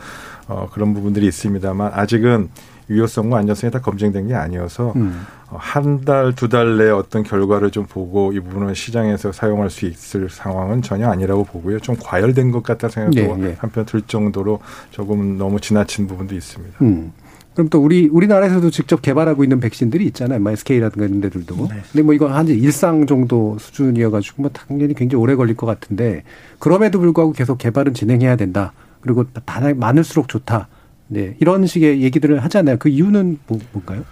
어, 0.46 0.68
그런 0.72 0.94
부분들이 0.94 1.26
있습니다만, 1.26 1.92
아직은 1.94 2.48
유효성과 2.90 3.36
안전성이 3.38 3.70
다 3.70 3.80
검증된 3.80 4.28
게 4.28 4.34
아니어서, 4.34 4.92
음. 4.96 5.26
어, 5.50 5.56
한 5.58 6.04
달, 6.04 6.34
두 6.34 6.48
달 6.48 6.78
내에 6.78 6.88
어떤 6.90 7.22
결과를 7.22 7.70
좀 7.70 7.84
보고, 7.84 8.32
이 8.32 8.40
부분을 8.40 8.74
시장에서 8.74 9.30
사용할 9.32 9.68
수 9.68 9.84
있을 9.86 10.30
상황은 10.30 10.80
전혀 10.82 11.08
아니라고 11.08 11.44
보고요. 11.44 11.80
좀 11.80 11.96
과열된 12.00 12.50
것 12.52 12.62
같다 12.62 12.88
생각도 12.88 13.20
네, 13.20 13.48
네. 13.48 13.56
한편 13.58 13.84
들 13.84 14.00
정도로 14.02 14.60
조금 14.90 15.36
너무 15.36 15.60
지나친 15.60 16.06
부분도 16.06 16.34
있습니다. 16.34 16.78
음. 16.82 17.12
그럼 17.58 17.70
또 17.70 17.80
우리 17.80 18.06
우리나라에서도 18.06 18.70
직접 18.70 19.02
개발하고 19.02 19.42
있는 19.42 19.58
백신들이 19.58 20.06
있잖아요. 20.06 20.38
뭐 20.38 20.52
SK라든가 20.52 21.06
이런 21.06 21.20
데들도. 21.20 21.56
네. 21.56 21.80
근데 21.90 22.02
뭐 22.04 22.14
이거 22.14 22.28
한 22.28 22.46
일상 22.46 23.04
정도 23.04 23.56
수준이어 23.58 24.12
가지고 24.12 24.42
뭐 24.42 24.50
당연히 24.52 24.94
굉장히 24.94 25.20
오래 25.20 25.34
걸릴 25.34 25.56
것 25.56 25.66
같은데 25.66 26.22
그럼에도 26.60 27.00
불구하고 27.00 27.32
계속 27.32 27.58
개발은 27.58 27.94
진행해야 27.94 28.36
된다. 28.36 28.72
그리고 29.00 29.24
다 29.44 29.60
많을수록 29.74 30.28
좋다. 30.28 30.68
네 31.08 31.34
이런 31.40 31.66
식의 31.66 32.00
얘기들을 32.00 32.44
하잖아요. 32.44 32.76
그 32.78 32.90
이유는 32.90 33.40
뭐, 33.48 33.58
뭔가요? 33.72 34.04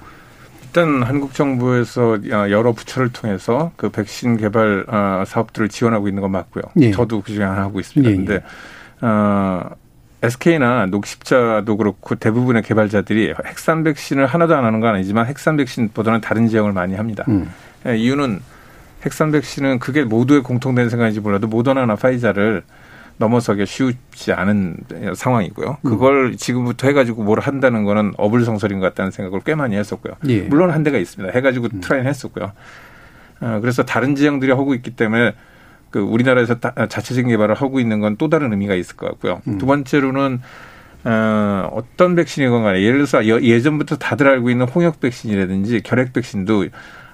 일단 0.65 1.05
한국 1.05 1.33
정부에서 1.33 2.19
여러 2.29 2.73
부처를 2.73 3.11
통해서 3.13 3.71
그 3.77 3.91
백신 3.91 4.39
개발 4.39 4.87
어, 4.89 5.23
사업들을 5.25 5.69
지원하고 5.69 6.09
있는 6.09 6.21
건 6.21 6.33
맞고요. 6.33 6.65
예. 6.81 6.91
저도 6.91 7.23
그중에 7.23 7.45
하나 7.45 7.63
하고 7.63 7.79
있습니다. 7.79 8.33
예, 8.33 8.35
예. 8.35 9.07
어, 9.07 9.71
SK나 10.27 10.87
녹십자도 10.87 11.77
그렇고 11.77 12.15
대부분의 12.15 12.63
개발자들이 12.63 13.35
핵산 13.45 13.85
백신을 13.85 14.27
하나도 14.27 14.55
안 14.57 14.65
하는 14.65 14.81
건 14.81 14.95
아니지만 14.95 15.27
핵산 15.27 15.57
백신보다는 15.57 16.21
다른 16.21 16.49
지형을 16.49 16.73
많이 16.73 16.95
합니다. 16.95 17.25
음. 17.29 17.51
예, 17.87 17.97
이유는 17.97 18.41
핵산 19.05 19.31
백신은 19.31 19.79
그게 19.79 20.05
모두의 20.05 20.43
공통된 20.43 20.89
생각인지 20.89 21.21
몰라도 21.21 21.47
모더나나 21.47 21.97
파이자를 21.97 22.63
넘어서기 23.19 23.65
쉽지 23.65 24.33
않은 24.33 24.77
상황이고요. 25.15 25.79
음. 25.85 25.91
그걸 25.91 26.37
지금부터 26.37 26.89
해가지고 26.89 27.23
뭘 27.23 27.41
한다는 27.41 27.85
거는 27.85 28.13
어불성설인 28.19 28.81
것 28.81 28.87
같다는 28.89 29.11
생각을 29.11 29.41
꽤 29.45 29.55
많이 29.55 29.77
했었고요. 29.77 30.15
예. 30.29 30.43
물론 30.43 30.71
한 30.71 30.83
대가 30.83 30.99
있습니다. 30.99 31.33
해가지고 31.33 31.69
음. 31.73 31.81
트라이는 31.81 32.09
했었고요. 32.09 32.53
어, 33.41 33.59
그래서 33.61 33.85
다른 33.85 34.15
지형들이 34.17 34.51
하고 34.51 34.75
있기 34.75 34.97
때문에 34.97 35.35
그 35.97 36.03
우리나라에서 36.03 36.59
자체적인 36.61 37.31
개발을 37.31 37.55
하고 37.55 37.81
있는 37.81 38.01
건 38.01 38.17
또 38.19 38.29
다른 38.29 38.53
의미가 38.53 38.75
있을 38.75 38.97
것 38.97 39.07
같고요. 39.09 39.41
음. 39.49 39.57
두 39.57 39.65
번째로는 39.65 40.41
어, 41.05 41.71
어떤 41.73 42.15
백신이건 42.15 42.63
간에 42.65 42.83
예를 42.83 42.99
들어서 43.07 43.25
예전부터 43.25 43.97
다들 43.97 44.29
알고 44.29 44.51
있는 44.51 44.67
홍역 44.69 45.01
백신이라든지 45.01 45.81
결핵 45.83 46.13
백신도 46.13 46.67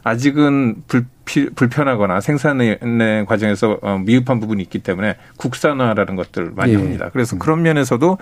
아직은 0.03 0.83
불피, 0.89 1.51
불편하거나 1.51 2.21
생산의 2.21 3.27
과정에서 3.29 3.79
어, 3.83 3.99
미흡한 4.05 4.41
부분이 4.41 4.61
있기 4.65 4.81
때문에 4.81 5.17
국산화라는 5.37 6.17
것들 6.17 6.51
많이 6.57 6.73
예. 6.73 6.77
합니다. 6.77 7.11
그래서 7.13 7.37
음. 7.37 7.39
그런 7.39 7.63
면에서도 7.63 8.19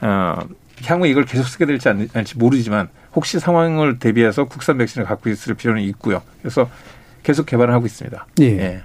어, 0.00 0.34
향후 0.84 1.06
이걸 1.06 1.24
계속 1.24 1.44
쓰게 1.44 1.66
될지 1.66 1.88
않을지 1.88 2.38
모르지만 2.38 2.88
혹시 3.14 3.38
상황을 3.38 4.00
대비해서 4.00 4.46
국산 4.46 4.78
백신을 4.78 5.06
갖고 5.06 5.30
있을 5.30 5.54
필요는 5.54 5.82
있고요. 5.82 6.22
그래서 6.40 6.68
계속 7.22 7.46
개발을 7.46 7.72
하고 7.72 7.86
있습니다. 7.86 8.26
예. 8.40 8.44
예. 8.44 8.82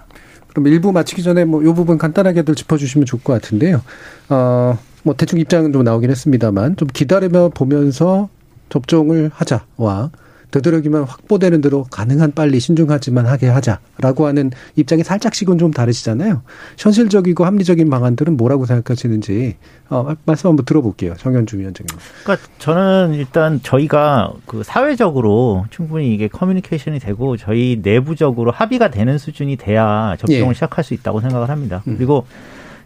그럼 0.57 0.67
일부 0.73 0.91
마치기 0.91 1.21
전에 1.21 1.45
뭐 1.45 1.63
요 1.63 1.75
부분 1.75 1.99
간단하게들 1.99 2.55
짚어주시면 2.55 3.05
좋을 3.05 3.21
것 3.21 3.33
같은데요. 3.33 3.83
어, 4.29 4.79
뭐 5.03 5.13
대충 5.15 5.37
입장은 5.39 5.71
좀 5.71 5.83
나오긴 5.83 6.09
했습니다만 6.09 6.77
좀 6.77 6.87
기다리며 6.91 7.49
보면서 7.49 8.27
접종을 8.69 9.29
하자와 9.35 10.09
되도록이면 10.51 11.03
확보되는 11.03 11.61
대로 11.61 11.83
가능한 11.83 12.33
빨리 12.33 12.59
신중하지만 12.59 13.25
하게 13.25 13.47
하자라고 13.47 14.27
하는 14.27 14.51
입장이 14.75 15.03
살짝씩은 15.03 15.57
좀 15.57 15.71
다르시잖아요. 15.71 16.41
현실적이고 16.77 17.45
합리적인 17.45 17.89
방안들은 17.89 18.37
뭐라고 18.37 18.65
생각하시는지 18.65 19.57
어, 19.89 20.15
말씀 20.25 20.49
한번 20.49 20.65
들어볼게요. 20.65 21.15
정현주 21.17 21.57
위원장님. 21.57 21.97
그러니까 22.23 22.47
저는 22.59 23.13
일단 23.15 23.59
저희가 23.61 24.33
그 24.45 24.63
사회적으로 24.63 25.65
충분히 25.69 26.13
이게 26.13 26.27
커뮤니케이션이 26.27 26.99
되고 26.99 27.37
저희 27.37 27.79
내부적으로 27.81 28.51
합의가 28.51 28.89
되는 28.89 29.17
수준이 29.17 29.57
돼야 29.57 30.15
접종을 30.17 30.49
예. 30.49 30.53
시작할 30.53 30.83
수 30.83 30.93
있다고 30.93 31.21
생각을 31.21 31.49
합니다. 31.49 31.83
음. 31.87 31.95
그리고 31.97 32.25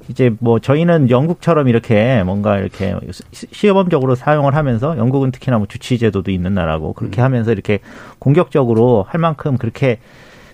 이제 0.09 0.31
뭐 0.39 0.59
저희는 0.59 1.09
영국처럼 1.09 1.67
이렇게 1.67 2.23
뭔가 2.23 2.57
이렇게 2.57 2.95
시범적으로 3.31 4.15
사용을 4.15 4.55
하면서 4.55 4.97
영국은 4.97 5.31
특히나 5.31 5.57
뭐 5.57 5.67
주치 5.67 5.97
제도도 5.97 6.31
있는 6.31 6.53
나라고 6.53 6.93
그렇게 6.93 7.21
음. 7.21 7.25
하면서 7.25 7.51
이렇게 7.51 7.79
공격적으로 8.19 9.05
할 9.07 9.19
만큼 9.19 9.57
그렇게 9.57 9.99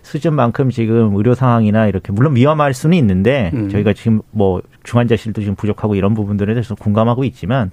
수준만큼 0.04 0.70
지금 0.70 1.16
의료 1.16 1.34
상황이나 1.34 1.88
이렇게 1.88 2.12
물론 2.14 2.36
위험할 2.36 2.74
수는 2.74 2.98
있는데 2.98 3.52
음. 3.54 3.70
저희가 3.70 3.94
지금 3.94 4.22
뭐 4.32 4.62
중환자실도 4.84 5.42
지금 5.42 5.56
부족하고 5.56 5.96
이런 5.96 6.14
부분들에 6.14 6.54
대해서 6.54 6.76
공감하고 6.76 7.26
있지만 7.26 7.72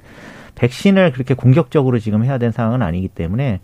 백신을 0.56 1.12
그렇게 1.12 1.34
공격적으로 1.34 1.98
지금 1.98 2.24
해야 2.24 2.38
되는 2.38 2.52
상황은 2.52 2.82
아니기 2.82 3.08
때문에 3.08 3.60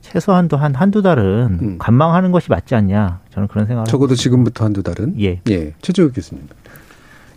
최소한도 0.00 0.56
한 0.56 0.74
한두 0.74 1.02
달은 1.02 1.58
음. 1.62 1.78
관망하는 1.78 2.32
것이 2.32 2.50
맞지 2.50 2.74
않냐 2.74 3.20
저는 3.30 3.48
그런 3.48 3.66
생각을 3.66 3.86
적어도 3.86 4.14
지금부터 4.14 4.64
한두 4.64 4.82
달은 4.82 5.20
예. 5.20 5.40
예. 5.48 5.74
최재욱 5.80 6.14
교수님. 6.14 6.46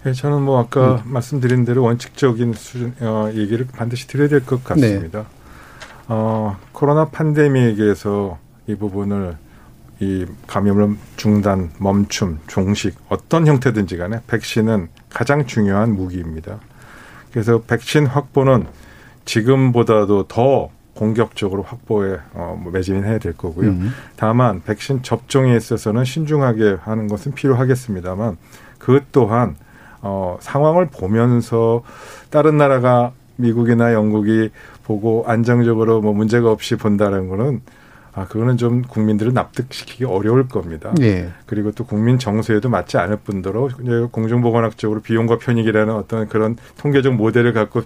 네, 0.05 0.13
저는 0.13 0.43
뭐 0.43 0.59
아까 0.59 1.01
음. 1.03 1.13
말씀드린 1.13 1.65
대로 1.65 1.81
원칙적인 1.81 2.53
수준 2.53 2.93
어, 2.99 3.27
얘기를 3.33 3.65
반드시 3.65 4.05
드려야 4.05 4.27
될 4.27 4.45
것 4.45 4.63
같습니다. 4.63 5.21
네. 5.21 5.25
어, 6.09 6.57
코로나 6.73 7.09
팬데믹에서 7.09 8.37
이 8.67 8.75
부분을 8.75 9.35
이 9.99 10.27
감염을 10.45 10.95
중단, 11.15 11.71
멈춤, 11.79 12.37
종식 12.45 12.93
어떤 13.09 13.47
형태든지 13.47 13.97
간에 13.97 14.19
백신은 14.27 14.89
가장 15.09 15.47
중요한 15.47 15.95
무기입니다. 15.95 16.59
그래서 17.31 17.63
백신 17.63 18.05
확보는 18.05 18.67
지금보다도 19.25 20.27
더 20.27 20.69
공격적으로 20.93 21.63
확보에 21.63 22.19
어, 22.33 22.59
뭐 22.61 22.71
매진해야 22.71 23.17
될 23.17 23.33
거고요. 23.35 23.69
음. 23.69 23.91
다만 24.17 24.61
백신 24.61 25.01
접종에 25.01 25.55
있어서는 25.57 26.05
신중하게 26.05 26.77
하는 26.81 27.07
것은 27.07 27.33
필요하겠습니다만 27.33 28.37
그 28.77 29.03
또한 29.11 29.55
어, 30.05 30.37
상황을 30.39 30.85
보면서 30.85 31.81
다른 32.29 32.57
나라가 32.57 33.11
미국이나 33.37 33.91
영국이 33.91 34.51
보고 34.83 35.23
안정적으로 35.27 35.99
뭐 35.99 36.13
문제가 36.13 36.51
없이 36.51 36.75
본다는 36.75 37.27
거는 37.27 37.61
아, 38.13 38.25
그거는 38.27 38.55
좀 38.55 38.83
국민들을 38.83 39.33
납득시키기 39.33 40.05
어려울 40.05 40.47
겁니다. 40.47 40.93
네. 40.97 41.29
그리고 41.47 41.71
또 41.71 41.85
국민 41.85 42.19
정서에도 42.19 42.69
맞지 42.69 42.97
않을 42.97 43.17
뿐더러 43.17 43.67
공중보건학적으로 44.11 45.01
비용과 45.01 45.39
편익이라는 45.39 45.93
어떤 45.93 46.29
그런 46.29 46.55
통계적 46.77 47.15
모델을 47.15 47.51
갖고 47.51 47.81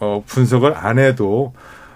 어, 0.00 0.24
분석을 0.26 0.74
안 0.74 0.98
해도 0.98 1.52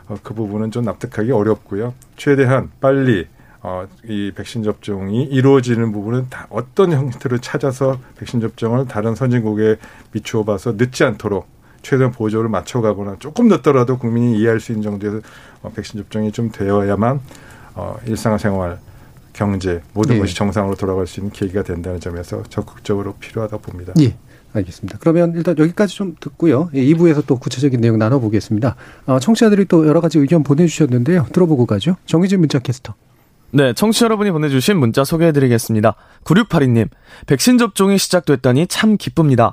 어, 0.08 0.16
그 0.22 0.34
부분은 0.34 0.72
좀 0.72 0.84
납득하기 0.84 1.32
어렵고요. 1.32 1.94
최대한 2.16 2.70
빨리 2.80 3.26
어, 3.66 3.88
이 4.06 4.30
백신 4.36 4.62
접종이 4.62 5.22
이루어지는 5.24 5.90
부분은 5.90 6.26
다 6.28 6.46
어떤 6.50 6.92
형태로 6.92 7.38
찾아서 7.38 7.98
백신 8.18 8.42
접종을 8.42 8.86
다른 8.86 9.14
선진국에 9.14 9.76
비추어 10.12 10.44
봐서 10.44 10.72
늦지 10.72 11.02
않도록 11.02 11.46
최대한 11.80 12.12
보조를 12.12 12.50
맞춰가거나 12.50 13.16
조금 13.20 13.48
늦더라도 13.48 13.96
국민이 13.96 14.38
이해할 14.38 14.60
수 14.60 14.72
있는 14.72 14.82
정도에서 14.82 15.20
어, 15.62 15.72
백신 15.74 15.98
접종이 15.98 16.30
좀 16.30 16.52
되어야만 16.52 17.20
어, 17.74 17.96
일상생활, 18.06 18.80
경제 19.32 19.80
모든 19.94 20.16
예. 20.16 20.20
것이 20.20 20.34
정상으로 20.34 20.76
돌아갈 20.76 21.06
수 21.06 21.20
있는 21.20 21.32
계기가 21.32 21.62
된다는 21.62 22.00
점에서 22.00 22.42
적극적으로 22.50 23.14
필요하다 23.14 23.56
봅니다. 23.56 23.94
예. 23.98 24.14
알겠습니다. 24.52 24.98
그러면 25.00 25.32
일단 25.34 25.56
여기까지 25.56 25.96
좀 25.96 26.16
듣고요. 26.20 26.68
2부에서 26.74 27.18
예, 27.18 27.22
또 27.26 27.38
구체적인 27.38 27.80
내용 27.80 27.98
나눠보겠습니다. 27.98 28.76
어, 29.06 29.18
청취자들이 29.18 29.64
또 29.64 29.86
여러 29.86 30.02
가지 30.02 30.18
의견 30.18 30.42
보내주셨는데요. 30.42 31.28
들어보고 31.32 31.64
가죠. 31.64 31.96
정희진 32.04 32.40
문자 32.40 32.58
캐스터. 32.58 32.94
네, 33.57 33.72
청취자 33.72 34.07
여러분이 34.07 34.32
보내주신 34.32 34.76
문자 34.78 35.05
소개해드리겠습니다. 35.05 35.94
9682님, 36.24 36.88
백신 37.26 37.57
접종이 37.57 37.98
시작됐다니 37.98 38.66
참 38.66 38.96
기쁩니다. 38.96 39.52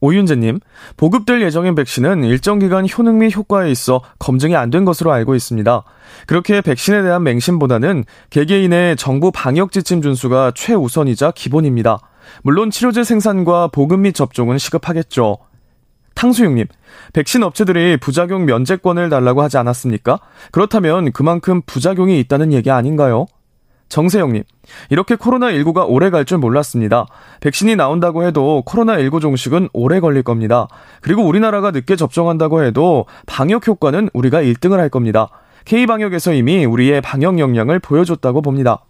오윤재님, 0.00 0.60
보급될 0.96 1.42
예정인 1.42 1.74
백신은 1.74 2.22
일정 2.22 2.60
기간 2.60 2.86
효능 2.86 3.18
및 3.18 3.34
효과에 3.34 3.72
있어 3.72 4.02
검증이 4.20 4.54
안 4.54 4.70
된 4.70 4.84
것으로 4.84 5.10
알고 5.10 5.34
있습니다. 5.34 5.82
그렇게 6.28 6.60
백신에 6.60 7.02
대한 7.02 7.24
맹신보다는 7.24 8.04
개개인의 8.30 8.96
정부 8.96 9.32
방역 9.32 9.72
지침 9.72 10.00
준수가 10.00 10.52
최우선이자 10.54 11.32
기본입니다. 11.32 11.98
물론 12.44 12.70
치료제 12.70 13.02
생산과 13.02 13.68
보급 13.68 13.98
및 13.98 14.14
접종은 14.14 14.58
시급하겠죠. 14.58 15.38
탕수육님, 16.14 16.66
백신 17.12 17.42
업체들이 17.42 17.96
부작용 17.98 18.44
면제권을 18.46 19.08
달라고 19.08 19.42
하지 19.42 19.58
않았습니까? 19.58 20.20
그렇다면 20.52 21.12
그만큼 21.12 21.62
부작용이 21.66 22.18
있다는 22.20 22.52
얘기 22.52 22.70
아닌가요? 22.70 23.26
정세영님, 23.88 24.42
이렇게 24.90 25.14
코로나19가 25.14 25.84
오래 25.88 26.10
갈 26.10 26.24
줄 26.24 26.38
몰랐습니다. 26.38 27.06
백신이 27.40 27.76
나온다고 27.76 28.24
해도 28.24 28.62
코로나19 28.66 29.20
종식은 29.20 29.68
오래 29.72 30.00
걸릴 30.00 30.22
겁니다. 30.22 30.68
그리고 31.02 31.22
우리나라가 31.22 31.70
늦게 31.70 31.94
접종한다고 31.96 32.64
해도 32.64 33.04
방역 33.26 33.68
효과는 33.68 34.08
우리가 34.14 34.42
1등을 34.42 34.78
할 34.78 34.88
겁니다. 34.88 35.28
K방역에서 35.66 36.32
이미 36.32 36.64
우리의 36.64 37.02
방역 37.02 37.38
역량을 37.38 37.78
보여줬다고 37.78 38.42
봅니다. 38.42 38.84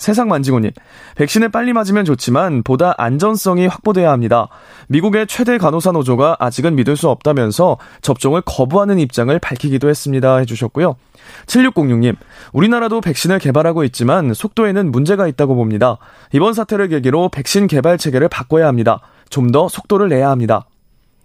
세상 0.00 0.28
만지고님, 0.28 0.70
백신을 1.16 1.50
빨리 1.50 1.74
맞으면 1.74 2.06
좋지만 2.06 2.62
보다 2.62 2.94
안전성이 2.96 3.66
확보돼야 3.66 4.10
합니다. 4.10 4.48
미국의 4.88 5.26
최대 5.26 5.58
간호사 5.58 5.92
노조가 5.92 6.38
아직은 6.38 6.74
믿을 6.74 6.96
수 6.96 7.10
없다면서 7.10 7.76
접종을 8.00 8.40
거부하는 8.46 8.98
입장을 8.98 9.38
밝히기도 9.38 9.90
했습니다. 9.90 10.38
해주셨고요. 10.38 10.96
7606님, 11.44 12.16
우리나라도 12.54 13.02
백신을 13.02 13.38
개발하고 13.40 13.84
있지만 13.84 14.32
속도에는 14.32 14.90
문제가 14.90 15.26
있다고 15.26 15.54
봅니다. 15.54 15.98
이번 16.32 16.54
사태를 16.54 16.88
계기로 16.88 17.28
백신 17.28 17.66
개발 17.66 17.98
체계를 17.98 18.28
바꿔야 18.28 18.68
합니다. 18.68 19.00
좀 19.28 19.52
더 19.52 19.68
속도를 19.68 20.08
내야 20.08 20.30
합니다. 20.30 20.64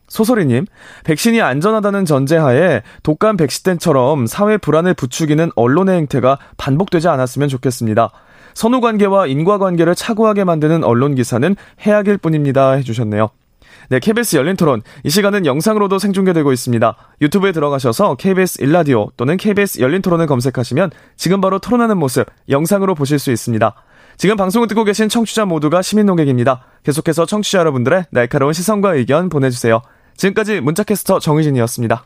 소설이님, 0.10 0.66
백신이 1.06 1.42
안전하다는 1.42 2.04
전제하에 2.04 2.82
독감 3.04 3.38
백신 3.38 3.64
땐처럼 3.64 4.28
사회 4.28 4.58
불안을 4.58 4.96
부추기는 4.96 5.50
언론의 5.56 5.96
행태가 5.96 6.40
반복되지 6.58 7.08
않았으면 7.08 7.48
좋겠습니다. 7.48 8.12
선후 8.56 8.82
관계와 8.82 9.28
인과 9.28 9.60
관계를 9.60 9.93
차구하게 9.93 10.45
만드는 10.45 10.84
언론 10.84 11.14
기사는 11.14 11.56
해악일 11.82 12.18
뿐입니다. 12.18 12.72
해주셨네요. 12.72 13.30
네, 13.89 13.99
KBS 13.99 14.38
열린 14.38 14.56
토론. 14.56 14.82
이 15.03 15.10
시간은 15.10 15.45
영상으로도 15.45 15.99
생중계되고 15.99 16.51
있습니다. 16.51 16.95
유튜브에 17.22 17.51
들어가셔서 17.51 18.16
KBS 18.16 18.64
일라디오 18.64 19.10
또는 19.18 19.38
KBS 19.38 19.82
열린 19.82 20.01
토론을 20.01 20.26
검색하시면 20.26 20.89
지금 21.18 21.41
바로 21.41 21.60
토론하는 21.60 21.97
모습 21.97 22.26
영상으로 22.49 22.95
보실 22.95 23.20
수 23.20 23.32
있습니다. 23.32 23.76
지금 24.18 24.38
방송을 24.38 24.68
듣고 24.70 24.86
계신 24.86 25.10
청취자 25.10 25.45
모두가 25.45 25.82
시민 25.82 26.06
농객입니다. 26.06 26.64
계속해서 26.84 27.26
청취자 27.26 27.60
여러분들의 27.60 28.06
날카로운 28.12 28.53
시선과 28.53 28.95
의견 28.95 29.30
보내주세요. 29.30 29.82
지금까지 30.16 30.62
문자캐스터 30.62 31.20
정희진이었습니다. 31.20 32.06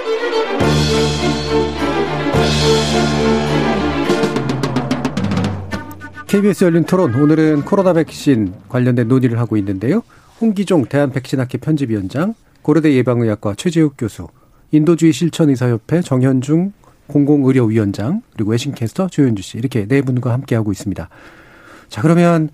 KBS 6.27 6.63
열린 6.63 6.85
토론 6.85 7.13
오늘은 7.13 7.63
코로나 7.65 7.91
백신 7.91 8.53
관련된 8.69 9.09
논의를 9.09 9.37
하고 9.37 9.57
있는데요. 9.57 10.01
홍기종 10.39 10.85
대한백신학회 10.85 11.57
편집위원장, 11.57 12.35
고려대 12.61 12.93
예방의학과 12.93 13.55
최재욱 13.55 13.95
교수, 13.97 14.29
인도주의 14.71 15.11
실천의사협회 15.11 16.01
정현중 16.01 16.71
공공의료위원장, 17.07 18.21
그리고 18.33 18.51
외신캐스터 18.51 19.09
조현주 19.09 19.43
씨 19.43 19.57
이렇게 19.57 19.85
네 19.85 20.01
분과 20.01 20.31
함께하고 20.31 20.71
있습니다. 20.71 21.09
자 21.89 22.01
그러면 22.01 22.49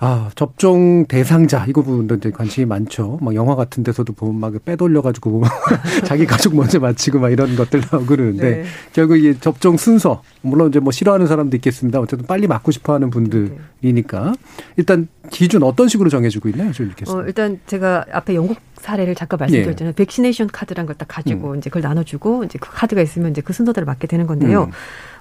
아, 0.00 0.30
접종 0.36 1.06
대상자, 1.06 1.64
이거 1.66 1.82
부분도 1.82 2.14
이제 2.16 2.30
관심이 2.30 2.64
많죠. 2.66 3.18
막 3.20 3.34
영화 3.34 3.56
같은 3.56 3.82
데서도 3.82 4.12
보면 4.12 4.38
막 4.38 4.64
빼돌려가지고 4.64 5.42
자기 6.06 6.24
가족 6.24 6.54
먼저 6.54 6.78
마치고 6.78 7.18
막 7.18 7.30
이런 7.30 7.56
것들 7.56 7.82
나오고 7.90 8.06
그러는데 8.06 8.58
네. 8.58 8.64
결국 8.92 9.16
이게 9.16 9.36
접종 9.40 9.76
순서, 9.76 10.22
물론 10.40 10.68
이제 10.68 10.78
뭐 10.78 10.92
싫어하는 10.92 11.26
사람도 11.26 11.56
있겠습니다. 11.56 11.98
어쨌든 11.98 12.26
빨리 12.28 12.46
맞고 12.46 12.70
싶어 12.70 12.94
하는 12.94 13.10
분들이니까. 13.10 14.34
일단 14.76 15.08
기준 15.30 15.64
어떤 15.64 15.88
식으로 15.88 16.08
정해지고 16.10 16.48
있나요? 16.50 16.70
어, 17.08 17.22
일단 17.26 17.58
제가 17.66 18.04
앞에 18.12 18.36
영국 18.36 18.56
사례를 18.76 19.16
잠깐 19.16 19.38
말씀드렸잖아요. 19.40 19.90
예. 19.90 19.94
vaccination 19.96 20.46
카드란 20.46 20.86
걸 20.86 20.94
딱 20.96 21.06
가지고 21.08 21.52
음. 21.52 21.58
이제 21.58 21.70
그걸 21.70 21.82
나눠주고 21.82 22.44
이제 22.44 22.56
그 22.60 22.70
카드가 22.70 23.02
있으면 23.02 23.32
이제 23.32 23.40
그 23.40 23.52
순서대로 23.52 23.84
맞게 23.84 24.06
되는 24.06 24.26
건데요. 24.28 24.64
음. 24.64 24.70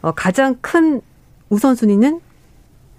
어, 0.02 0.12
가장 0.12 0.56
큰 0.62 1.02
우선순위는 1.50 2.20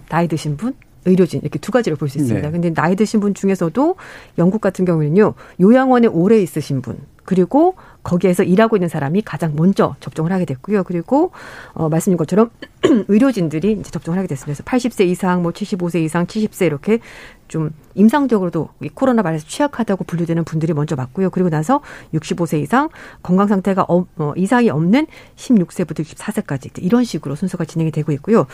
나이 0.08 0.26
드신 0.26 0.56
분, 0.56 0.74
의료진 1.08 1.40
이렇게 1.42 1.58
두 1.58 1.72
가지를 1.72 1.96
볼 1.96 2.08
수 2.08 2.18
있습니다. 2.18 2.46
네. 2.46 2.52
근데 2.52 2.72
나이 2.72 2.96
드신 2.96 3.20
분 3.20 3.34
중에서도 3.34 3.96
영국 4.38 4.60
같은 4.60 4.84
경우에는요. 4.84 5.34
요양원에 5.60 6.08
오래 6.08 6.40
있으신 6.40 6.82
분 6.82 6.98
그리고 7.24 7.74
거기에서 8.02 8.42
일하고 8.42 8.76
있는 8.76 8.88
사람이 8.88 9.20
가장 9.20 9.52
먼저 9.54 9.94
접종을 10.00 10.32
하게 10.32 10.46
됐고요. 10.46 10.82
그리고 10.84 11.30
어 11.74 11.90
말씀드린 11.90 12.16
것처럼 12.16 12.48
의료진들이 13.08 13.72
이제 13.72 13.90
접종을 13.90 14.16
하게 14.18 14.28
됐습니다. 14.28 14.62
그래서 14.64 14.88
80세 14.88 15.06
이상, 15.06 15.42
뭐 15.42 15.52
75세 15.52 16.02
이상, 16.02 16.24
70세 16.24 16.64
이렇게 16.64 17.00
좀 17.48 17.70
임상적으로도 17.94 18.70
이 18.82 18.88
코로나 18.88 19.22
바이러스 19.22 19.46
취약하다고 19.46 20.04
분류되는 20.04 20.44
분들이 20.44 20.72
먼저 20.72 20.96
맞고요. 20.96 21.28
그리고 21.28 21.50
나서 21.50 21.82
65세 22.14 22.62
이상 22.62 22.88
건강 23.22 23.46
상태가 23.46 23.84
어, 23.88 24.06
어, 24.16 24.32
이상이 24.36 24.70
없는 24.70 25.06
16세부터 25.36 26.04
64세까지 26.04 26.82
이런 26.82 27.04
식으로 27.04 27.34
순서가 27.34 27.66
진행이 27.66 27.90
되고 27.90 28.10
있고요. 28.12 28.46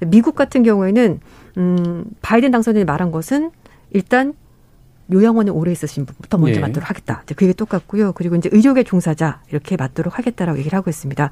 미국 0.00 0.34
같은 0.34 0.62
경우에는 0.62 1.20
음, 1.56 2.04
바이든 2.22 2.50
당선인이 2.50 2.84
말한 2.84 3.10
것은 3.10 3.50
일단 3.90 4.34
요양원에 5.12 5.50
오래 5.50 5.70
있으신 5.72 6.06
분부터 6.06 6.38
먼저 6.38 6.54
네. 6.54 6.60
맞도록 6.60 6.88
하겠다. 6.88 7.20
이제 7.24 7.34
그게 7.34 7.52
똑같고요. 7.52 8.12
그리고 8.12 8.36
이제 8.36 8.48
의료계 8.52 8.84
종사자 8.84 9.40
이렇게 9.50 9.76
맞도록 9.76 10.18
하겠다라고 10.18 10.58
얘기를 10.58 10.76
하고 10.76 10.90
있습니다. 10.90 11.30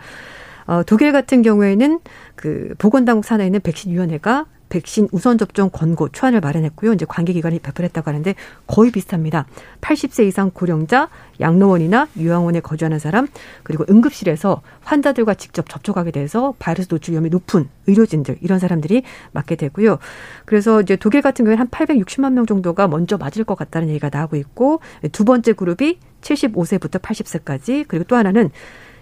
어, 0.66 0.82
독일 0.84 1.12
같은 1.12 1.42
경우에는 1.42 2.00
그 2.36 2.74
보건당국 2.78 3.24
산하에 3.24 3.46
있는 3.46 3.60
백신위원회가 3.60 4.46
백신 4.72 5.08
우선 5.12 5.36
접종 5.36 5.68
권고 5.70 6.08
초안을 6.08 6.40
마련했고요. 6.40 6.94
이제 6.94 7.04
관계 7.06 7.34
기관이 7.34 7.58
배포했다고 7.58 8.08
하는데 8.08 8.34
거의 8.66 8.90
비슷합니다. 8.90 9.44
80세 9.82 10.26
이상 10.26 10.50
고령자, 10.50 11.10
양로원이나 11.40 12.08
요양원에 12.18 12.60
거주하는 12.60 12.98
사람, 12.98 13.28
그리고 13.64 13.84
응급실에서 13.90 14.62
환자들과 14.80 15.34
직접 15.34 15.68
접촉하게 15.68 16.10
돼서 16.10 16.54
바이러스 16.58 16.88
노출 16.88 17.12
위험이 17.12 17.28
높은 17.28 17.68
의료진들 17.86 18.38
이런 18.40 18.58
사람들이 18.58 19.02
맞게 19.32 19.56
되고요. 19.56 19.98
그래서 20.46 20.80
이제 20.80 20.96
독일 20.96 21.20
같은 21.20 21.44
경우에는 21.44 21.60
한 21.60 21.68
860만 21.68 22.32
명 22.32 22.46
정도가 22.46 22.88
먼저 22.88 23.18
맞을 23.18 23.44
것 23.44 23.56
같다는 23.56 23.90
얘기가 23.90 24.08
나오고 24.10 24.36
있고 24.36 24.80
두 25.12 25.26
번째 25.26 25.52
그룹이 25.52 25.98
75세부터 26.22 27.02
80세까지 27.02 27.84
그리고 27.86 28.04
또 28.04 28.16
하나는 28.16 28.50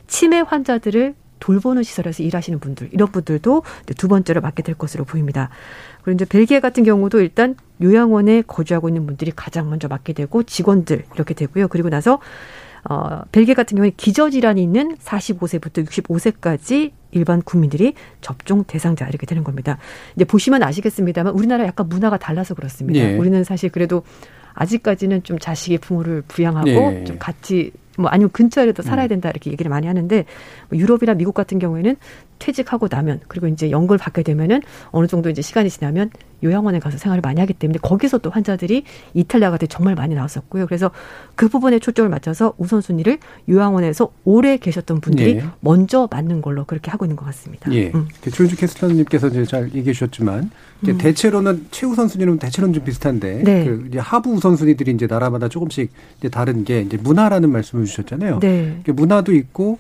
치매 0.09 0.41
환자들을 0.41 1.15
돌보는 1.41 1.83
시설에서 1.83 2.23
일하시는 2.23 2.59
분들 2.61 2.91
이런 2.93 3.11
분들도 3.11 3.63
두 3.97 4.09
번째로 4.09 4.41
맡게 4.41 4.63
될 4.63 4.75
것으로 4.77 5.05
보입니다. 5.05 5.51
그리고 6.03 6.15
이제 6.17 6.25
벨기에 6.25 6.61
같은 6.61 6.85
경우도 6.85 7.21
일단 7.21 7.57
요양원에 7.83 8.43
거주하고 8.47 8.89
있는 8.89 9.07
분들이 9.07 9.33
가장 9.35 9.69
먼저 9.69 9.89
맡게 9.89 10.13
되고 10.13 10.43
직원들 10.43 11.05
이렇게 11.15 11.35
되고요. 11.35 11.69
그리고 11.69 11.89
나서 11.89 12.21
어, 12.89 13.23
벨기에 13.33 13.55
같은 13.55 13.77
경우에 13.77 13.93
기저질환이 13.97 14.63
있는 14.63 14.97
45세부터 14.97 15.87
65세까지 15.87 16.93
일반 17.11 17.43
국민들이 17.43 17.95
접종 18.21 18.65
대상자 18.65 19.07
이렇게 19.07 19.27
되는 19.27 19.45
겁니다. 19.45 19.79
이제 20.17 20.25
보시면 20.25 20.63
아시겠습니다만 20.63 21.35
우리나라 21.35 21.67
약간 21.67 21.89
문화가 21.89 22.17
달라서 22.17 22.55
그렇습니다. 22.55 23.01
예. 23.01 23.17
우리는 23.17 23.45
사실 23.45 23.71
그래도 23.71 24.03
아직까지는 24.55 25.23
좀 25.25 25.39
자식의 25.39 25.79
부모를 25.79 26.23
부양하고 26.27 26.69
예. 26.69 27.05
좀 27.05 27.19
같이 27.19 27.73
뭐 28.01 28.11
아니면 28.11 28.31
근처에라도 28.31 28.83
살아야 28.83 29.07
음. 29.07 29.09
된다 29.09 29.31
이렇게 29.31 29.51
얘기를 29.51 29.71
많이 29.71 29.87
하는데 29.87 30.25
뭐 30.69 30.79
유럽이나 30.79 31.15
미국 31.15 31.35
같은 31.35 31.59
경우에는 31.59 31.97
퇴직하고 32.41 32.89
나면 32.91 33.21
그리고 33.29 33.47
이제 33.47 33.71
연금을 33.71 33.99
받게 33.99 34.25
되면은 34.25 34.63
어느 34.91 35.07
정도 35.07 35.31
이제 35.31 35.43
시간이 35.43 35.71
지나면 35.71 36.11
요양원에 36.43 36.81
가서 36.81 36.99
생활을 36.99 37.21
많이 37.21 37.39
하기 37.41 37.53
때문에 37.53 37.79
거기서 37.83 38.19
또 38.19 38.31
환자들이 38.31 38.85
이탈리아가 39.15 39.59
정말 39.69 39.95
많이 39.95 40.15
나왔었고요. 40.15 40.67
그래서 40.67 40.91
그 41.35 41.49
부분에 41.49 41.79
초점을 41.79 42.09
맞춰서 42.09 42.55
우선순위를 42.57 43.19
요양원에서 43.49 44.11
오래 44.25 44.57
계셨던 44.57 45.01
분들이 45.01 45.37
예. 45.37 45.45
먼저 45.61 46.09
맞는 46.11 46.41
걸로 46.41 46.65
그렇게 46.65 46.91
하고 46.91 47.05
있는 47.05 47.17
것 47.17 47.27
같습니다. 47.27 47.71
예. 47.73 47.93
음. 47.95 48.09
조윤주 48.33 48.57
캐스터님께서 48.57 49.29
이제 49.29 49.45
잘 49.45 49.67
얘기해 49.67 49.93
주셨지만 49.93 50.51
이제 50.83 50.93
음. 50.93 50.99
대체로는 50.99 51.67
최우선 51.71 52.09
순위는 52.09 52.39
대체로는 52.39 52.73
좀 52.73 52.85
비슷한데 52.85 53.43
네. 53.45 53.65
그 53.67 53.87
이제 53.89 53.99
하부 53.99 54.33
우선 54.33 54.57
순위들이 54.57 54.93
이제 54.93 55.07
나라마다 55.07 55.49
조금씩 55.49 55.93
이제 56.19 56.31
다른 56.31 56.65
게 56.65 56.81
이제 56.81 56.97
문화라는 56.97 57.51
말씀을 57.51 57.85
주셨잖아요. 57.85 58.41
네. 58.41 58.83
문화도 58.87 59.35
있고 59.35 59.79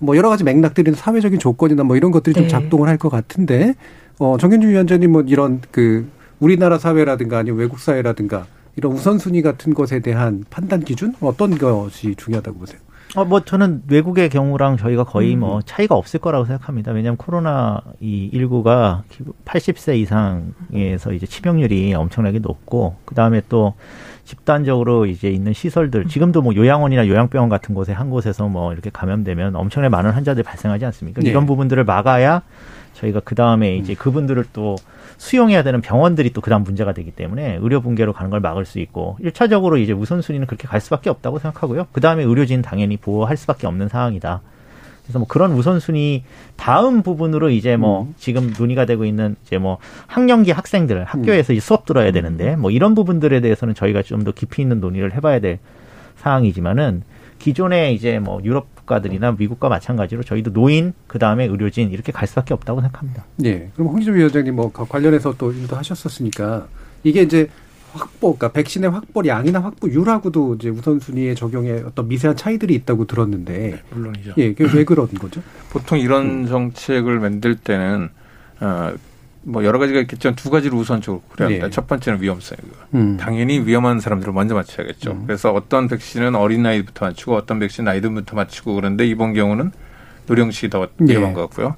뭐 0.00 0.16
여러 0.16 0.28
가지 0.28 0.42
맥락들이 0.44 0.92
사회적인 0.92 1.38
조건이나 1.38 1.84
뭐 1.84 1.96
이런 1.96 2.10
것들이 2.10 2.34
네. 2.34 2.40
좀 2.40 2.48
작동을 2.48 2.88
할 2.88 2.98
것 2.98 3.08
같은데 3.10 3.74
어 4.18 4.36
정현주 4.38 4.68
위원장님 4.68 5.12
뭐 5.12 5.22
이런 5.22 5.60
그 5.70 6.08
우리나라 6.40 6.78
사회라든가 6.78 7.38
아니면 7.38 7.58
외국 7.60 7.78
사회라든가 7.78 8.46
이런 8.76 8.92
우선순위 8.92 9.42
같은 9.42 9.72
것에 9.74 10.00
대한 10.00 10.44
판단 10.50 10.80
기준 10.80 11.14
어떤 11.20 11.56
것이 11.56 12.14
중요하다고 12.16 12.58
보세요? 12.58 12.80
어, 13.16 13.24
뭐 13.24 13.40
저는 13.40 13.82
외국의 13.88 14.28
경우랑 14.28 14.76
저희가 14.76 15.04
거의 15.04 15.34
뭐 15.36 15.48
음. 15.48 15.50
뭐 15.50 15.62
차이가 15.62 15.96
없을 15.96 16.20
거라고 16.20 16.44
생각합니다. 16.44 16.92
왜냐하면 16.92 17.16
코로나 17.16 17.82
이 18.00 18.30
19가 18.32 19.02
80세 19.44 19.96
이상에서 19.98 21.12
이제 21.12 21.26
치명률이 21.26 21.94
엄청나게 21.94 22.38
높고 22.38 22.96
그 23.04 23.14
다음에 23.14 23.42
또 23.48 23.74
집단적으로 24.24 25.06
이제 25.06 25.28
있는 25.28 25.52
시설들 25.52 26.06
지금도 26.06 26.42
뭐 26.42 26.54
요양원이나 26.54 27.08
요양병원 27.08 27.48
같은 27.48 27.74
곳에 27.74 27.92
한 27.92 28.10
곳에서 28.10 28.48
뭐 28.48 28.72
이렇게 28.72 28.90
감염되면 28.90 29.56
엄청나게 29.56 29.90
많은 29.90 30.12
환자들이 30.12 30.44
발생하지 30.44 30.84
않습니까? 30.84 31.20
네. 31.20 31.30
이런 31.30 31.46
부분들을 31.46 31.82
막아야 31.84 32.42
저희가 33.00 33.20
그 33.24 33.34
다음에 33.34 33.76
이제 33.76 33.94
음. 33.94 33.96
그분들을 33.96 34.44
또 34.52 34.76
수용해야 35.18 35.62
되는 35.62 35.80
병원들이 35.80 36.32
또 36.32 36.40
그다음 36.40 36.62
문제가 36.64 36.92
되기 36.92 37.10
때문에 37.10 37.58
의료 37.60 37.80
붕괴로 37.80 38.12
가는 38.12 38.30
걸 38.30 38.40
막을 38.40 38.64
수 38.64 38.78
있고 38.78 39.16
일차적으로 39.20 39.76
이제 39.76 39.92
우선순위는 39.92 40.46
그렇게 40.46 40.66
갈 40.66 40.80
수밖에 40.80 41.10
없다고 41.10 41.38
생각하고요. 41.38 41.88
그다음에 41.92 42.22
의료진 42.22 42.62
당연히 42.62 42.96
보호할 42.96 43.36
수밖에 43.36 43.66
없는 43.66 43.88
상황이다. 43.88 44.40
그래서 45.04 45.18
뭐 45.18 45.26
그런 45.26 45.52
우선순위 45.52 46.22
다음 46.56 47.02
부분으로 47.02 47.50
이제 47.50 47.76
뭐 47.76 48.02
음. 48.02 48.14
지금 48.16 48.52
논의가 48.56 48.84
되고 48.86 49.04
있는 49.04 49.34
이제 49.44 49.58
뭐 49.58 49.78
학령기 50.06 50.52
학생들 50.52 51.04
학교에서 51.04 51.52
음. 51.52 51.56
이제 51.56 51.60
수업 51.60 51.84
들어야 51.84 52.12
되는데 52.12 52.54
뭐 52.56 52.70
이런 52.70 52.94
부분들에 52.94 53.40
대해서는 53.40 53.74
저희가 53.74 54.02
좀 54.02 54.24
더 54.24 54.32
깊이 54.32 54.62
있는 54.62 54.80
논의를 54.80 55.14
해봐야 55.14 55.40
될 55.40 55.58
사항이지만은 56.16 57.02
기존에 57.38 57.92
이제 57.92 58.18
뭐 58.18 58.40
유럽 58.44 58.66
국가들이나 58.90 59.32
미국과 59.32 59.68
마찬가지로 59.68 60.24
저희도 60.24 60.52
노인 60.52 60.92
그 61.06 61.18
다음에 61.18 61.44
의료진 61.46 61.90
이렇게 61.90 62.10
갈 62.10 62.26
수밖에 62.26 62.52
없다고 62.52 62.80
생각합니다. 62.80 63.24
네. 63.36 63.70
그럼 63.74 63.88
홍기조 63.88 64.12
위원장님 64.12 64.56
뭐 64.56 64.72
관련해서 64.72 65.34
또 65.38 65.52
일도 65.52 65.76
하셨었으니까 65.76 66.66
이게 67.04 67.22
이제 67.22 67.48
확보, 67.92 68.36
그러니까 68.36 68.52
백신의 68.52 68.90
확보 68.90 69.22
량이나 69.22 69.60
확보율하고도 69.60 70.56
이제 70.56 70.68
우선순위의 70.68 71.34
적용에 71.34 71.82
어떤 71.84 72.08
미세한 72.08 72.36
차이들이 72.36 72.74
있다고 72.74 73.06
들었는데. 73.06 73.52
네, 73.52 73.82
물론이죠. 73.90 74.34
예, 74.36 74.54
그게 74.54 74.76
왜 74.76 74.84
그런 74.84 75.08
거죠? 75.08 75.42
보통 75.70 75.98
이런 75.98 76.26
음. 76.26 76.46
정책을 76.46 77.18
만들 77.18 77.56
때는, 77.56 78.10
어, 78.60 78.92
뭐 79.42 79.64
여러 79.64 79.78
가지가 79.78 80.00
있겠지만 80.00 80.36
두 80.36 80.50
가지를 80.50 80.76
우선적으로 80.76 81.22
고려합니다. 81.30 81.64
네. 81.64 81.66
예. 81.66 81.70
첫 81.70 81.86
번째는 81.86 82.20
위험성이고요. 82.20 82.72
음. 82.94 83.16
당연히 83.16 83.58
위험한 83.60 84.00
사람들을 84.00 84.32
먼저 84.32 84.54
맞춰야겠죠. 84.54 85.12
음. 85.12 85.22
그래서 85.26 85.52
어떤 85.52 85.88
백신은 85.88 86.34
어린 86.34 86.62
나이부터 86.62 87.06
맞추고 87.06 87.34
어떤 87.36 87.58
백신 87.58 87.84
나이들부터 87.84 88.36
맞추고 88.36 88.74
그런데 88.74 89.06
이번 89.06 89.32
경우는 89.32 89.72
노령시 90.26 90.68
더 90.68 90.88
위험한 90.98 91.30
네. 91.30 91.34
것 91.34 91.40
같고요. 91.42 91.74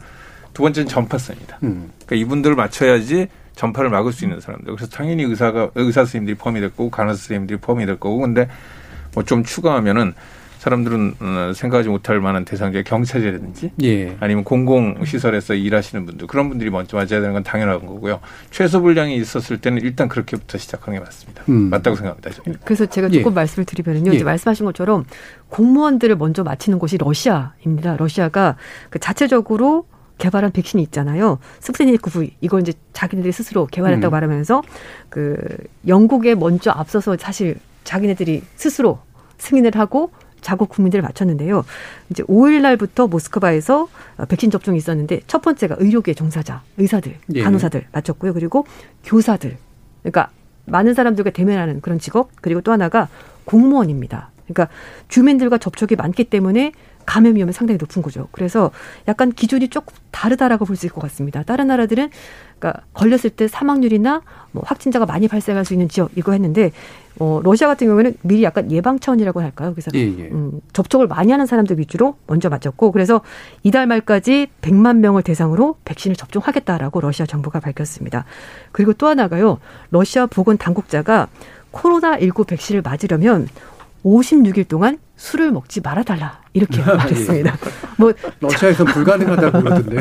두 0.52 0.62
번째는 0.62 0.88
전파성입니다. 0.88 1.58
음. 1.62 1.90
그러니까 2.04 2.16
이분들을 2.16 2.56
맞춰야지 2.56 3.28
전파를 3.54 3.90
막을 3.90 4.12
수 4.12 4.24
있는 4.24 4.40
사람들. 4.40 4.74
그래서 4.74 4.90
당연히 4.90 5.22
의사가 5.22 5.70
의사 5.76 6.00
선생님들이 6.00 6.36
포함이 6.36 6.60
될 6.60 6.70
거고 6.70 6.90
간호사 6.90 7.16
선생님들이 7.16 7.58
포함이 7.60 7.86
될 7.86 7.98
거고 8.00 8.18
근데 8.18 8.48
뭐 9.14 9.24
좀 9.24 9.44
추가하면은 9.44 10.14
사람들은 10.62 11.14
어, 11.18 11.52
생각하지 11.56 11.88
못할 11.88 12.20
만한 12.20 12.44
대상자 12.44 12.80
경찰이라든지 12.82 13.72
예. 13.82 14.16
아니면 14.20 14.44
공공 14.44 15.04
시설에서 15.04 15.54
일하시는 15.54 16.06
분들 16.06 16.28
그런 16.28 16.48
분들이 16.48 16.70
먼저 16.70 16.96
맞아야 16.96 17.08
되는 17.20 17.32
건 17.32 17.42
당연한 17.42 17.84
거고요. 17.84 18.20
최소 18.52 18.80
분량이 18.80 19.16
있었을 19.16 19.58
때는 19.58 19.82
일단 19.82 20.06
그렇게부터 20.08 20.58
시작하는 20.58 21.00
게 21.00 21.04
맞습니다. 21.04 21.42
음. 21.48 21.68
맞다고 21.68 21.96
생각합니다. 21.96 22.30
저는. 22.30 22.60
그래서 22.64 22.86
제가 22.86 23.08
조금 23.08 23.32
예. 23.32 23.34
말씀을 23.34 23.64
드리면요. 23.64 24.12
예. 24.12 24.14
이제 24.14 24.22
말씀하신 24.22 24.64
것처럼 24.66 25.04
공무원들을 25.48 26.14
먼저 26.14 26.44
맞히는 26.44 26.78
곳이 26.78 26.96
러시아입니다. 26.96 27.96
러시아가 27.96 28.56
그 28.88 29.00
자체적으로 29.00 29.86
개발한 30.18 30.52
백신이 30.52 30.80
있잖아요. 30.84 31.40
스푸트니크 31.58 32.08
V 32.08 32.36
이거 32.40 32.60
이제 32.60 32.72
자기네들이 32.92 33.32
스스로 33.32 33.66
개발했다고 33.66 34.10
음. 34.10 34.12
말하면서 34.12 34.62
그 35.08 35.36
영국에 35.88 36.36
먼저 36.36 36.70
앞서서 36.70 37.16
사실 37.18 37.58
자기네들이 37.82 38.44
스스로 38.54 39.00
승인을 39.38 39.72
하고 39.74 40.12
자국 40.42 40.68
국민들을 40.68 41.02
맞췄는데요. 41.02 41.64
이제 42.10 42.22
5일 42.24 42.60
날부터 42.60 43.06
모스크바에서 43.06 43.88
백신 44.28 44.50
접종이 44.50 44.76
있었는데 44.76 45.22
첫 45.26 45.40
번째가 45.40 45.76
의료계 45.78 46.12
종사자, 46.14 46.62
의사들, 46.76 47.16
예. 47.34 47.42
간호사들 47.42 47.86
맞췄고요. 47.92 48.34
그리고 48.34 48.66
교사들. 49.04 49.56
그러니까 50.02 50.30
많은 50.66 50.94
사람들과 50.94 51.30
대면하는 51.30 51.80
그런 51.80 51.98
직업 51.98 52.30
그리고 52.40 52.60
또 52.60 52.72
하나가 52.72 53.08
공무원입니다. 53.44 54.30
그러니까 54.44 54.68
주민들과 55.08 55.58
접촉이 55.58 55.96
많기 55.96 56.24
때문에 56.24 56.72
감염 57.06 57.36
위험이 57.36 57.52
상당히 57.52 57.78
높은 57.78 58.02
거죠. 58.02 58.28
그래서 58.32 58.70
약간 59.08 59.32
기준이 59.32 59.68
조금 59.68 59.94
다르다라고 60.10 60.64
볼 60.64 60.76
수 60.76 60.86
있을 60.86 60.94
것 60.94 61.00
같습니다. 61.02 61.42
다른 61.42 61.66
나라들은 61.66 62.10
그러니까 62.58 62.82
걸렸을 62.94 63.30
때 63.30 63.48
사망률이나 63.48 64.22
뭐 64.52 64.62
확진자가 64.66 65.06
많이 65.06 65.28
발생할 65.28 65.64
수 65.64 65.74
있는 65.74 65.88
지역 65.88 66.10
이거 66.16 66.32
했는데 66.32 66.70
어 67.18 67.40
러시아 67.42 67.68
같은 67.68 67.86
경우에는 67.88 68.16
미리 68.22 68.42
약간 68.42 68.70
예방 68.72 68.98
차원이라고 68.98 69.40
할까요? 69.42 69.72
그래서 69.74 69.90
예, 69.94 70.00
예. 70.00 70.28
음, 70.30 70.60
접촉을 70.72 71.06
많이 71.08 71.30
하는 71.30 71.44
사람들 71.46 71.78
위주로 71.78 72.16
먼저 72.26 72.48
맞췄고 72.48 72.92
그래서 72.92 73.20
이달 73.62 73.86
말까지 73.86 74.48
100만 74.62 74.96
명을 74.98 75.22
대상으로 75.22 75.76
백신을 75.84 76.16
접종하겠다라고 76.16 77.00
러시아 77.00 77.26
정부가 77.26 77.60
밝혔습니다. 77.60 78.24
그리고 78.72 78.92
또 78.94 79.08
하나가요. 79.08 79.58
러시아 79.90 80.26
보건 80.26 80.56
당국자가 80.56 81.28
코로나19 81.72 82.46
백신을 82.46 82.82
맞으려면 82.82 83.48
56일 84.04 84.68
동안 84.68 84.98
술을 85.16 85.52
먹지 85.52 85.80
말아달라 85.80 86.40
이렇게 86.52 86.82
말했습니다. 86.82 87.56
뭐 87.96 88.12
러시아에서 88.40 88.84
불가능하다고 88.84 89.62
그러던데요. 89.62 90.00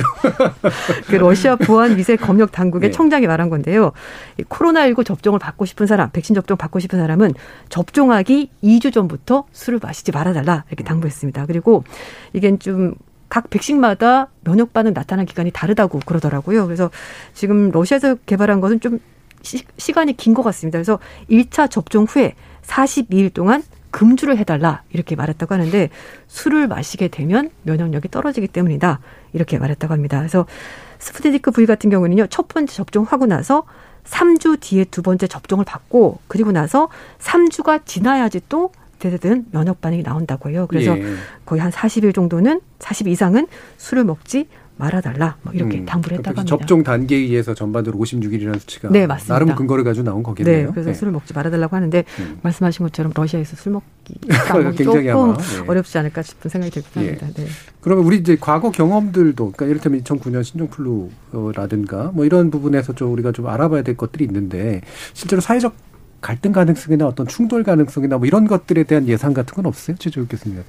그 1.08 1.16
러시아 1.16 1.56
보안 1.56 1.95
위생 1.97 2.18
검역 2.18 2.52
당국의 2.52 2.89
네. 2.91 2.95
청장이 2.95 3.28
말한 3.28 3.49
건데요. 3.49 3.91
코로나19 4.49 5.06
접종을 5.06 5.39
받고 5.39 5.66
싶은 5.66 5.86
사람, 5.86 6.10
백신 6.12 6.34
접종 6.34 6.58
받고 6.58 6.80
싶은 6.80 6.97
사람은 6.99 7.34
접종하기 7.70 8.49
2주 8.64 8.91
전부터 8.91 9.45
술을 9.52 9.80
마시지 9.82 10.12
말아달라 10.12 10.64
이렇게 10.70 10.84
당부했습니다. 10.84 11.45
그리고 11.45 11.84
이게 12.34 12.58
좀 12.58 12.95
각 13.32 13.49
백신마다 13.49 14.28
면역 14.43 14.74
반응 14.74 14.91
나타나는 14.93 15.26
기간이 15.26 15.52
다르다고 15.52 16.02
그러더라고요. 16.06 16.66
그래서 16.66 16.91
지금 17.34 17.72
러시아에서 17.72 18.16
개발한 18.26 18.60
것은 18.60 18.82
좀 18.82 18.99
시, 19.41 19.64
시간이 19.78 20.18
긴 20.18 20.34
것 20.34 20.43
같습니다. 20.43 20.78
그래서 20.78 20.99
1차 21.30 21.72
접종 21.72 22.04
후에 22.04 22.36
42일 22.64 23.34
동안 23.34 23.64
금주를 23.92 24.38
해달라 24.38 24.84
이렇게 24.92 25.16
말했다고 25.16 25.54
하는데 25.54 25.89
술을 26.28 26.68
마시게 26.68 27.10
되면 27.10 27.50
면역력이 27.64 28.10
떨어지기 28.10 28.48
때문이다 28.48 29.00
이렇게 29.34 29.60
말했다고 29.60 29.94
합니다. 29.94 30.18
그래서 30.18 30.46
스푸트니크 31.00 31.52
V 31.52 31.66
같은 31.66 31.89
경우는요 31.89 32.28
첫 32.28 32.48
번째 32.48 32.74
접종하고 32.74 33.26
나서 33.26 33.64
3주 34.06 34.60
뒤에 34.60 34.86
두 34.86 35.02
번째 35.02 35.28
접종을 35.28 35.66
받고 35.66 36.20
그리고 36.28 36.52
나서 36.52 36.89
3주가 37.20 37.86
지나야지 37.86 38.42
또 38.50 38.72
대대든 39.00 39.48
면역 39.52 39.82
반응이 39.82 40.04
나온다고 40.04 40.50
해요. 40.50 40.68
그래서 40.70 40.98
예. 40.98 41.04
거의 41.46 41.60
한 41.60 41.72
40일 41.72 42.14
정도는 42.14 42.62
40 42.80 43.08
이상은 43.08 43.48
술을 43.78 44.04
먹지 44.04 44.48
말아달라 44.78 45.38
뭐 45.43 45.53
이렇게 45.53 45.80
음, 45.80 45.86
당부를 45.86 46.17
했다고 46.17 46.39
합니다. 46.39 46.57
접종 46.57 46.84
단계에 46.84 47.19
의해서 47.19 47.53
전반적으로 47.53 48.03
56일이라는 48.03 48.59
수치가 48.59 48.89
네, 48.89 49.05
맞습니다. 49.05 49.34
나름 49.34 49.55
근거를 49.55 49.84
가지고 49.84 50.05
나온 50.05 50.24
거겠네요. 50.24 50.67
네, 50.67 50.72
그래서 50.72 50.89
네. 50.89 50.93
술을 50.95 51.13
먹지 51.13 51.34
말아달라고 51.34 51.76
하는데 51.76 52.03
음. 52.19 52.39
말씀하신 52.41 52.86
것처럼 52.88 53.11
러시아에서 53.15 53.55
술 53.55 53.74
먹기 53.74 54.15
굉장히 54.78 55.07
조금 55.07 55.09
아마, 55.09 55.38
네. 55.38 55.63
어렵지 55.67 55.97
않을까 55.97 56.22
싶은 56.24 56.49
생각이 56.49 56.72
들긴 56.72 57.03
예. 57.03 57.07
합니다. 57.07 57.28
네. 57.36 57.45
그러면 57.82 58.05
우리 58.05 58.17
이제 58.17 58.38
과거 58.39 58.72
경험들도 58.72 59.51
그러니까 59.51 59.65
이를테면 59.65 60.01
2009년 60.01 60.43
신종플루라든가 60.43 62.11
뭐 62.13 62.26
이런 62.26 62.49
부분에서 62.49 62.93
좀 62.93 63.13
우리가 63.13 63.32
좀 63.32 63.47
알아봐야 63.47 63.84
될 63.84 63.95
것들이 63.95 64.26
있는데 64.26 64.82
실제로 65.13 65.41
사회적 65.41 65.76
갈등 66.22 66.51
가능성이나 66.51 67.07
어떤 67.07 67.28
충돌 67.28 67.63
가능성이나 67.63 68.17
뭐 68.17 68.28
이런 68.28 68.47
것들에 68.47 68.84
대한 68.84 69.07
예상 69.07 69.34
같은 69.34 69.55
건 69.55 69.65
없어요, 69.65 69.97
최조 69.97 70.26
교수님? 70.28 70.63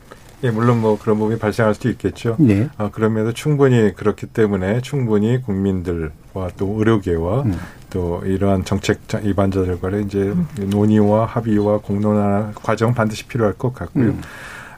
예, 0.44 0.50
물론 0.50 0.80
뭐 0.80 0.98
그런 0.98 1.18
부분이 1.18 1.38
발생할 1.38 1.74
수도 1.74 1.88
있겠죠. 1.88 2.36
네. 2.38 2.68
아, 2.76 2.90
그럼에도 2.90 3.32
충분히 3.32 3.94
그렇기 3.94 4.26
때문에 4.26 4.80
충분히 4.80 5.40
국민들과 5.40 6.50
또 6.56 6.78
의료계와 6.78 7.42
음. 7.42 7.58
또 7.90 8.22
이러한 8.24 8.64
정책 8.64 9.00
입안자들과의 9.22 10.04
이제 10.04 10.18
음. 10.18 10.48
논의와 10.58 11.26
합의와 11.26 11.78
공론화 11.78 12.52
과정 12.54 12.94
반드시 12.94 13.26
필요할 13.26 13.54
것 13.54 13.72
같고요. 13.72 14.06
음. 14.06 14.20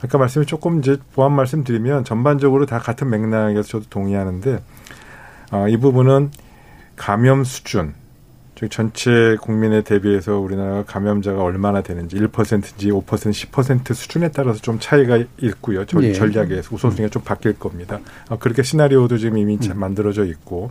아까 0.03 0.19
말씀이 0.19 0.45
조금 0.45 0.81
이제 0.81 0.99
보완 1.15 1.33
말씀드리면 1.33 2.05
전반적으로 2.05 2.67
다 2.67 2.79
같은 2.79 3.09
맥락에서 3.09 3.63
저도 3.63 3.87
동의하는데 3.89 4.61
어, 5.53 5.69
이 5.69 5.79
부분은 5.79 6.31
감염 6.97 7.43
수준 7.45 7.95
즉 8.57 8.71
전체 8.71 9.37
국민에 9.41 9.83
대비해서 9.83 10.39
우리나라 10.39 10.85
감염자가 10.85 11.43
얼마나 11.43 11.83
되는지 11.83 12.17
1%인지 12.17 12.91
5% 12.91 13.05
10% 13.05 13.95
수준에 13.95 14.31
따라서 14.31 14.61
좀 14.61 14.79
차이가 14.79 15.19
있고요. 15.39 15.85
전, 15.87 16.05
예. 16.05 16.13
전략에서 16.13 16.75
우선순위가 16.75 17.11
좀 17.11 17.23
바뀔 17.23 17.59
겁니다. 17.59 18.01
어, 18.29 18.39
그렇게 18.39 18.63
시나리오도 18.63 19.19
지금 19.19 19.39
이미 19.39 19.59
음. 19.61 19.79
만들어져 19.79 20.25
있고 20.25 20.71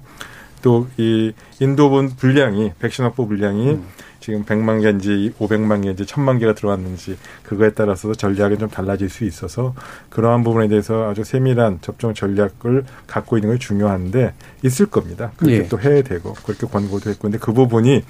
또 0.63 0.87
이 0.97 1.33
인도분 1.59 2.09
분량이 2.15 2.71
백신 2.79 3.05
확보 3.05 3.27
분량이 3.27 3.71
음. 3.71 3.83
지금 4.19 4.45
100만 4.45 4.81
개인지 4.81 5.33
500만 5.37 5.83
개인지 5.83 6.05
1000만 6.05 6.39
개가 6.39 6.53
들어왔는지 6.53 7.17
그거에 7.43 7.71
따라서 7.73 8.13
전략이 8.13 8.57
좀 8.57 8.69
달라질 8.69 9.09
수 9.09 9.25
있어서 9.25 9.75
그러한 10.09 10.43
부분에 10.43 10.69
대해서 10.69 11.09
아주 11.09 11.25
세밀한 11.25 11.79
접종 11.81 12.13
전략을 12.13 12.85
갖고 13.05 13.37
있는 13.37 13.51
게 13.51 13.59
중요한데 13.59 14.33
있을 14.63 14.85
겁니다. 14.85 15.31
그렇게 15.35 15.57
예. 15.57 15.67
또 15.67 15.79
해야 15.79 16.01
되고 16.01 16.33
그렇게 16.45 16.65
권고도 16.65 17.09
했고 17.09 17.23
근데 17.23 17.37
그 17.37 17.51
부분이 17.51 18.03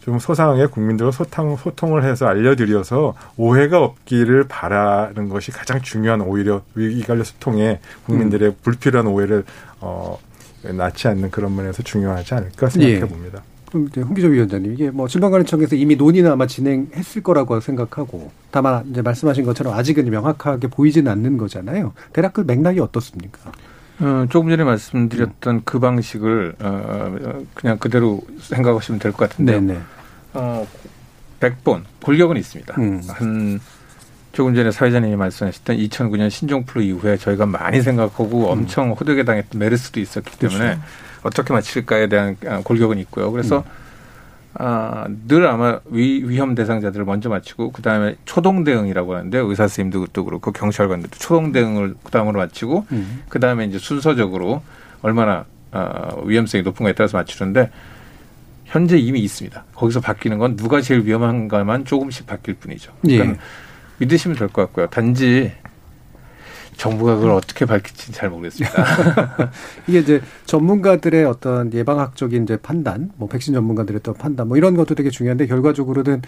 좀 0.00 0.18
소상하게 0.18 0.66
국민들과 0.66 1.10
소통, 1.10 1.56
소통을 1.56 2.04
해서 2.04 2.26
알려드려서 2.26 3.14
오해가 3.38 3.82
없기를 3.82 4.44
바라는 4.46 5.30
것이 5.30 5.50
가장 5.50 5.80
중요한 5.80 6.20
오히려 6.20 6.60
위기 6.74 7.02
관련 7.02 7.24
소통에 7.24 7.80
국민들의 8.04 8.50
음. 8.50 8.56
불필요한 8.62 9.06
오해를 9.06 9.44
어, 9.80 10.18
낳지 10.72 11.08
않는 11.08 11.30
그런 11.30 11.54
면에서 11.54 11.82
중요하지 11.82 12.34
않을까 12.34 12.68
생각해 12.68 12.94
예. 12.96 13.00
봅니다. 13.00 13.42
홍기조 13.74 14.28
위원장님 14.28 14.72
이게 14.74 14.90
뭐 14.90 15.08
질병관리청에서 15.08 15.74
이미 15.74 15.96
논의는 15.96 16.30
아마 16.30 16.46
진행했을 16.46 17.22
거라고 17.24 17.58
생각하고 17.58 18.30
다만 18.52 18.86
이제 18.88 19.02
말씀하신 19.02 19.44
것처럼 19.44 19.74
아직은 19.74 20.08
명확하게 20.10 20.68
보이지는 20.68 21.10
않는 21.10 21.36
거잖아요. 21.38 21.92
대략 22.12 22.34
그 22.34 22.42
맥락이 22.42 22.78
어떻습니까? 22.78 23.50
어, 24.00 24.26
조금 24.30 24.50
전에 24.50 24.62
말씀드렸던 24.62 25.54
음. 25.56 25.60
그 25.64 25.80
방식을 25.80 26.54
어, 26.60 27.16
그냥 27.54 27.78
그대로 27.78 28.20
생각하시면 28.40 29.00
될 29.00 29.10
것 29.12 29.28
같은데 29.30 29.58
네네. 29.60 29.80
어, 30.34 30.66
100번 31.40 31.82
골격은 32.02 32.36
있습니다. 32.36 32.74
음. 32.78 33.00
한 33.08 33.60
조금 34.34 34.54
전에 34.54 34.70
사회자님이 34.70 35.16
말씀하셨던 35.16 35.76
2009년 35.76 36.28
신종플루 36.28 36.82
이후에 36.82 37.16
저희가 37.16 37.46
많이 37.46 37.80
생각하고 37.80 38.46
음. 38.46 38.50
엄청 38.50 38.90
호되게 38.90 39.24
당했던 39.24 39.58
메르스도 39.58 40.00
있었기 40.00 40.38
때문에 40.38 40.58
그렇죠. 40.58 40.80
어떻게 41.22 41.52
맞힐까에 41.54 42.08
대한 42.08 42.36
아, 42.46 42.60
골격은 42.62 42.98
있고요. 42.98 43.30
그래서 43.30 43.58
음. 43.58 43.84
아, 44.56 45.06
늘 45.26 45.46
아마 45.46 45.80
위, 45.86 46.22
위험 46.24 46.54
대상자들을 46.54 47.04
먼저 47.04 47.28
맞히고 47.28 47.72
그다음에 47.72 48.16
초동 48.24 48.64
대응이라고 48.64 49.14
하는데 49.14 49.38
의사 49.38 49.68
선생님들도 49.68 50.24
그렇고 50.24 50.52
경찰관들도 50.52 51.16
초동 51.18 51.52
대응을 51.52 51.94
그다음으로 52.02 52.38
맞히고 52.38 52.86
음. 52.92 53.22
그다음에 53.28 53.64
이제 53.64 53.78
순서적으로 53.78 54.62
얼마나 55.02 55.44
어, 55.72 56.22
위험성이 56.24 56.62
높은가에 56.62 56.92
따라서 56.92 57.16
맞추는데 57.16 57.70
현재 58.64 58.96
이미 58.96 59.20
있습니다. 59.20 59.64
거기서 59.74 60.00
바뀌는 60.00 60.38
건 60.38 60.56
누가 60.56 60.80
제일 60.80 61.04
위험한가만 61.04 61.84
조금씩 61.84 62.26
바뀔 62.26 62.54
뿐이죠. 62.54 62.92
그러니까 63.02 63.30
예. 63.30 63.36
믿으시면 63.98 64.36
될 64.36 64.48
것 64.48 64.62
같고요. 64.62 64.86
단지 64.88 65.52
정부가 66.76 67.14
그걸 67.16 67.30
어떻게 67.30 67.64
밝힐지 67.66 68.10
잘 68.12 68.30
모르겠습니다. 68.30 69.52
이게 69.86 70.00
이제 70.00 70.20
전문가들의 70.46 71.24
어떤 71.24 71.72
예방학적인 71.72 72.42
이제 72.42 72.56
판단, 72.56 73.10
뭐 73.16 73.28
백신 73.28 73.54
전문가들의 73.54 74.00
또 74.02 74.12
판단, 74.12 74.48
뭐 74.48 74.56
이런 74.56 74.74
것도 74.74 74.94
되게 74.96 75.08
중요한데 75.10 75.46
결과적으로는 75.46 76.22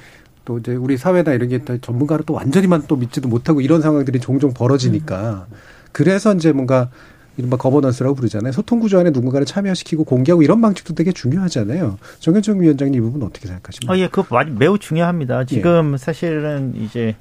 또 0.45 0.59
이제 0.59 0.75
우리 0.77 0.97
사회나 0.97 1.33
이런 1.33 1.49
게 1.49 1.61
전문가를 1.81 2.25
또 2.25 2.35
완전히만 2.35 2.85
또 2.87 2.95
믿지도 2.95 3.29
못하고 3.29 3.61
이런 3.61 3.83
상황들이 3.83 4.21
종종 4.21 4.55
벌어지니까 4.55 5.47
그래서 5.91 6.33
이제 6.35 6.53
뭔가 6.53 6.91
이른바 7.37 7.57
거버넌스라고 7.57 8.15
부르잖아요. 8.15 8.53
소통 8.53 8.79
구조 8.81 8.99
안에 9.01 9.11
누군가를 9.11 9.45
참여시키고 9.45 10.05
공개하고 10.05 10.43
이런 10.43 10.61
방식도 10.61 10.95
되게 10.95 11.11
중요하잖아요. 11.13 11.99
정현정 12.21 12.61
위원장님 12.63 12.95
이 12.95 13.01
부분 13.05 13.23
어떻게 13.25 13.47
생각하십니까? 13.49 13.93
아, 13.93 13.99
예, 13.99 14.09
그거 14.09 14.45
매우 14.45 14.79
중요합니다. 14.79 15.45
지금 15.45 15.93
예. 15.95 15.97
사실은 15.99 16.73
이제 16.77 17.17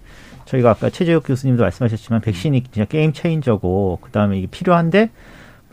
저희가 0.46 0.72
아까 0.72 0.90
최재욱 0.90 1.24
교수님도 1.26 1.64
말씀하셨지만 1.64 2.22
백신이 2.22 2.64
진짜 2.72 2.86
게임 2.86 3.14
체인저고 3.14 4.00
그다음에 4.02 4.38
이게 4.38 4.48
필요한데 4.48 5.10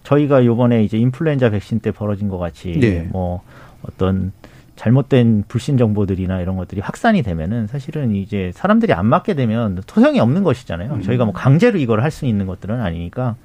저희가 0.03 0.45
요번에 0.45 0.83
이제 0.83 0.99
인플루엔자 0.99 1.51
백신 1.51 1.81
때 1.81 1.91
벌어진 1.93 2.29
것 2.29 2.39
같이 2.39 2.73
네. 2.81 3.09
뭐 3.11 3.43
어떤 3.83 4.33
잘못된 4.77 5.45
불신 5.47 5.77
정보들이나 5.77 6.41
이런 6.41 6.57
것들이 6.57 6.81
확산이 6.81 7.23
되면은 7.23 7.69
사실은 7.69 8.15
이제 8.17 8.51
사람들이 8.55 8.93
안 8.93 9.07
맞게 9.07 9.35
되면 9.35 9.81
소용이 9.87 10.19
없는 10.19 10.43
것이잖아요. 10.43 10.95
음. 10.95 11.03
저희가 11.03 11.25
뭐 11.25 11.33
강제로 11.35 11.79
이걸 11.79 12.03
할 12.03 12.11
수 12.11 12.27
있는 12.27 12.47
것들은 12.47 12.81
아니니까 12.81 13.37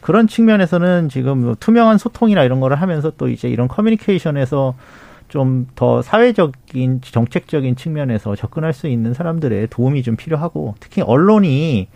그런 0.00 0.28
측면에서는 0.28 1.08
지금 1.08 1.40
뭐 1.40 1.56
투명한 1.58 1.98
소통이나 1.98 2.44
이런 2.44 2.60
거를 2.60 2.80
하면서 2.80 3.10
또 3.16 3.28
이제 3.28 3.48
이런 3.48 3.66
커뮤니케이션에서 3.66 4.74
좀 5.28 5.66
더 5.74 6.02
사회적인 6.02 7.00
정책적인 7.02 7.76
측면에서 7.76 8.36
접근할 8.36 8.72
수 8.72 8.86
있는 8.88 9.12
사람들의 9.14 9.68
도움이 9.68 10.02
좀 10.02 10.16
필요하고 10.16 10.74
특히 10.80 11.02
언론이 11.02 11.88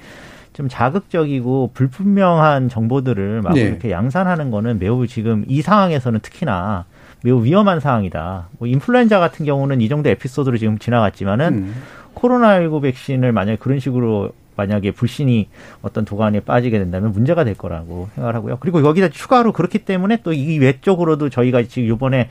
좀 0.52 0.68
자극적이고 0.68 1.70
불분명한 1.72 2.68
정보들을 2.68 3.42
막 3.42 3.54
네. 3.54 3.62
이렇게 3.62 3.90
양산하는 3.90 4.50
거는 4.50 4.78
매우 4.78 5.06
지금 5.06 5.44
이 5.48 5.62
상황에서는 5.62 6.20
특히나 6.20 6.84
매우 7.22 7.44
위험한 7.44 7.80
상황이다. 7.80 8.48
뭐 8.58 8.66
인플루엔자 8.68 9.18
같은 9.20 9.46
경우는 9.46 9.80
이 9.80 9.88
정도 9.88 10.08
에피소드로 10.10 10.58
지금 10.58 10.78
지나갔지만은 10.78 11.54
음. 11.54 11.74
코로나19 12.14 12.82
백신을 12.82 13.32
만약에 13.32 13.56
그런 13.56 13.78
식으로 13.78 14.32
만약에 14.56 14.90
불신이 14.90 15.48
어떤 15.80 16.04
도관에 16.04 16.40
빠지게 16.40 16.78
된다면 16.78 17.12
문제가 17.12 17.44
될 17.44 17.54
거라고 17.56 18.08
생각을 18.14 18.34
하고요. 18.34 18.58
그리고 18.60 18.84
여기다 18.84 19.08
추가로 19.08 19.52
그렇기 19.52 19.78
때문에 19.80 20.18
또 20.22 20.32
이 20.32 20.58
외적으로도 20.58 21.30
저희가 21.30 21.62
지금 21.62 21.88
이번에 21.94 22.28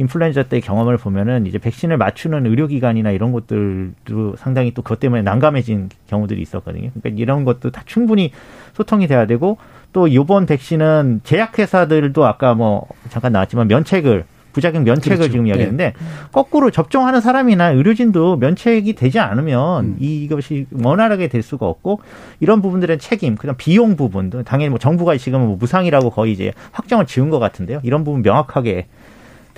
인플루엔자 0.00 0.44
때 0.44 0.60
경험을 0.60 0.96
보면은 0.96 1.46
이제 1.46 1.58
백신을 1.58 1.98
맞추는 1.98 2.46
의료기관이나 2.46 3.10
이런 3.10 3.32
것들도 3.32 4.36
상당히 4.36 4.72
또 4.72 4.82
그것 4.82 4.98
때문에 4.98 5.22
난감해진 5.22 5.90
경우들이 6.08 6.40
있었거든요. 6.40 6.90
그러니까 6.94 7.20
이런 7.20 7.44
것도 7.44 7.70
다 7.70 7.82
충분히 7.84 8.32
소통이 8.72 9.06
돼야 9.06 9.26
되고 9.26 9.58
또 9.92 10.12
요번 10.14 10.46
백신은 10.46 11.20
제약회사들도 11.24 12.24
아까 12.24 12.54
뭐 12.54 12.86
잠깐 13.10 13.32
나왔지만 13.32 13.68
면책을 13.68 14.24
부작용 14.52 14.84
면책을 14.84 15.16
그렇죠. 15.16 15.32
지금 15.32 15.46
이야기했는데 15.46 15.84
네. 15.84 16.06
거꾸로 16.32 16.70
접종하는 16.70 17.20
사람이나 17.20 17.70
의료진도 17.70 18.36
면책이 18.36 18.94
되지 18.94 19.20
않으면 19.20 19.84
음. 19.84 19.96
이것이 20.00 20.66
원활하게 20.72 21.28
될 21.28 21.42
수가 21.42 21.66
없고 21.66 22.00
이런 22.40 22.60
부분들은 22.62 22.98
책임, 22.98 23.36
그다음 23.36 23.56
비용 23.56 23.96
부분도 23.96 24.42
당연히 24.42 24.70
뭐 24.70 24.78
정부가 24.78 25.16
지금 25.18 25.40
뭐 25.40 25.56
무상이라고 25.56 26.10
거의 26.10 26.32
이제 26.32 26.52
확정을 26.72 27.06
지은 27.06 27.30
것 27.30 27.38
같은데요. 27.38 27.80
이런 27.84 28.02
부분 28.02 28.22
명확하게 28.22 28.86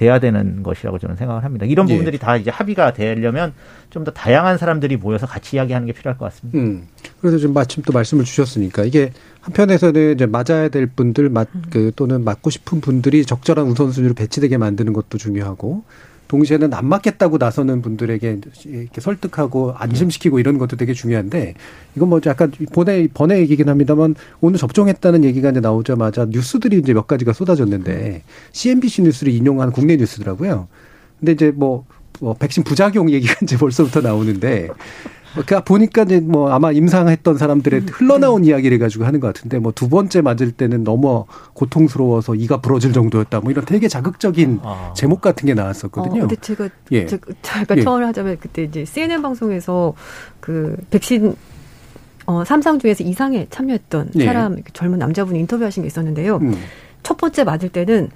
돼야 0.02 0.18
되는 0.18 0.64
것이라고 0.64 0.98
저는 0.98 1.14
생각을 1.14 1.44
합니다. 1.44 1.64
이런 1.64 1.88
예. 1.88 1.92
부분들이 1.92 2.14
예. 2.14 2.18
다 2.18 2.36
이제 2.36 2.50
합의가 2.50 2.92
되려면 2.92 3.52
좀 3.90 4.02
더 4.04 4.10
다양한 4.10 4.58
사람들이 4.58 4.96
모여서 4.96 5.26
같이 5.26 5.56
이야기하는 5.56 5.86
게 5.86 5.92
필요할 5.92 6.18
것 6.18 6.24
같습니다. 6.24 6.58
음. 6.58 6.88
그래서 7.20 7.38
지금 7.38 7.54
마침 7.54 7.84
또 7.84 7.92
말씀을 7.92 8.24
주셨으니까 8.24 8.84
이게 8.84 9.12
한편에서는 9.42 10.14
이제 10.14 10.26
맞아야 10.26 10.68
될 10.68 10.86
분들 10.86 11.28
맞, 11.28 11.46
그 11.70 11.92
또는 11.94 12.24
맞고 12.24 12.50
싶은 12.50 12.80
분들이 12.80 13.24
적절한 13.24 13.66
우선순위로 13.66 14.14
배치되게 14.14 14.56
만드는 14.56 14.92
것도 14.92 15.18
중요하고 15.18 15.84
동시에는 16.32 16.72
안 16.72 16.86
맞겠다고 16.86 17.36
나서는 17.36 17.82
분들에게 17.82 18.40
이렇게 18.64 19.00
설득하고 19.02 19.74
안심시키고 19.76 20.38
이런 20.38 20.56
것도 20.56 20.78
되게 20.78 20.94
중요한데 20.94 21.52
이건 21.94 22.08
뭐 22.08 22.22
약간 22.24 22.50
번외 22.72 23.06
번외 23.12 23.40
얘기긴 23.40 23.68
합니다만 23.68 24.14
오늘 24.40 24.58
접종했다는 24.58 25.24
얘기가 25.24 25.50
이제 25.50 25.60
나오자마자 25.60 26.24
뉴스들이 26.24 26.78
이제 26.78 26.94
몇 26.94 27.06
가지가 27.06 27.34
쏟아졌는데 27.34 28.22
CNBC 28.52 29.02
뉴스를 29.02 29.30
인용한 29.30 29.72
국내 29.72 29.96
뉴스더라고요. 29.96 30.68
근데 31.20 31.32
이제 31.32 31.50
뭐, 31.54 31.84
뭐 32.18 32.32
백신 32.32 32.64
부작용 32.64 33.10
얘기가 33.10 33.34
이제 33.44 33.58
벌써부터 33.58 34.00
나오는데 34.00 34.70
그러니까 35.32 35.60
보니까 35.64 36.02
이제 36.02 36.20
뭐 36.20 36.50
아마 36.50 36.72
임상했던 36.72 37.36
사람들의 37.36 37.80
음. 37.80 37.86
흘러나온 37.90 38.44
이야기를 38.44 38.78
가지고 38.78 39.04
하는 39.04 39.20
것 39.20 39.34
같은데 39.34 39.58
뭐 39.58 39.72
두 39.82 39.88
번째 39.88 40.20
맞을 40.20 40.52
때는 40.52 40.84
너무 40.84 41.24
고통스러워서 41.54 42.36
이가 42.36 42.60
부러질 42.60 42.92
정도였다. 42.92 43.40
뭐 43.40 43.50
이런 43.50 43.64
되게 43.64 43.88
자극적인 43.88 44.60
아. 44.62 44.92
제목 44.94 45.20
같은 45.20 45.46
게 45.46 45.54
나왔었거든요. 45.54 46.18
어, 46.18 46.20
근데 46.20 46.36
제가 46.36 46.68
예. 46.92 47.04
제가 47.06 47.76
예. 47.76 47.82
처음을 47.82 48.06
하자면 48.06 48.36
그때 48.38 48.62
이제 48.62 48.84
CNN 48.84 49.22
방송에서 49.22 49.94
그 50.38 50.76
백신 50.90 51.34
어, 52.26 52.44
삼상 52.44 52.78
중에서 52.78 53.02
이상에 53.02 53.48
참여했던 53.50 54.10
예. 54.16 54.24
사람 54.24 54.62
젊은 54.72 55.00
남자분이 55.00 55.40
인터뷰하신 55.40 55.82
게 55.82 55.88
있었는데요. 55.88 56.36
음. 56.36 56.54
첫 57.02 57.16
번째 57.16 57.42
맞을 57.42 57.68
때는 57.68 58.10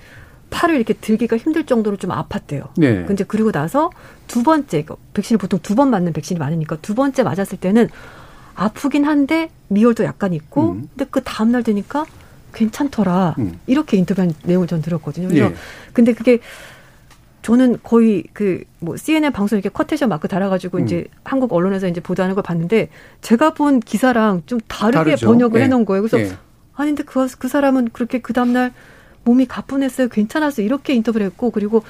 팔을 0.50 0.76
이렇게 0.76 0.94
들기가 0.94 1.36
힘들 1.36 1.64
정도로 1.66 1.96
좀 1.96 2.10
아팠대요. 2.10 2.68
네. 2.76 3.04
근데 3.04 3.24
그리고 3.24 3.52
나서 3.52 3.90
두 4.26 4.42
번째 4.42 4.84
백신을 5.14 5.38
보통 5.38 5.60
두 5.62 5.74
번 5.74 5.90
맞는 5.90 6.12
백신이 6.12 6.38
많으니까 6.38 6.76
두 6.82 6.94
번째 6.94 7.22
맞았을 7.22 7.58
때는 7.58 7.88
아프긴 8.54 9.04
한데 9.04 9.50
미열도 9.68 10.04
약간 10.04 10.32
있고 10.32 10.72
음. 10.72 10.88
근데 10.96 11.06
그 11.10 11.20
다음 11.22 11.52
날 11.52 11.62
되니까 11.62 12.06
괜찮더라. 12.54 13.34
음. 13.38 13.58
이렇게 13.66 13.96
인터뷰한 13.98 14.32
내용을 14.44 14.66
전 14.66 14.80
들었거든요. 14.80 15.28
그래서 15.28 15.50
예. 15.50 15.54
근데 15.92 16.12
그게 16.14 16.38
저는 17.42 17.78
거의 17.82 18.24
그 18.32 18.64
뭐 18.80 18.96
CNN 18.96 19.32
방송 19.32 19.58
이렇게 19.58 19.68
커테션 19.68 20.08
마크 20.08 20.28
달아가지고 20.28 20.78
음. 20.78 20.84
이제 20.84 21.06
한국 21.24 21.52
언론에서 21.52 21.88
이제 21.88 22.00
보도하는 22.00 22.34
걸 22.36 22.44
봤는데 22.44 22.88
제가 23.20 23.52
본 23.52 23.80
기사랑 23.80 24.42
좀 24.46 24.60
다르게 24.68 24.96
다르죠. 24.96 25.26
번역을 25.26 25.60
예. 25.60 25.64
해놓은 25.64 25.84
거예요. 25.84 26.02
그래서 26.02 26.20
예. 26.20 26.36
아닌데 26.74 27.02
그, 27.02 27.26
그 27.38 27.48
사람은 27.48 27.88
그렇게 27.92 28.20
그 28.20 28.32
다음날 28.32 28.72
몸이 29.26 29.46
가뿐했어요. 29.46 30.08
괜찮았어요. 30.08 30.64
이렇게 30.64 30.94
인터뷰를 30.94 31.26
했고 31.26 31.50
그리고 31.50 31.82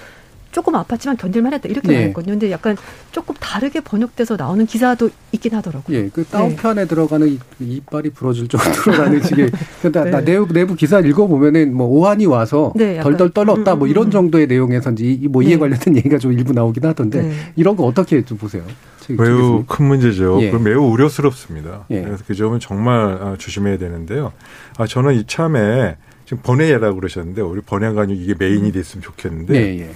조금 0.53 0.73
아팠지만 0.73 1.19
견딜만 1.19 1.53
했다 1.53 1.69
이렇게 1.69 1.89
네. 1.89 1.95
말했거든요. 1.97 2.33
근데 2.33 2.51
약간 2.51 2.77
조금 3.13 3.35
다르게 3.39 3.81
번역돼서 3.81 4.37
나오는 4.37 4.65
기사도 4.65 5.11
있긴 5.33 5.55
하더라고요. 5.55 5.95
예, 5.95 6.09
그 6.09 6.25
다운편에 6.25 6.83
네. 6.83 6.89
들어가는 6.89 7.39
이빨이 7.61 8.11
부러질 8.11 8.49
정도로라는 8.49 9.23
식의 9.23 9.51
그러니까 9.83 10.21
네. 10.21 10.33
내부 10.33 10.53
내부 10.55 10.75
기사 10.75 11.01
읽어보면은 11.01 11.75
뭐 11.75 11.87
오한이 11.89 12.25
와서 12.25 12.73
네, 12.75 13.01
덜덜 13.01 13.31
떨었다 13.31 13.75
뭐 13.75 13.87
이런 13.87 14.05
음, 14.05 14.07
음, 14.07 14.09
음. 14.09 14.13
정도의 14.13 14.47
내용에서 14.47 14.93
이제 14.93 15.29
뭐 15.29 15.43
이에 15.43 15.51
네. 15.51 15.59
관련된 15.59 15.95
얘기가 15.97 16.17
좀 16.17 16.33
일부 16.33 16.55
나오긴 16.55 16.87
하던데 16.87 17.21
네. 17.21 17.35
이런 17.57 17.77
거 17.77 17.85
어떻게 17.85 18.25
좀 18.25 18.39
보세요? 18.39 18.63
매우 19.11 19.65
큰 19.67 19.87
문제죠. 19.87 20.39
예. 20.43 20.51
매우 20.51 20.91
우려스럽습니다. 20.91 21.85
예. 21.91 22.03
그래서 22.03 22.25
그 22.27 22.35
점은 22.35 22.61
정말 22.61 23.19
아, 23.21 23.37
조심해야 23.39 23.79
되는데요. 23.79 24.33
아, 24.79 24.87
저는 24.87 25.15
이참에 25.15 25.97
지금 26.27 26.43
번외라고 26.43 26.97
그러셨는데 26.97 27.41
우리 27.41 27.61
번외가 27.63 28.05
이게 28.05 28.35
메인이 28.39 28.71
됐으면 28.73 29.03
좋겠는데 29.03 29.55
예, 29.55 29.81
예. 29.81 29.91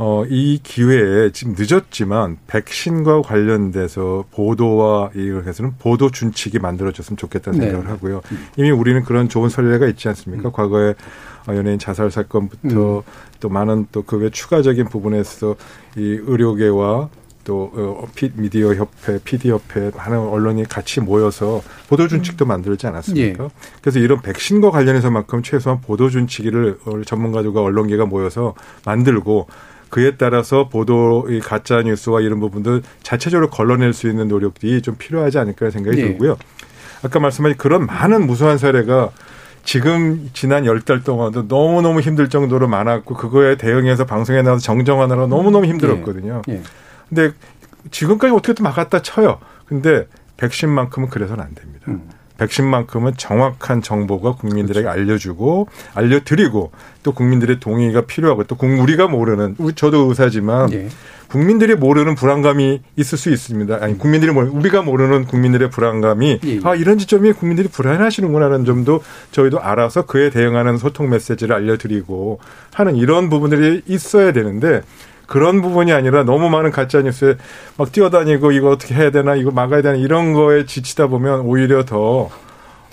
어, 0.00 0.24
이 0.28 0.60
기회에 0.62 1.30
지금 1.32 1.56
늦었지만 1.58 2.38
백신과 2.46 3.22
관련돼서 3.22 4.24
보도와 4.30 5.10
이걸 5.14 5.44
해서는 5.46 5.72
보도 5.78 6.10
준칙이 6.10 6.58
만들어졌으면 6.60 7.16
좋겠다는 7.16 7.58
네. 7.58 7.66
생각을 7.66 7.90
하고요. 7.90 8.20
이미 8.56 8.70
우리는 8.70 9.02
그런 9.02 9.28
좋은 9.28 9.48
선례가 9.48 9.86
있지 9.88 10.06
않습니까? 10.08 10.50
음. 10.50 10.52
과거에 10.52 10.94
연예인 11.48 11.78
자살 11.80 12.10
사건부터 12.12 12.98
음. 12.98 13.02
또 13.40 13.48
많은 13.48 13.86
또 13.90 14.02
그 14.02 14.18
외 14.18 14.30
추가적인 14.30 14.84
부분에서 14.86 15.56
이 15.96 16.18
의료계와 16.26 17.08
또 17.48 17.72
어, 17.74 18.06
미디어 18.34 18.74
협회, 18.74 19.18
PD 19.24 19.50
협회 19.50 19.90
많은 19.96 20.18
언론이 20.18 20.64
같이 20.64 21.00
모여서 21.00 21.62
보도 21.88 22.06
준칙도 22.06 22.44
음. 22.44 22.48
만들지 22.48 22.86
않았습니까? 22.86 23.44
예. 23.44 23.48
그래서 23.80 23.98
이런 24.00 24.20
백신과 24.20 24.70
관련해서만큼 24.70 25.42
최소한 25.42 25.80
보도 25.80 26.10
준칙을 26.10 26.76
전문가들과 27.06 27.62
언론계가 27.62 28.04
모여서 28.04 28.54
만들고 28.84 29.48
그에 29.88 30.16
따라서 30.18 30.68
보도 30.68 31.26
이 31.30 31.40
가짜 31.40 31.80
뉴스와 31.80 32.20
이런 32.20 32.38
부분들 32.38 32.82
자체적으로 33.02 33.48
걸러낼 33.48 33.94
수 33.94 34.10
있는 34.10 34.28
노력들이 34.28 34.82
좀 34.82 34.96
필요하지 34.98 35.38
않을까 35.38 35.70
생각이 35.70 35.96
네. 35.96 36.02
들고요. 36.08 36.36
아까 37.02 37.18
말씀하신 37.18 37.56
그런 37.56 37.86
많은 37.86 38.26
무수한 38.26 38.58
사례가 38.58 39.10
지금 39.64 40.28
지난 40.34 40.66
열 40.66 40.80
달 40.80 41.02
동안도 41.02 41.44
너무너무 41.48 42.00
힘들 42.00 42.28
정도로 42.28 42.68
많았고 42.68 43.14
그거에 43.14 43.56
대응해서 43.56 44.04
방송에 44.04 44.42
나와서 44.42 44.62
정정하느라 44.62 45.26
너무너무 45.28 45.64
음. 45.64 45.70
힘들었거든요. 45.70 46.42
네. 46.46 46.62
네. 47.10 47.22
근데 47.22 47.36
지금까지 47.90 48.32
어떻게 48.34 48.54
든 48.54 48.64
막았다 48.64 49.02
쳐요. 49.02 49.38
근데 49.66 50.06
백신만큼은 50.36 51.08
그래서는 51.08 51.44
안 51.44 51.54
됩니다. 51.54 51.86
음. 51.88 52.08
백신만큼은 52.38 53.14
정확한 53.16 53.82
정보가 53.82 54.36
국민들에게 54.36 54.82
그렇죠. 54.82 55.00
알려주고 55.00 55.68
알려드리고 55.94 56.70
또 57.02 57.12
국민들의 57.12 57.58
동의가 57.60 58.02
필요하고 58.02 58.44
또 58.44 58.56
우리가 58.60 59.08
모르는 59.08 59.56
저도 59.74 60.06
의사지만 60.08 60.72
예. 60.72 60.88
국민들이 61.28 61.74
모르는 61.74 62.14
불안감이 62.14 62.80
있을 62.96 63.18
수 63.18 63.30
있습니다. 63.30 63.78
아니 63.80 63.98
국민들이 63.98 64.32
모르는 64.32 64.54
우리가 64.54 64.82
모르는 64.82 65.26
국민들의 65.26 65.68
불안감이 65.70 66.40
예. 66.44 66.60
아 66.62 66.74
이런 66.74 66.98
지점이 66.98 67.32
국민들이 67.32 67.68
불안하시는구나라는 67.68 68.64
점도 68.64 69.02
저희도 69.32 69.60
알아서 69.60 70.06
그에 70.06 70.30
대응하는 70.30 70.78
소통 70.78 71.10
메시지를 71.10 71.54
알려드리고 71.54 72.38
하는 72.72 72.96
이런 72.96 73.28
부분들이 73.28 73.82
있어야 73.86 74.32
되는데 74.32 74.82
그런 75.28 75.60
부분이 75.60 75.92
아니라 75.92 76.24
너무 76.24 76.48
많은 76.48 76.70
가짜 76.72 77.02
뉴스에 77.02 77.36
막 77.76 77.92
뛰어다니고 77.92 78.50
이거 78.52 78.70
어떻게 78.70 78.94
해야 78.94 79.10
되나 79.10 79.36
이거 79.36 79.50
막아야 79.50 79.82
되나 79.82 79.94
이런 79.94 80.32
거에 80.32 80.64
지치다 80.64 81.06
보면 81.08 81.42
오히려 81.42 81.84
더 81.84 82.30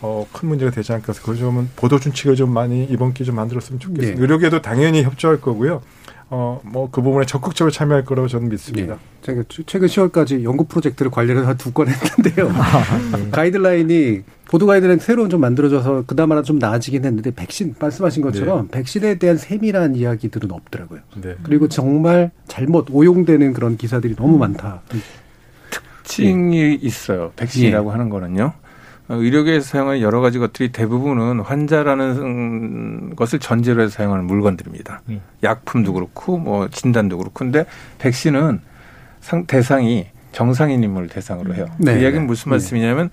어, 0.02 0.28
큰 0.34 0.50
문제가 0.50 0.70
되지 0.70 0.92
않을까 0.92 1.14
해서 1.14 1.22
그 1.26 1.36
점은 1.38 1.70
보도 1.78 1.98
준칙을 1.98 2.36
좀 2.36 2.54
많이 2.54 2.84
이번 2.84 3.14
기회 3.14 3.26
좀 3.26 3.36
만들었으면 3.38 3.80
좋겠습니다. 3.80 4.16
네. 4.18 4.22
의료계도 4.22 4.62
당연히 4.62 5.02
협조할 5.04 5.40
거고요. 5.40 5.82
어, 6.30 6.60
뭐, 6.64 6.90
그 6.92 7.02
부분에 7.02 7.26
적극적으로 7.26 7.72
참여할 7.72 8.04
거라고 8.04 8.28
저는 8.28 8.50
믿습니다. 8.50 8.96
네. 8.96 9.00
제가 9.22 9.44
최근 9.68 9.88
10월까지 9.88 10.44
연구 10.44 10.66
프로젝트를 10.66 11.12
관련해서 11.12 11.54
두 11.56 11.72
건 11.72 11.88
했는데요. 11.88 12.50
아, 12.60 13.18
네. 13.18 13.30
가이드라인이, 13.32 14.24
보도 14.48 14.66
가이드라인 14.68 15.00
새로 15.00 15.28
좀 15.28 15.42
만들어져서 15.42 16.04
그나마나 16.06 16.42
좀 16.42 16.60
나아지긴 16.60 17.06
했는데, 17.06 17.32
백신, 17.32 17.76
말씀하신 17.80 18.22
것처럼 18.24 18.68
네. 18.70 18.80
백신에 18.80 19.16
대한 19.16 19.38
세밀한 19.38 19.96
이야기들은 19.96 20.52
없더라고요. 20.52 21.00
네. 21.22 21.36
그리고 21.44 21.68
정말 21.68 22.32
잘못 22.48 22.88
오용되는 22.92 23.54
그런 23.54 23.78
기사들이 23.78 24.16
너무 24.16 24.38
많다. 24.38 24.82
특징이 25.70 26.62
예. 26.62 26.74
있어요. 26.74 27.32
백신이라고 27.36 27.90
예. 27.90 27.92
하는 27.92 28.10
거는요. 28.10 28.54
어, 29.08 29.16
의료계에서 29.16 29.68
사용하는 29.68 30.02
여러 30.02 30.20
가지 30.20 30.40
것들이 30.40 30.72
대부분은 30.72 31.42
환자라는 31.42 33.16
것을 33.16 33.40
전제로 33.40 33.84
해서 33.84 33.92
사용하는 33.92 34.26
물건들입니다. 34.26 35.02
음. 35.10 35.22
약품도 35.44 35.94
그렇고 35.94 36.38
뭐 36.38 36.70
진단도 36.70 37.18
그렇고 37.18 37.34
근데 37.34 37.66
백신은 38.00 38.62
상, 39.22 39.46
대상이 39.46 40.08
정상인임을 40.32 41.08
대상으로 41.08 41.54
해요. 41.56 41.68
네. 41.78 41.96
그 41.96 42.02
이야기는 42.02 42.26
무슨 42.26 42.50
네. 42.50 42.56
말씀이냐면 42.56 43.10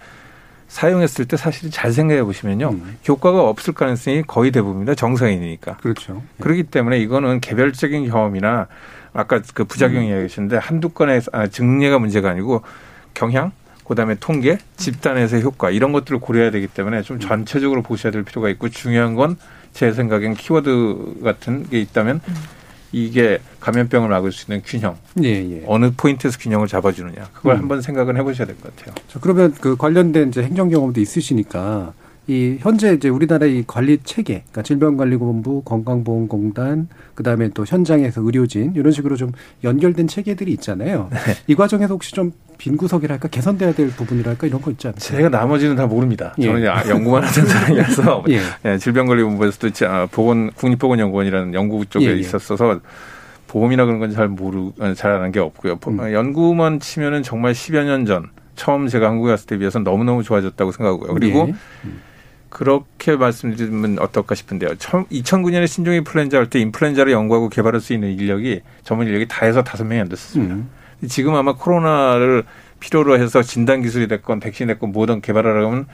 사용했을 0.73 1.27
때 1.27 1.37
사실 1.37 1.71
잘 1.71 1.93
생각해 1.93 2.23
보시면요. 2.25 2.71
음. 2.71 2.97
효과가 3.07 3.43
없을 3.43 3.75
가능성이 3.75 4.23
거의 4.27 4.51
대부분이다. 4.51 4.95
정상인이니까. 4.95 5.77
그렇죠. 5.77 6.15
네. 6.15 6.23
그렇기 6.41 6.65
때문에 6.65 6.99
이거는 6.99 7.41
개별적인 7.41 8.09
경험이나 8.09 8.69
아까 9.13 9.41
그 9.55 9.65
부작용 9.65 10.03
음. 10.05 10.09
이야기 10.09 10.23
하셨는데 10.23 10.57
한두 10.57 10.89
건의 10.89 11.21
아, 11.33 11.47
증례가 11.47 11.99
문제가 11.99 12.31
아니고 12.31 12.63
경향 13.15 13.53
그다음에 13.87 14.15
통계, 14.19 14.59
집단에서의 14.77 15.43
효과 15.43 15.71
이런 15.71 15.93
것들을 15.93 16.19
고려해야 16.21 16.51
되기 16.51 16.67
때문에 16.69 17.03
좀 17.03 17.19
전체적으로 17.21 17.83
보셔야 17.83 18.11
될 18.11 18.23
필요가 18.23 18.49
있고 18.49 18.69
중요한 18.69 19.15
건 19.15 19.37
제 19.73 19.93
생각엔 19.93 20.35
키워드 20.35 21.21
같은 21.25 21.69
게 21.69 21.81
있다면 21.81 22.21
이게 22.93 23.39
감염병을 23.61 24.09
막을 24.11 24.33
수 24.33 24.51
있는 24.51 24.63
균형. 24.65 24.97
예, 25.23 25.29
예. 25.29 25.63
어느 25.67 25.91
포인트에서 25.97 26.39
균형을 26.39 26.69
잡아주느냐. 26.69 27.31
그걸 27.33 27.55
음. 27.57 27.61
한번 27.61 27.81
생각을 27.83 28.17
해보셔야 28.19 28.47
될 28.47 28.57
것 28.57 28.75
같아요. 28.77 28.95
자, 29.09 29.19
그러면 29.21 29.55
그 29.61 29.77
관련된 29.77 30.29
이제 30.29 30.43
행정 30.43 30.69
경험도 30.69 31.01
있으시니까 31.01 31.95
이 32.29 32.57
현재 32.61 32.93
이제 32.95 33.09
우리나라의 33.09 33.65
관리 33.67 33.99
체계, 34.05 34.41
그러니까 34.43 34.63
질병관리본부, 34.63 35.63
건강보험공단, 35.65 36.89
그 37.15 37.23
다음에 37.23 37.49
또 37.49 37.65
현장에서 37.67 38.23
의료진 38.23 38.75
이런 38.77 38.93
식으로 38.93 39.17
좀 39.17 39.33
연결된 39.65 40.07
체계들이 40.07 40.53
있잖아요. 40.53 41.09
네. 41.11 41.19
이 41.49 41.55
과정에서 41.55 41.95
혹시 41.95 42.13
좀 42.13 42.33
빈 42.63 42.77
구석이랄까 42.77 43.27
개선돼야 43.27 43.73
될 43.73 43.89
부분이랄까 43.89 44.47
이런 44.47 44.61
거 44.63 44.71
있지 44.71 44.87
않나요? 44.87 44.99
제가 45.01 45.29
나머지는 45.31 45.75
다 45.75 45.89
모릅니다. 45.89 46.33
예. 46.39 46.45
저는 46.45 46.65
연구만 46.91 47.25
하던 47.25 47.45
사람이라서 47.45 48.25
예. 48.31 48.41
예, 48.65 48.79
질병관리본부에서도 48.79 49.71
보건 50.13 50.53
국립보건연구원이라는 50.53 51.55
연구 51.55 51.85
쪽에 51.87 52.05
예, 52.07 52.11
예. 52.11 52.17
있었어서 52.19 52.79
보험이나 53.49 53.85
그런 53.85 53.99
건 53.99 54.13
잘 54.13 54.29
모르 54.29 54.71
잘 54.95 55.11
아는 55.11 55.33
게 55.33 55.41
없고요. 55.41 55.81
음. 55.89 56.13
연구만 56.13 56.79
치면은 56.79 57.25
정말 57.25 57.53
10여 57.53 57.85
년 57.85 58.07
전 58.07 58.27
처음 58.55 58.87
제가 58.87 59.09
한국에 59.09 59.33
왔을 59.33 59.47
때 59.49 59.59
비해서 59.59 59.81
너무너무 59.81 60.23
좋아졌다고 60.23 60.71
생각하고요. 60.71 61.15
그리고 61.15 61.47
예. 61.49 61.55
음. 61.85 62.01
그렇게 62.53 63.17
말씀드리면 63.17 63.99
어떨까 63.99 64.35
싶은데요. 64.35 64.71
2009년에 64.73 65.67
신종 65.67 65.95
인플루엔자 65.95 66.37
할 66.37 66.47
때 66.51 66.61
인플루엔자를 66.61 67.11
연구하고 67.13 67.49
개발할 67.49 67.81
수 67.81 67.95
있는 67.95 68.11
인력이 68.13 68.61
전문 68.85 69.07
인력이 69.07 69.27
다 69.27 69.47
해서 69.47 69.65
다섯 69.65 69.85
명이 69.85 70.03
안 70.03 70.09
됐었습니다. 70.09 70.55
음. 70.55 70.69
지금 71.09 71.35
아마 71.35 71.55
코로나를 71.55 72.45
필요로 72.79 73.19
해서 73.19 73.43
진단 73.43 73.81
기술이 73.81 74.07
됐건 74.07 74.41
백신이 74.41 74.67
됐건 74.69 74.93
뭐든 74.93 75.23
개발하려고 75.23 75.71
하면 75.71 75.87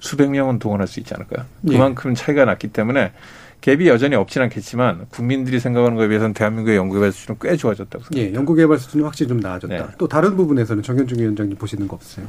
수백 0.00 0.30
명은 0.30 0.60
동원할 0.60 0.86
수 0.86 1.00
있지 1.00 1.12
않을까요? 1.14 1.44
예. 1.68 1.72
그만큼 1.72 2.14
차이가 2.14 2.44
났기 2.44 2.68
때문에 2.68 3.12
갭이 3.60 3.86
여전히 3.86 4.14
없진 4.14 4.40
않겠지만 4.42 5.06
국민들이 5.10 5.58
생각하는 5.58 5.96
것에 5.96 6.06
비해서는 6.06 6.32
대한민국의 6.32 6.76
연구개발 6.76 7.10
수준은 7.10 7.38
꽤 7.42 7.56
좋아졌다고 7.56 8.04
생각합니다. 8.04 8.30
예, 8.30 8.34
연구개발 8.38 8.78
수준은 8.78 9.04
확실히 9.04 9.28
좀 9.30 9.40
나아졌다. 9.40 9.74
네. 9.76 9.84
또 9.98 10.06
다른 10.06 10.36
부분에서는 10.36 10.80
정현중 10.84 11.18
위원장님 11.18 11.56
보시는 11.56 11.88
거 11.88 11.96
없어요? 11.96 12.26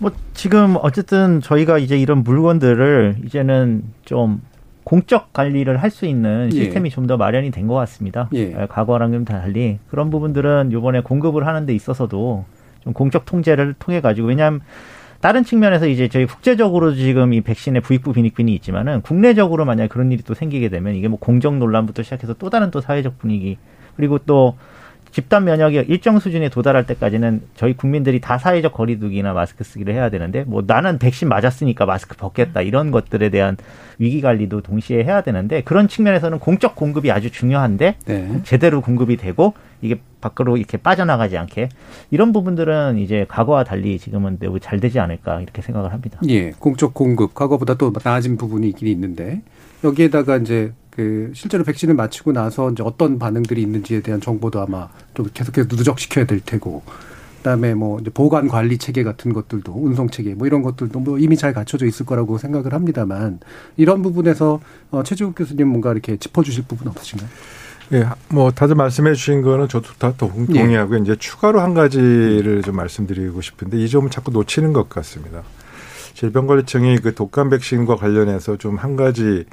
뭐 0.00 0.10
지금 0.34 0.76
어쨌든 0.80 1.40
저희가 1.40 1.78
이제 1.78 1.98
이런 1.98 2.24
물건들을 2.24 3.16
이제는 3.24 3.82
좀 4.04 4.40
공적 4.84 5.32
관리를 5.32 5.76
할 5.82 5.90
수 5.90 6.06
있는 6.06 6.48
예. 6.52 6.56
시스템이 6.56 6.86
예. 6.88 6.90
좀더 6.94 7.16
마련이 7.16 7.50
된 7.50 7.68
것 7.68 7.74
같습니다. 7.74 8.28
예. 8.32 8.66
과거랑 8.68 9.12
좀 9.12 9.24
달리 9.24 9.78
그런 9.90 10.10
부분들은 10.10 10.70
이번에 10.72 11.00
공급을 11.02 11.46
하는 11.46 11.66
데 11.66 11.74
있어서도 11.74 12.44
좀 12.82 12.92
공적 12.94 13.26
통제를 13.26 13.74
통해 13.78 14.00
가지고 14.00 14.28
왜냐하면 14.28 14.60
다른 15.20 15.44
측면에서 15.44 15.86
이제 15.86 16.08
저희 16.08 16.24
국제적으로 16.24 16.94
지금 16.94 17.34
이 17.34 17.42
백신의 17.42 17.82
부익부 17.82 18.14
빈익빈이 18.14 18.54
있지만은 18.54 19.02
국내적으로 19.02 19.66
만약 19.66 19.90
그런 19.90 20.10
일이 20.12 20.22
또 20.22 20.32
생기게 20.32 20.70
되면 20.70 20.94
이게 20.94 21.08
뭐 21.08 21.18
공정 21.18 21.58
논란부터 21.58 22.02
시작해서 22.02 22.32
또 22.34 22.48
다른 22.48 22.70
또 22.70 22.80
사회적 22.80 23.18
분위기 23.18 23.58
그리고 23.96 24.16
또 24.24 24.56
집단 25.12 25.44
면역이 25.44 25.84
일정 25.88 26.18
수준에 26.18 26.48
도달할 26.48 26.86
때까지는 26.86 27.42
저희 27.56 27.74
국민들이 27.74 28.20
다 28.20 28.38
사회적 28.38 28.72
거리두기나 28.72 29.32
마스크 29.32 29.64
쓰기를 29.64 29.94
해야 29.94 30.08
되는데 30.08 30.44
뭐 30.44 30.62
나는 30.66 30.98
백신 30.98 31.28
맞았으니까 31.28 31.86
마스크 31.86 32.16
벗겠다 32.16 32.62
이런 32.62 32.90
것들에 32.90 33.28
대한 33.28 33.56
위기 33.98 34.20
관리도 34.20 34.60
동시에 34.62 35.02
해야 35.04 35.22
되는데 35.22 35.62
그런 35.62 35.88
측면에서는 35.88 36.38
공적 36.38 36.76
공급이 36.76 37.10
아주 37.10 37.30
중요한데 37.30 37.96
네. 38.04 38.40
제대로 38.44 38.80
공급이 38.80 39.16
되고 39.16 39.54
이게 39.82 40.00
밖으로 40.20 40.56
이렇게 40.56 40.76
빠져나가지 40.76 41.36
않게 41.38 41.70
이런 42.10 42.32
부분들은 42.32 42.98
이제 42.98 43.26
과거와 43.28 43.64
달리 43.64 43.98
지금은 43.98 44.36
매우 44.38 44.60
잘 44.60 44.78
되지 44.78 45.00
않을까 45.00 45.40
이렇게 45.40 45.62
생각을 45.62 45.92
합니다. 45.92 46.20
예, 46.28 46.50
공적 46.50 46.94
공급 46.94 47.34
과거보다 47.34 47.74
또 47.74 47.92
나아진 48.04 48.36
부분이 48.36 48.68
있긴 48.68 48.88
있는데 48.88 49.42
여기에다가 49.84 50.36
이제 50.38 50.72
그 50.90 51.30
실제로 51.34 51.64
백신을 51.64 51.94
맞추고 51.94 52.32
나서 52.32 52.70
이제 52.70 52.82
어떤 52.82 53.18
반응들이 53.18 53.62
있는지에 53.62 54.00
대한 54.00 54.20
정보도 54.20 54.60
아마 54.60 54.88
좀 55.14 55.28
계속해서 55.32 55.68
누적시켜야 55.70 56.26
될 56.26 56.40
테고 56.40 56.82
그다음에 57.38 57.74
뭐 57.74 57.98
이제 58.00 58.10
보관 58.10 58.48
관리 58.48 58.76
체계 58.76 59.02
같은 59.02 59.32
것들도 59.32 59.72
운송 59.72 60.10
체계 60.10 60.34
뭐 60.34 60.46
이런 60.46 60.62
것들도 60.62 61.00
뭐 61.00 61.18
이미 61.18 61.36
잘 61.36 61.54
갖춰져 61.54 61.86
있을 61.86 62.04
거라고 62.04 62.36
생각을 62.36 62.74
합니다만 62.74 63.40
이런 63.76 64.02
부분에서 64.02 64.60
어 64.90 65.02
최재욱 65.02 65.34
교수님 65.34 65.68
뭔가 65.68 65.92
이렇게 65.92 66.16
짚어주실 66.18 66.64
부분 66.68 66.88
없으신가요? 66.88 67.30
예, 67.92 68.06
뭐 68.28 68.50
다들 68.52 68.74
말씀해 68.76 69.14
주신 69.14 69.42
거는 69.42 69.68
저도 69.68 69.94
다 69.98 70.12
동의하고 70.16 70.96
예. 70.96 71.00
이제 71.00 71.16
추가로 71.16 71.60
한 71.60 71.74
가지를 71.74 72.62
좀 72.62 72.76
말씀드리고 72.76 73.40
싶은데 73.40 73.78
이 73.78 73.88
점은 73.88 74.10
자꾸 74.10 74.30
놓치는 74.30 74.72
것 74.72 74.88
같습니다. 74.90 75.42
질병관리청이 76.14 76.98
그 76.98 77.14
독감 77.14 77.50
백신과 77.50 77.96
관련해서 77.96 78.58
좀 78.58 78.76
한 78.76 78.96
가지 78.96 79.44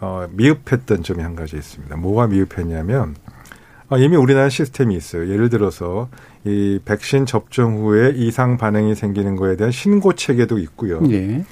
어, 0.00 0.26
미흡했던 0.30 1.02
점이 1.02 1.22
한 1.22 1.34
가지 1.34 1.56
있습니다. 1.56 1.96
뭐가 1.96 2.26
미흡했냐면 2.26 3.16
어, 3.88 3.98
이미 3.98 4.16
우리나라 4.16 4.48
시스템이 4.48 4.96
있어요. 4.96 5.28
예를 5.30 5.48
들어서 5.48 6.08
이 6.44 6.80
백신 6.84 7.26
접종 7.26 7.78
후에 7.78 8.12
이상 8.16 8.56
반응이 8.56 8.94
생기는 8.94 9.36
거에 9.36 9.56
대한 9.56 9.70
신고 9.70 10.12
체계도 10.12 10.58
있고요. 10.58 11.00
예. 11.10 11.44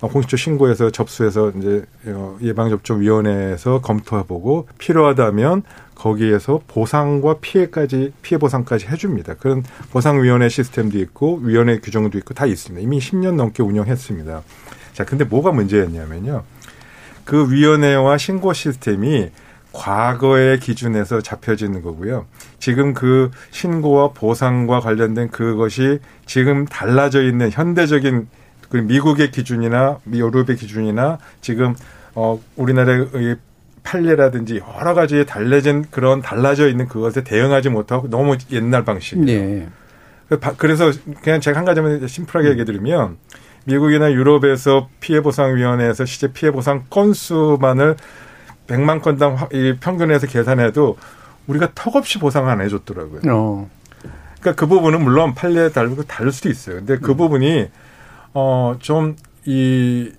어, 0.00 0.08
공식적 0.08 0.38
신고해서 0.38 0.90
접수해서 0.90 1.50
이제 1.50 1.84
어, 2.06 2.38
예방접종위원회에서 2.40 3.80
검토해보고 3.80 4.68
필요하다면 4.78 5.62
거기에서 5.94 6.62
보상과 6.66 7.38
피해까지 7.40 8.12
피해 8.22 8.38
보상까지 8.38 8.86
해줍니다. 8.86 9.34
그런 9.34 9.62
보상위원회 9.90 10.48
시스템도 10.48 10.98
있고 11.00 11.40
위원회 11.42 11.78
규정도 11.78 12.16
있고 12.18 12.32
다 12.32 12.46
있습니다. 12.46 12.82
이미 12.82 12.98
10년 12.98 13.34
넘게 13.34 13.62
운영했습니다. 13.62 14.42
자, 14.94 15.04
근데 15.04 15.24
뭐가 15.24 15.52
문제였냐면요. 15.52 16.42
그 17.30 17.48
위원회와 17.48 18.18
신고 18.18 18.52
시스템이 18.52 19.30
과거의 19.72 20.58
기준에서 20.58 21.20
잡혀지는 21.20 21.80
거고요. 21.80 22.26
지금 22.58 22.92
그 22.92 23.30
신고와 23.52 24.10
보상과 24.14 24.80
관련된 24.80 25.30
그것이 25.30 26.00
지금 26.26 26.66
달라져 26.66 27.22
있는 27.22 27.48
현대적인 27.52 28.26
그 28.68 28.78
미국의 28.78 29.30
기준이나 29.30 30.00
유럽의 30.12 30.56
기준이나 30.56 31.18
지금 31.40 31.76
어 32.16 32.42
우리나라의 32.56 33.36
판례라든지 33.84 34.60
여러 34.76 34.94
가지 34.94 35.24
달라진 35.24 35.84
그런 35.92 36.22
달라져 36.22 36.68
있는 36.68 36.88
그것에 36.88 37.22
대응하지 37.22 37.68
못하고 37.68 38.10
너무 38.10 38.38
옛날 38.50 38.84
방식이에요. 38.84 39.24
네. 39.24 39.68
그래서 40.56 40.90
그냥 41.22 41.40
제가 41.40 41.58
한 41.60 41.64
가지만 41.64 42.04
심플하게 42.08 42.48
음. 42.48 42.52
얘기 42.54 42.64
드리면 42.64 43.18
미국이나 43.64 44.12
유럽에서 44.12 44.88
피해보상위원회에서 45.00 46.04
실제 46.04 46.32
피해보상 46.32 46.84
건수만을 46.90 47.96
100만 48.66 49.02
건당 49.02 49.48
이 49.52 49.76
평균에서 49.80 50.26
계산해도 50.26 50.96
우리가 51.46 51.70
턱없이 51.74 52.18
보상 52.18 52.48
안 52.48 52.60
해줬더라고요. 52.60 53.20
어. 53.28 53.68
그러니까 54.40 54.54
그 54.54 54.66
부분은 54.66 55.02
물론 55.02 55.34
판례에 55.34 55.70
다르고 55.70 56.04
다를 56.04 56.32
수도 56.32 56.48
있어요. 56.48 56.76
근데 56.76 56.98
그 56.98 57.12
음. 57.12 57.16
부분이 57.16 57.68
어 58.32 58.76
좀 58.80 59.16
이 59.46 60.12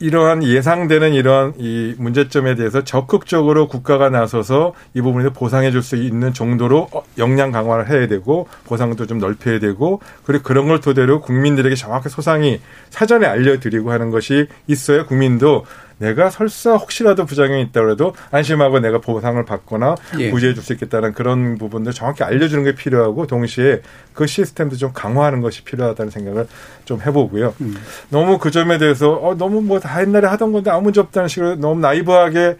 이러한 0.00 0.42
예상되는 0.42 1.14
이러한 1.14 1.54
이 1.58 1.94
문제점에 1.98 2.56
대해서 2.56 2.82
적극적으로 2.82 3.68
국가가 3.68 4.10
나서서 4.10 4.74
이 4.92 5.00
부분에서 5.00 5.30
보상해 5.30 5.70
줄 5.70 5.82
수 5.82 5.96
있는 5.96 6.32
정도로 6.32 6.88
어, 6.92 7.02
역량 7.18 7.52
강화를 7.52 7.88
해야 7.90 8.08
되고 8.08 8.48
보상도 8.64 9.06
좀 9.06 9.18
넓혀야 9.18 9.60
되고 9.60 10.00
그리고 10.24 10.42
그런 10.42 10.66
걸 10.66 10.80
토대로 10.80 11.20
국민들에게 11.20 11.74
정확히 11.76 12.08
소상히 12.08 12.60
사전에 12.90 13.26
알려드리고 13.26 13.92
하는 13.92 14.10
것이 14.10 14.46
있어야 14.66 15.04
국민도 15.04 15.64
내가 15.98 16.28
설사 16.30 16.74
혹시라도 16.74 17.24
부작용이 17.24 17.62
있다 17.62 17.80
그래도 17.82 18.14
안심하고 18.30 18.80
내가 18.80 18.98
보상을 18.98 19.42
받거나 19.44 19.94
예. 20.18 20.30
구제해 20.30 20.52
줄 20.54 20.62
수 20.64 20.72
있겠다는 20.72 21.12
그런 21.12 21.56
부분들 21.58 21.92
정확히 21.92 22.24
알려주는 22.24 22.64
게 22.64 22.74
필요하고 22.74 23.26
동시에 23.26 23.82
그 24.12 24.26
시스템도 24.26 24.76
좀 24.76 24.90
강화하는 24.92 25.40
것이 25.40 25.62
필요하다는 25.64 26.10
생각을 26.10 26.46
좀 26.84 27.00
해보고요. 27.00 27.54
음. 27.60 27.76
너무 28.08 28.38
그 28.38 28.50
점에 28.50 28.78
대해서 28.78 29.12
어, 29.12 29.34
너무 29.36 29.60
뭐 29.60 29.78
다 29.78 30.00
옛날에 30.00 30.26
하던 30.28 30.52
건데 30.52 30.70
아무 30.70 30.82
문제 30.84 31.00
없다는 31.00 31.28
식으로 31.28 31.56
너무 31.56 31.80
나이브하게 31.80 32.56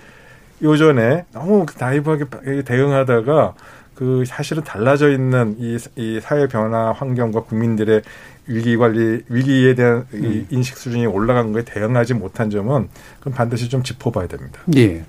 요전에 0.62 1.24
너무 1.32 1.66
나이브하게 1.78 2.62
대응하다가 2.64 3.54
그 3.94 4.24
사실은 4.26 4.62
달라져 4.64 5.10
있는 5.10 5.56
이, 5.58 5.78
이 5.96 6.20
사회 6.20 6.46
변화 6.48 6.92
환경과 6.92 7.42
국민들의 7.42 8.02
위기 8.46 8.76
관리 8.76 9.22
위기에 9.28 9.74
대한 9.74 10.06
음. 10.14 10.46
인식 10.50 10.76
수준이 10.76 11.06
올라간 11.06 11.52
거에 11.52 11.64
대응하지 11.64 12.14
못한 12.14 12.50
점은 12.50 12.88
그럼 13.20 13.34
반드시 13.34 13.68
좀 13.68 13.82
짚어봐야 13.82 14.26
됩니다. 14.26 14.60
예. 14.76 15.04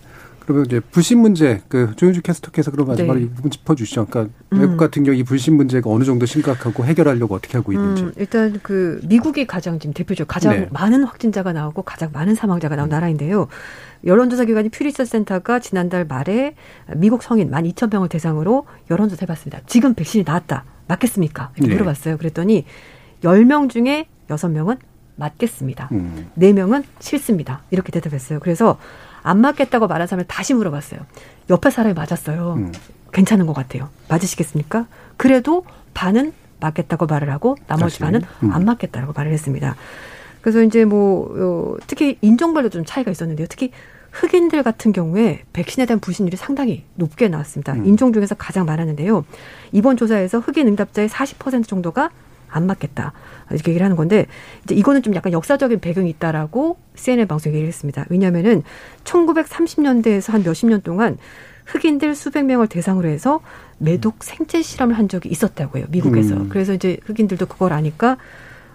그러면 0.46 0.66
이제 0.68 0.80
불신 0.80 1.20
문제 1.20 1.62
그 1.68 1.94
조윤주 1.96 2.22
캐스터께서 2.22 2.70
그럼 2.70 2.88
마지막으로 2.88 3.20
네. 3.20 3.26
이 3.26 3.30
부분 3.30 3.50
짚어주시죠. 3.50 4.06
그러니까 4.06 4.34
음. 4.54 4.60
외국 4.60 4.78
같은 4.78 5.04
경우 5.04 5.18
이 5.18 5.24
불신 5.24 5.56
문제가 5.56 5.90
어느 5.90 6.04
정도 6.04 6.28
심각하고 6.28 6.86
해결하려고 6.86 7.34
어떻게 7.34 7.58
하고 7.58 7.72
있는지. 7.72 8.04
음, 8.04 8.14
일단 8.16 8.60
그 8.62 9.02
미국이 9.04 9.48
가장 9.48 9.80
지금 9.80 9.94
대표적 9.94 10.28
가장 10.28 10.54
네. 10.54 10.70
많은 10.72 11.04
확진자가 11.04 11.52
나오고 11.52 11.82
가장 11.82 12.12
많은 12.14 12.36
사망자가 12.36 12.76
나온 12.76 12.90
음. 12.90 12.92
나라인데요. 12.92 13.48
여론조사 14.06 14.46
기관이 14.46 14.70
퓨리서 14.70 15.06
센터가 15.06 15.60
지난달 15.60 16.06
말에 16.06 16.54
미국 16.96 17.24
성인 17.24 17.50
12,000명을 17.50 18.08
대상으로 18.08 18.68
여론조사 18.92 19.22
해봤습니다. 19.24 19.62
지금 19.66 19.96
백신이 19.96 20.26
나왔다. 20.28 20.64
맞겠습니까? 20.88 21.52
이렇게 21.56 21.70
네. 21.70 21.74
물어봤어요. 21.74 22.18
그랬더니 22.18 22.66
10명 23.24 23.70
중에 23.70 24.08
6명은 24.30 24.78
맞겠습니다. 25.16 25.90
음. 25.92 26.30
4명은 26.38 26.84
싫습니다. 27.00 27.62
이렇게 27.72 27.92
대답했어요. 27.92 28.40
그래서 28.40 28.78
안 29.24 29.40
맞겠다고 29.40 29.88
말한 29.88 30.08
사람을 30.08 30.26
다시 30.28 30.54
물어봤어요. 30.54 31.00
옆에 31.50 31.70
사람이 31.70 31.94
맞았어요. 31.96 32.54
음. 32.58 32.72
괜찮은 33.14 33.46
것 33.46 33.54
같아요. 33.54 33.90
맞으시겠습니까? 34.10 34.88
그래도 35.18 35.66
반은 35.94 36.34
맞겠다고 36.60 37.06
말을 37.06 37.32
하고 37.32 37.56
나머지 37.68 38.00
반은 38.00 38.22
음. 38.44 38.52
안 38.52 38.66
맞겠다라고 38.66 39.14
말을 39.16 39.32
했습니다. 39.32 39.76
그래서 40.42 40.62
이제 40.62 40.86
뭐 40.86 41.30
어, 41.32 41.78
특히 41.88 42.18
인종별로 42.22 42.70
좀 42.70 42.84
차이가 42.86 43.10
있었는데요. 43.10 43.48
특히 43.50 43.72
흑인들 44.12 44.64
같은 44.64 44.94
경우에 44.94 45.44
백신에 45.54 45.86
대한 45.86 46.00
불신율이 46.00 46.38
상당히 46.38 46.84
높게 46.96 47.28
나왔습니다. 47.28 47.74
음. 47.74 47.86
인종 47.86 48.14
중에서 48.14 48.36
가장 48.36 48.66
많았는데요. 48.66 49.26
이번 49.72 49.98
조사에서 49.98 50.40
흑인 50.40 50.68
응답자의 50.68 51.10
40% 51.10 51.68
정도가 51.68 52.12
안 52.56 52.66
맞겠다. 52.68 53.14
이렇게 53.52 53.72
얘기를 53.72 53.84
하는 53.84 53.96
건데 53.96 54.26
이제 54.64 54.76
이거는 54.76 55.02
좀 55.04 55.14
약간 55.16 55.34
역사적인 55.34 55.80
배경이 55.80 56.10
있다라고 56.12 56.78
CNN 56.96 57.28
방송에 57.28 57.54
얘기를 57.56 57.68
했습니다. 57.68 58.06
왜냐하면은 58.10 58.64
1930년대에서 59.04 60.32
한 60.32 60.44
몇십 60.44 60.70
년 60.70 60.82
동안 60.82 61.18
흑인들 61.66 62.16
수백 62.16 62.46
명을 62.46 62.68
대상으로 62.68 63.10
해서 63.10 63.42
매독 63.78 64.24
생체 64.24 64.62
실험을 64.62 64.98
한 64.98 65.10
적이 65.10 65.30
있었다고 65.30 65.80
해요. 65.80 65.86
미국에서. 65.90 66.36
음. 66.36 66.50
그래서 66.50 66.74
이제 66.74 66.98
흑인들도 67.06 67.46
그걸 67.48 67.74
아니까 67.74 68.18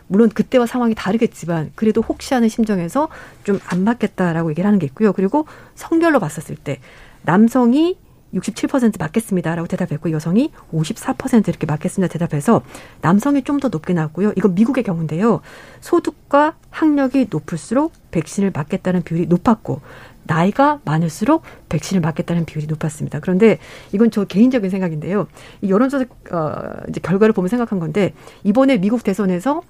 물론 0.09 0.29
그때와 0.29 0.67
상황이 0.67 0.95
다르겠지만 0.97 1.71
그래도 1.77 2.03
혹시 2.03 2.35
하는 2.35 2.49
심정에서 2.49 3.09
좀 3.45 3.61
안 3.67 3.85
맞겠다라고 3.85 4.51
얘기를 4.51 4.67
하는 4.67 4.79
게 4.81 4.87
있고요. 4.87 5.13
그리고 5.13 5.47
성별로 5.77 6.19
봤었을 6.19 6.57
때 6.57 6.81
남성이 7.23 7.97
67% 8.35 8.99
맞겠습니다라고 8.99 9.67
대답했고 9.69 10.11
여성이 10.13 10.53
54% 10.73 11.49
이렇게 11.49 11.67
맞겠습니다 11.67 12.13
대답해서 12.13 12.63
남성이 13.01 13.43
좀 13.43 13.61
더 13.61 13.69
높게 13.69 13.93
나왔고요. 13.93 14.33
이건 14.37 14.55
미국의 14.55 14.85
경우인데요. 14.85 15.41
소득과 15.81 16.55
학력이 16.71 17.27
높을수록 17.31 17.93
백신을 18.11 18.53
맞겠다는 18.55 19.03
비율이 19.03 19.27
높았고 19.27 19.83
나이가 20.23 20.81
많을수록 20.85 21.43
백신을 21.69 22.01
맞겠다는 22.01 22.47
비율이 22.47 22.67
높았습니다. 22.69 23.21
그런데 23.21 23.59
이건 23.93 24.11
저 24.11 24.25
개인적인 24.25 24.71
생각인데요. 24.71 25.27
이 25.61 25.71
여론조사 25.71 26.05
어, 26.31 26.53
이제 26.89 27.01
결과를 27.01 27.35
보면 27.35 27.49
생각한 27.49 27.81
건데 27.81 28.15
이번에 28.45 28.79
미국 28.79 29.03
대선에서 29.05 29.63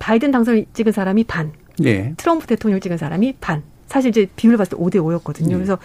바이든 0.00 0.30
당선을 0.32 0.66
찍은 0.74 0.92
사람이 0.92 1.24
반, 1.24 1.52
네. 1.78 2.12
트럼프 2.16 2.46
대통령을 2.46 2.80
찍은 2.80 2.98
사람이 2.98 3.36
반. 3.40 3.62
사실 3.86 4.08
이제 4.10 4.28
비율을 4.34 4.58
봤을 4.58 4.76
때 4.76 4.82
5대 4.82 4.96
5였거든요. 4.96 5.48
네. 5.48 5.54
그래서 5.54 5.78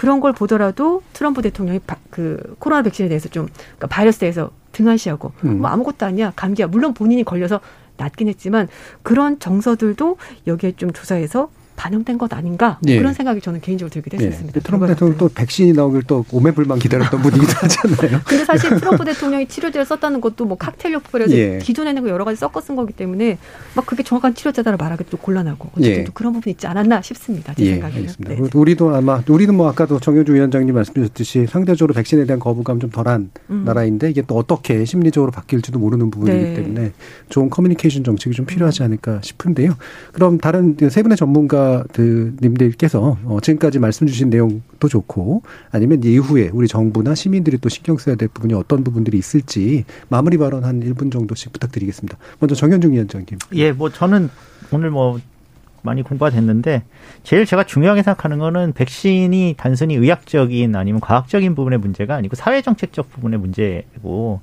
그런 0.00 0.20
걸 0.20 0.32
보더라도 0.32 1.02
트럼프 1.12 1.42
대통령이 1.42 1.78
바, 1.80 1.98
그 2.08 2.56
코로나 2.58 2.80
백신에 2.80 3.10
대해서 3.10 3.28
좀 3.28 3.48
그러니까 3.52 3.86
바이러스에 3.88 4.20
대해서 4.20 4.50
등한시하고 4.72 5.32
음. 5.44 5.60
뭐 5.60 5.68
아무것도 5.68 6.06
아니야 6.06 6.32
감기야 6.36 6.68
물론 6.68 6.94
본인이 6.94 7.22
걸려서 7.22 7.60
낫긴 7.98 8.28
했지만 8.28 8.68
그런 9.02 9.38
정서들도 9.38 10.16
여기에 10.46 10.72
좀 10.76 10.90
조사해서 10.90 11.50
반영된 11.80 12.18
것 12.18 12.30
아닌가 12.34 12.78
예. 12.86 12.98
그런 12.98 13.14
생각이 13.14 13.40
저는 13.40 13.62
개인적으로 13.62 13.90
들기도 13.90 14.18
했었습니다. 14.18 14.58
예. 14.58 14.60
트럼프 14.60 14.86
대통령 14.86 15.16
또 15.16 15.30
백신이 15.34 15.72
나오길 15.72 16.02
또 16.02 16.26
오매불만 16.30 16.78
기다렸던 16.78 17.22
분이기도 17.22 17.52
하잖아요. 17.56 18.20
근데 18.26 18.44
사실 18.44 18.76
트럼프 18.76 19.02
대통령이 19.02 19.48
치료제를 19.48 19.86
썼다는 19.86 20.20
것도 20.20 20.44
뭐 20.44 20.58
칵테일 20.58 20.96
요법이라서 20.96 21.32
예. 21.32 21.58
기존에는 21.62 22.06
여러 22.08 22.26
가지 22.26 22.38
섞어 22.38 22.60
쓴 22.60 22.76
거기 22.76 22.92
때문에 22.92 23.38
막 23.74 23.86
그게 23.86 24.02
정확한 24.02 24.34
치료제다를 24.34 24.76
말하기 24.76 25.04
도 25.08 25.16
곤란하고 25.16 25.70
어쨌든 25.72 26.02
예. 26.02 26.06
그런 26.12 26.34
부분이 26.34 26.52
있지 26.52 26.66
않았나 26.66 27.00
싶습니다. 27.00 27.54
제 27.54 27.64
예, 27.64 27.70
생각에는. 27.72 28.08
네. 28.18 28.38
우리도 28.52 28.94
아마 28.94 29.22
우리는 29.26 29.54
뭐 29.54 29.66
아까도 29.70 29.98
정효주 29.98 30.34
위원장님 30.34 30.74
말씀주셨듯이 30.74 31.46
상대적으로 31.46 31.94
백신에 31.94 32.26
대한 32.26 32.40
거부감 32.40 32.78
좀 32.80 32.90
덜한 32.90 33.30
음. 33.48 33.62
나라인데 33.64 34.10
이게 34.10 34.20
또 34.26 34.36
어떻게 34.36 34.84
심리적으로 34.84 35.32
바뀔지도 35.32 35.78
모르는 35.78 36.10
부분이기 36.10 36.44
네. 36.44 36.54
때문에 36.54 36.92
좋은 37.30 37.48
커뮤니케이션 37.48 38.04
정책이 38.04 38.36
좀 38.36 38.44
필요하지 38.44 38.82
않을까 38.82 39.20
싶은데요. 39.22 39.76
그럼 40.12 40.36
다른 40.36 40.76
세 40.90 41.02
분의 41.02 41.16
전문가 41.16 41.69
님들께서 42.42 43.18
어, 43.24 43.38
지금까지 43.40 43.78
말씀 43.78 44.06
주신 44.06 44.30
내용도 44.30 44.88
좋고 44.88 45.42
아니면 45.70 46.02
이후에 46.04 46.50
우리 46.52 46.68
정부나 46.68 47.14
시민들이 47.14 47.58
또 47.58 47.68
신경 47.68 47.98
써야 47.98 48.14
될 48.14 48.28
부분이 48.28 48.54
어떤 48.54 48.84
부분들이 48.84 49.18
있을지 49.18 49.84
마무리 50.08 50.38
발언 50.38 50.64
한 50.64 50.80
1분 50.80 51.12
정도씩 51.12 51.52
부탁드리겠습니다. 51.52 52.18
먼저 52.38 52.54
정현중 52.54 52.92
위원장님. 52.92 53.38
예, 53.54 53.72
뭐 53.72 53.90
저는 53.90 54.30
오늘 54.72 54.90
뭐 54.90 55.18
많이 55.82 56.02
공부가 56.02 56.30
됐는데 56.30 56.82
제일 57.22 57.46
제가 57.46 57.64
중요하게 57.64 58.02
생각하는 58.02 58.38
거는 58.38 58.72
백신이 58.72 59.54
단순히 59.56 59.94
의학적인 59.94 60.76
아니면 60.76 61.00
과학적인 61.00 61.54
부분의 61.54 61.78
문제가 61.78 62.14
아니고 62.16 62.36
사회 62.36 62.62
정책적 62.62 63.10
부분의 63.10 63.38
문제고 63.38 64.40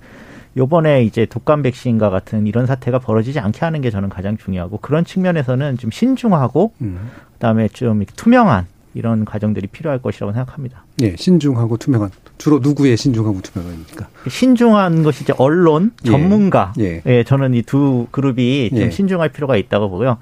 요번에 0.58 1.04
이제 1.04 1.26
독감 1.26 1.62
백신과 1.62 2.10
같은 2.10 2.48
이런 2.48 2.66
사태가 2.66 3.00
벌어지지 3.00 3.40
않게 3.40 3.60
하는 3.62 3.82
게 3.82 3.92
저는 3.92 4.10
가장 4.10 4.38
중요하고 4.38 4.80
그런 4.80 5.06
측면에서는 5.06 5.78
좀 5.78 5.92
신중하고 5.92 6.74
음. 6.82 7.12
그다음에 7.34 7.68
좀 7.70 8.04
투명한 8.16 8.66
이런 8.96 9.26
과정들이 9.26 9.68
필요할 9.68 10.02
것이라고 10.02 10.34
생각합니다. 10.34 10.84
예, 11.02 11.16
신중하고 11.16 11.78
투명한. 11.78 12.10
주로 12.40 12.58
누구의 12.58 12.98
신중하고 12.98 13.42
투명합니까? 13.42 14.08
신중한 14.28 15.04
것이 15.04 15.24
이제 15.24 15.34
언론, 15.38 15.92
예. 16.06 16.10
전문가. 16.10 16.74
예. 16.80 17.04
예 17.06 17.24
저는 17.24 17.54
이 17.54 17.62
두 17.62 18.08
그룹이 18.10 18.70
좀 18.72 18.80
예. 18.80 18.90
신중할 18.90 19.30
필요가 19.30 19.56
있다고 19.56 19.90
보고요. 19.92 20.18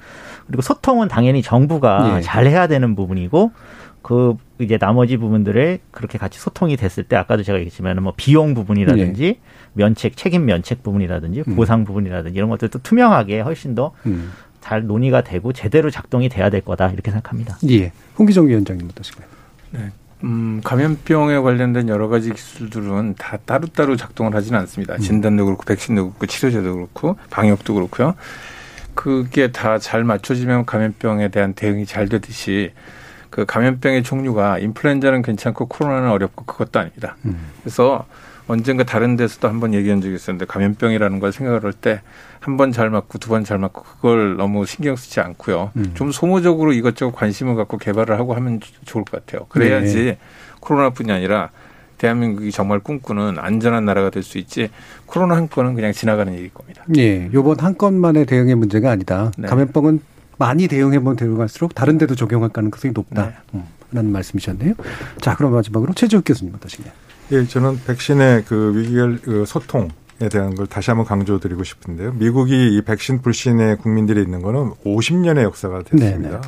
그리고 0.47 0.61
소통은 0.61 1.07
당연히 1.07 1.41
정부가 1.41 2.17
예. 2.17 2.21
잘 2.21 2.47
해야 2.47 2.67
되는 2.67 2.95
부분이고 2.95 3.51
그 4.01 4.35
이제 4.59 4.77
나머지 4.77 5.17
부분들을 5.17 5.79
그렇게 5.91 6.17
같이 6.17 6.39
소통이 6.39 6.77
됐을 6.77 7.03
때 7.03 7.15
아까도 7.15 7.43
제가 7.43 7.57
얘기했지만 7.59 8.01
뭐 8.01 8.13
비용 8.15 8.53
부분이라든지 8.53 9.23
예. 9.25 9.39
면책 9.73 10.15
책임 10.15 10.45
면책 10.45 10.81
부분이라든지 10.83 11.43
음. 11.47 11.55
보상 11.55 11.83
부분이라든지 11.83 12.37
이런 12.37 12.49
것들도 12.49 12.79
투명하게 12.79 13.41
훨씬 13.41 13.75
더잘 13.75 14.81
음. 14.81 14.87
논의가 14.87 15.21
되고 15.21 15.51
제대로 15.51 15.89
작동이 15.89 16.29
돼야 16.29 16.49
될 16.49 16.61
거다 16.61 16.89
이렇게 16.89 17.11
생각합니다. 17.11 17.57
예. 17.69 17.91
홍기정 18.17 18.47
위원장님 18.47 18.87
어떠신가요? 18.91 19.27
네. 19.71 19.91
음, 20.23 20.61
감염병에 20.63 21.39
관련된 21.39 21.89
여러 21.89 22.07
가지 22.07 22.31
기술들은 22.33 23.15
다 23.17 23.37
따로따로 23.45 23.97
작동을 23.97 24.33
하지는 24.33 24.57
않습니다. 24.61 24.95
음. 24.95 24.99
진단도 24.99 25.45
그렇고, 25.45 25.63
백신도 25.65 26.03
그렇고, 26.03 26.25
치료제도 26.25 26.73
그렇고, 26.73 27.17
방역도 27.29 27.73
그렇고요. 27.73 28.15
그게 28.95 29.51
다 29.51 29.77
잘 29.77 30.03
맞춰지면 30.05 30.65
감염병에 30.65 31.27
대한 31.27 31.53
대응이 31.53 31.85
잘 31.85 32.07
되듯이 32.07 32.71
그 33.35 33.43
감염병의 33.45 34.03
종류가 34.03 34.59
인플루엔자는 34.59 35.21
괜찮고 35.21 35.65
코로나는 35.65 36.09
어렵고 36.09 36.45
그것도 36.45 36.79
아닙니다. 36.79 37.17
음. 37.25 37.37
그래서 37.61 38.05
언젠가 38.47 38.85
다른 38.85 39.17
데서도 39.17 39.49
한번 39.49 39.73
얘기한 39.73 39.99
적이 39.99 40.15
있었는데 40.15 40.45
감염병이라는 40.45 41.19
걸 41.19 41.33
생각을 41.33 41.63
할 41.65 41.73
때 41.73 41.99
한 42.39 42.55
번 42.55 42.71
잘 42.71 42.89
맞고 42.89 43.17
두 43.17 43.27
번 43.31 43.43
잘 43.43 43.57
맞고 43.57 43.81
그걸 43.83 44.37
너무 44.37 44.65
신경 44.65 44.95
쓰지 44.95 45.19
않고요. 45.19 45.71
음. 45.75 45.91
좀 45.95 46.13
소모적으로 46.13 46.71
이것저것 46.71 47.11
관심을 47.11 47.55
갖고 47.55 47.77
개발을 47.77 48.17
하고 48.17 48.35
하면 48.35 48.61
좋을 48.85 49.03
것 49.03 49.25
같아요. 49.25 49.47
그래야지 49.49 49.95
네. 50.05 50.17
코로나뿐이 50.61 51.11
아니라 51.11 51.49
대한민국이 51.97 52.51
정말 52.51 52.79
꿈꾸는 52.79 53.37
안전한 53.37 53.83
나라가 53.83 54.09
될 54.11 54.23
수 54.23 54.37
있지 54.37 54.69
코로나 55.07 55.35
한 55.35 55.49
건은 55.49 55.73
그냥 55.75 55.91
지나가는 55.91 56.31
일일 56.31 56.53
겁니다. 56.53 56.83
예, 56.95 57.29
요번 57.33 57.59
한 57.59 57.77
건만의 57.77 58.27
대응의 58.27 58.55
문제가 58.55 58.91
아니다. 58.91 59.31
네. 59.37 59.47
감염병은 59.49 59.99
많이 60.37 60.67
대응해 60.67 60.99
본 60.99 61.15
대응할수록 61.15 61.75
다른 61.75 61.97
데도 61.97 62.15
적용할 62.15 62.49
가능성이 62.49 62.93
높다. 62.93 63.27
네. 63.27 63.35
음, 63.53 63.63
라는 63.91 64.11
말씀이셨네요. 64.11 64.73
자, 65.21 65.35
그럼 65.35 65.53
마지막으로 65.53 65.93
최지욱 65.93 66.23
교수님 66.25 66.53
어떠신가요? 66.55 66.93
예, 67.31 67.45
저는 67.47 67.79
백신의 67.85 68.45
그 68.45 68.77
위기결 68.77 69.21
그 69.21 69.45
소통 69.45 69.89
에 70.21 70.29
대한 70.29 70.55
걸 70.55 70.65
다시 70.65 70.91
한번 70.91 71.05
강조드리고 71.05 71.65
싶은데요. 71.65 72.13
미국이 72.13 72.77
이 72.77 72.81
백신 72.83 73.21
불신의 73.21 73.79
국민들이 73.79 74.21
있는 74.21 74.41
거는 74.41 74.71
50년의 74.85 75.41
역사가 75.41 75.83
됐습니다. 75.83 76.17
네네. 76.17 76.41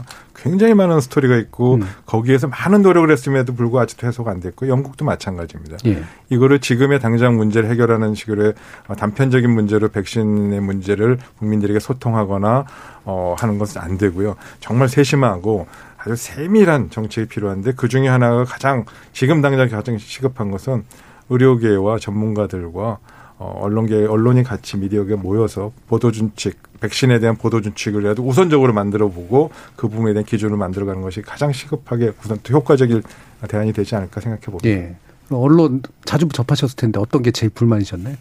굉장히 0.47 0.73
많은 0.73 1.01
스토리가 1.01 1.35
있고 1.37 1.75
음. 1.75 1.81
거기에서 2.05 2.47
많은 2.47 2.81
노력을 2.81 3.09
했음에도 3.11 3.53
불구하고 3.53 3.83
아직도 3.83 4.07
해소가 4.07 4.31
안 4.31 4.39
됐고 4.39 4.69
영국도 4.69 5.03
마찬가지입니다. 5.03 5.77
예. 5.87 6.03
이거를 6.29 6.59
지금의 6.59 6.99
당장 6.99 7.35
문제를 7.35 7.69
해결하는 7.69 8.15
식으로 8.15 8.53
단편적인 8.97 9.49
문제로 9.49 9.89
백신의 9.89 10.61
문제를 10.61 11.17
국민들에게 11.39 11.79
소통하거나 11.79 12.65
어 13.05 13.35
하는 13.37 13.57
것은 13.57 13.81
안 13.81 13.97
되고요. 13.97 14.35
정말 14.59 14.87
세심하고 14.87 15.67
아주 15.97 16.15
세밀한 16.15 16.89
정책이 16.89 17.27
필요한데 17.27 17.73
그 17.75 17.89
중에 17.89 18.07
하나가 18.07 18.45
가장 18.45 18.85
지금 19.11 19.41
당장 19.41 19.67
가장 19.69 19.97
시급한 19.97 20.51
것은 20.51 20.83
의료계와 21.29 21.99
전문가들과 21.99 22.99
어, 23.39 23.59
언론계, 23.61 24.05
언론이 24.05 24.43
같이 24.43 24.77
미디어계 24.77 25.15
모여서 25.15 25.71
보도 25.87 26.11
준칙, 26.11 26.57
백신에 26.79 27.19
대한 27.19 27.35
보도 27.35 27.61
준칙을 27.61 28.09
해도 28.09 28.23
우선적으로 28.23 28.73
만들어 28.73 29.09
보고 29.09 29.51
그 29.75 29.87
부분에 29.87 30.13
대한 30.13 30.25
기준을 30.25 30.57
만들어 30.57 30.85
가는 30.85 31.01
것이 31.01 31.21
가장 31.21 31.51
시급하게 31.51 32.13
우선 32.23 32.39
또 32.41 32.53
효과적인 32.53 33.03
대안이 33.47 33.73
되지 33.73 33.95
않을까 33.95 34.21
생각해 34.21 34.41
봅니다. 34.41 34.69
예. 34.69 34.95
언론 35.29 35.81
자주 36.05 36.27
접하셨을 36.27 36.75
텐데 36.75 36.99
어떤 36.99 37.21
게 37.21 37.31
제일 37.31 37.51
불만이셨나요? 37.51 38.15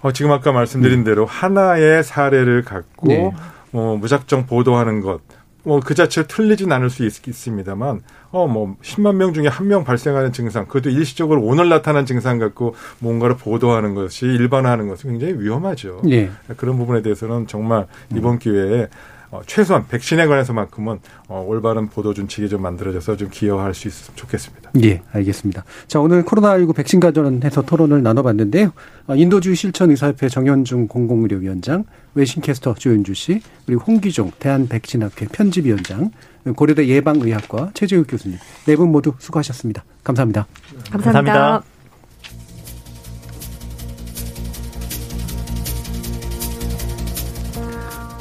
어, 0.00 0.12
지금 0.12 0.32
아까 0.32 0.52
말씀드린 0.52 1.00
음. 1.00 1.04
대로 1.04 1.26
하나의 1.26 2.02
사례를 2.02 2.62
갖고 2.62 3.08
네. 3.08 3.32
뭐 3.70 3.96
무작정 3.96 4.46
보도하는 4.46 5.00
것, 5.00 5.20
뭐그 5.64 5.94
자체로 5.94 6.26
틀리진 6.26 6.72
않을 6.72 6.90
수 6.90 7.04
있, 7.04 7.12
습니다만 7.12 8.00
어 8.32 8.46
뭐 8.46 8.76
10만 8.82 9.14
명 9.16 9.32
중에 9.32 9.46
한 9.46 9.66
명 9.68 9.84
발생하는 9.84 10.32
증상 10.32 10.66
그것도 10.66 10.90
일시적으로 10.90 11.42
오늘 11.42 11.68
나타난 11.68 12.04
증상 12.06 12.38
갖고 12.38 12.74
뭔가를 12.98 13.36
보도하는 13.36 13.94
것이 13.94 14.26
일반화하는 14.26 14.88
것은 14.88 15.10
굉장히 15.10 15.34
위험하죠. 15.38 16.02
예. 16.10 16.30
그런 16.56 16.76
부분에 16.78 17.02
대해서는 17.02 17.46
정말 17.46 17.86
이번 18.14 18.38
기회에 18.38 18.88
어, 19.32 19.40
최소한 19.46 19.88
백신에 19.88 20.26
관해서만큼은 20.26 21.00
어, 21.28 21.42
올바른 21.48 21.88
보도 21.88 22.12
준칙이 22.12 22.50
좀 22.50 22.60
만들어져서 22.60 23.16
좀 23.16 23.30
기여할 23.30 23.72
수 23.72 23.88
있으면 23.88 24.14
좋겠습니다. 24.14 24.70
예, 24.84 25.00
알겠습니다. 25.10 25.64
자, 25.88 26.00
오늘 26.00 26.22
코로나19 26.22 26.74
백신 26.76 27.00
관련해서 27.00 27.62
토론을 27.62 28.02
나눠봤는데요. 28.02 28.72
어, 29.06 29.16
인도주의 29.16 29.56
실천 29.56 29.90
의사협회 29.90 30.28
정현중 30.28 30.86
공공의료위원장, 30.86 31.84
외신캐스터 32.14 32.74
조윤주 32.74 33.14
씨, 33.14 33.40
그리고 33.64 33.82
홍기종 33.84 34.32
대한백신학회 34.38 35.28
편집위원장, 35.32 36.10
고려대 36.54 36.86
예방의학과 36.86 37.70
최재욱 37.72 38.06
교수님 38.08 38.36
네 38.66 38.76
분 38.76 38.92
모두 38.92 39.14
수고하셨습니다. 39.18 39.82
감사합니다. 40.04 40.46
감사합니다. 40.90 41.32
감사합니다. 41.32 41.71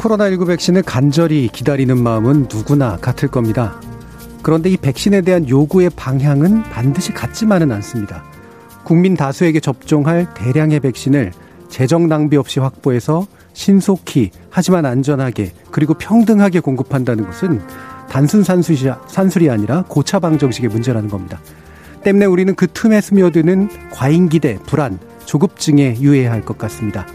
코로나19 0.02 0.48
백신을 0.48 0.82
간절히 0.82 1.48
기다리는 1.48 1.96
마음은 1.96 2.48
누구나 2.52 2.98
같을 2.98 3.30
겁니다. 3.30 3.80
그런데 4.42 4.72
이 4.72 4.78
백신에 4.78 5.22
대한 5.22 5.48
요구의 5.48 5.92
방향은 5.96 6.64
반드시 6.64 7.14
같지만은 7.14 7.72
않습니다. 7.72 8.24
국민 8.84 9.16
다수에게 9.16 9.60
접종할 9.60 10.34
대량의 10.34 10.80
백신을 10.80 11.32
재정 11.70 12.08
낭비 12.08 12.36
없이 12.36 12.60
확보해서 12.60 13.28
신속히 13.54 14.32
하지만 14.50 14.88
안전하게 14.88 15.52
그리고 15.70 15.94
평등하게 15.94 16.62
공급한다는 16.62 17.28
것은 17.28 17.62
단순 18.10 18.44
산술이, 18.44 19.50
아니라 19.52 19.84
고차방 19.88 20.40
정식의 20.40 20.72
문제라는 20.72 21.10
겁니다. 21.10 21.40
때문에 22.04 22.26
우리는 22.26 22.56
그 22.56 22.66
틈에 22.68 23.00
스며드는 23.00 23.92
과잉 23.92 24.30
기대, 24.30 24.58
불안, 24.66 24.98
조급증에 25.26 25.98
유의해야 26.00 26.32
할 26.32 26.42
것 26.42 26.58
같습니다. 26.58 27.06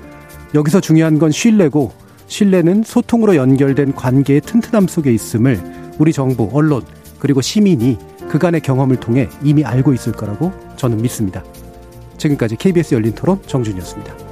여기서 0.54 0.80
중요한 0.80 1.18
건 1.18 1.32
신뢰고 1.32 2.05
신뢰는 2.26 2.82
소통으로 2.82 3.36
연결된 3.36 3.94
관계의 3.94 4.40
튼튼함 4.40 4.88
속에 4.88 5.12
있음을 5.12 5.60
우리 5.98 6.12
정부, 6.12 6.48
언론, 6.52 6.82
그리고 7.18 7.40
시민이 7.40 7.98
그간의 8.28 8.60
경험을 8.60 8.96
통해 8.96 9.28
이미 9.42 9.64
알고 9.64 9.92
있을 9.94 10.12
거라고 10.12 10.52
저는 10.76 11.00
믿습니다. 11.02 11.42
지금까지 12.18 12.56
KBS 12.56 12.94
열린 12.94 13.14
토론 13.14 13.40
정준이었습니다. 13.46 14.25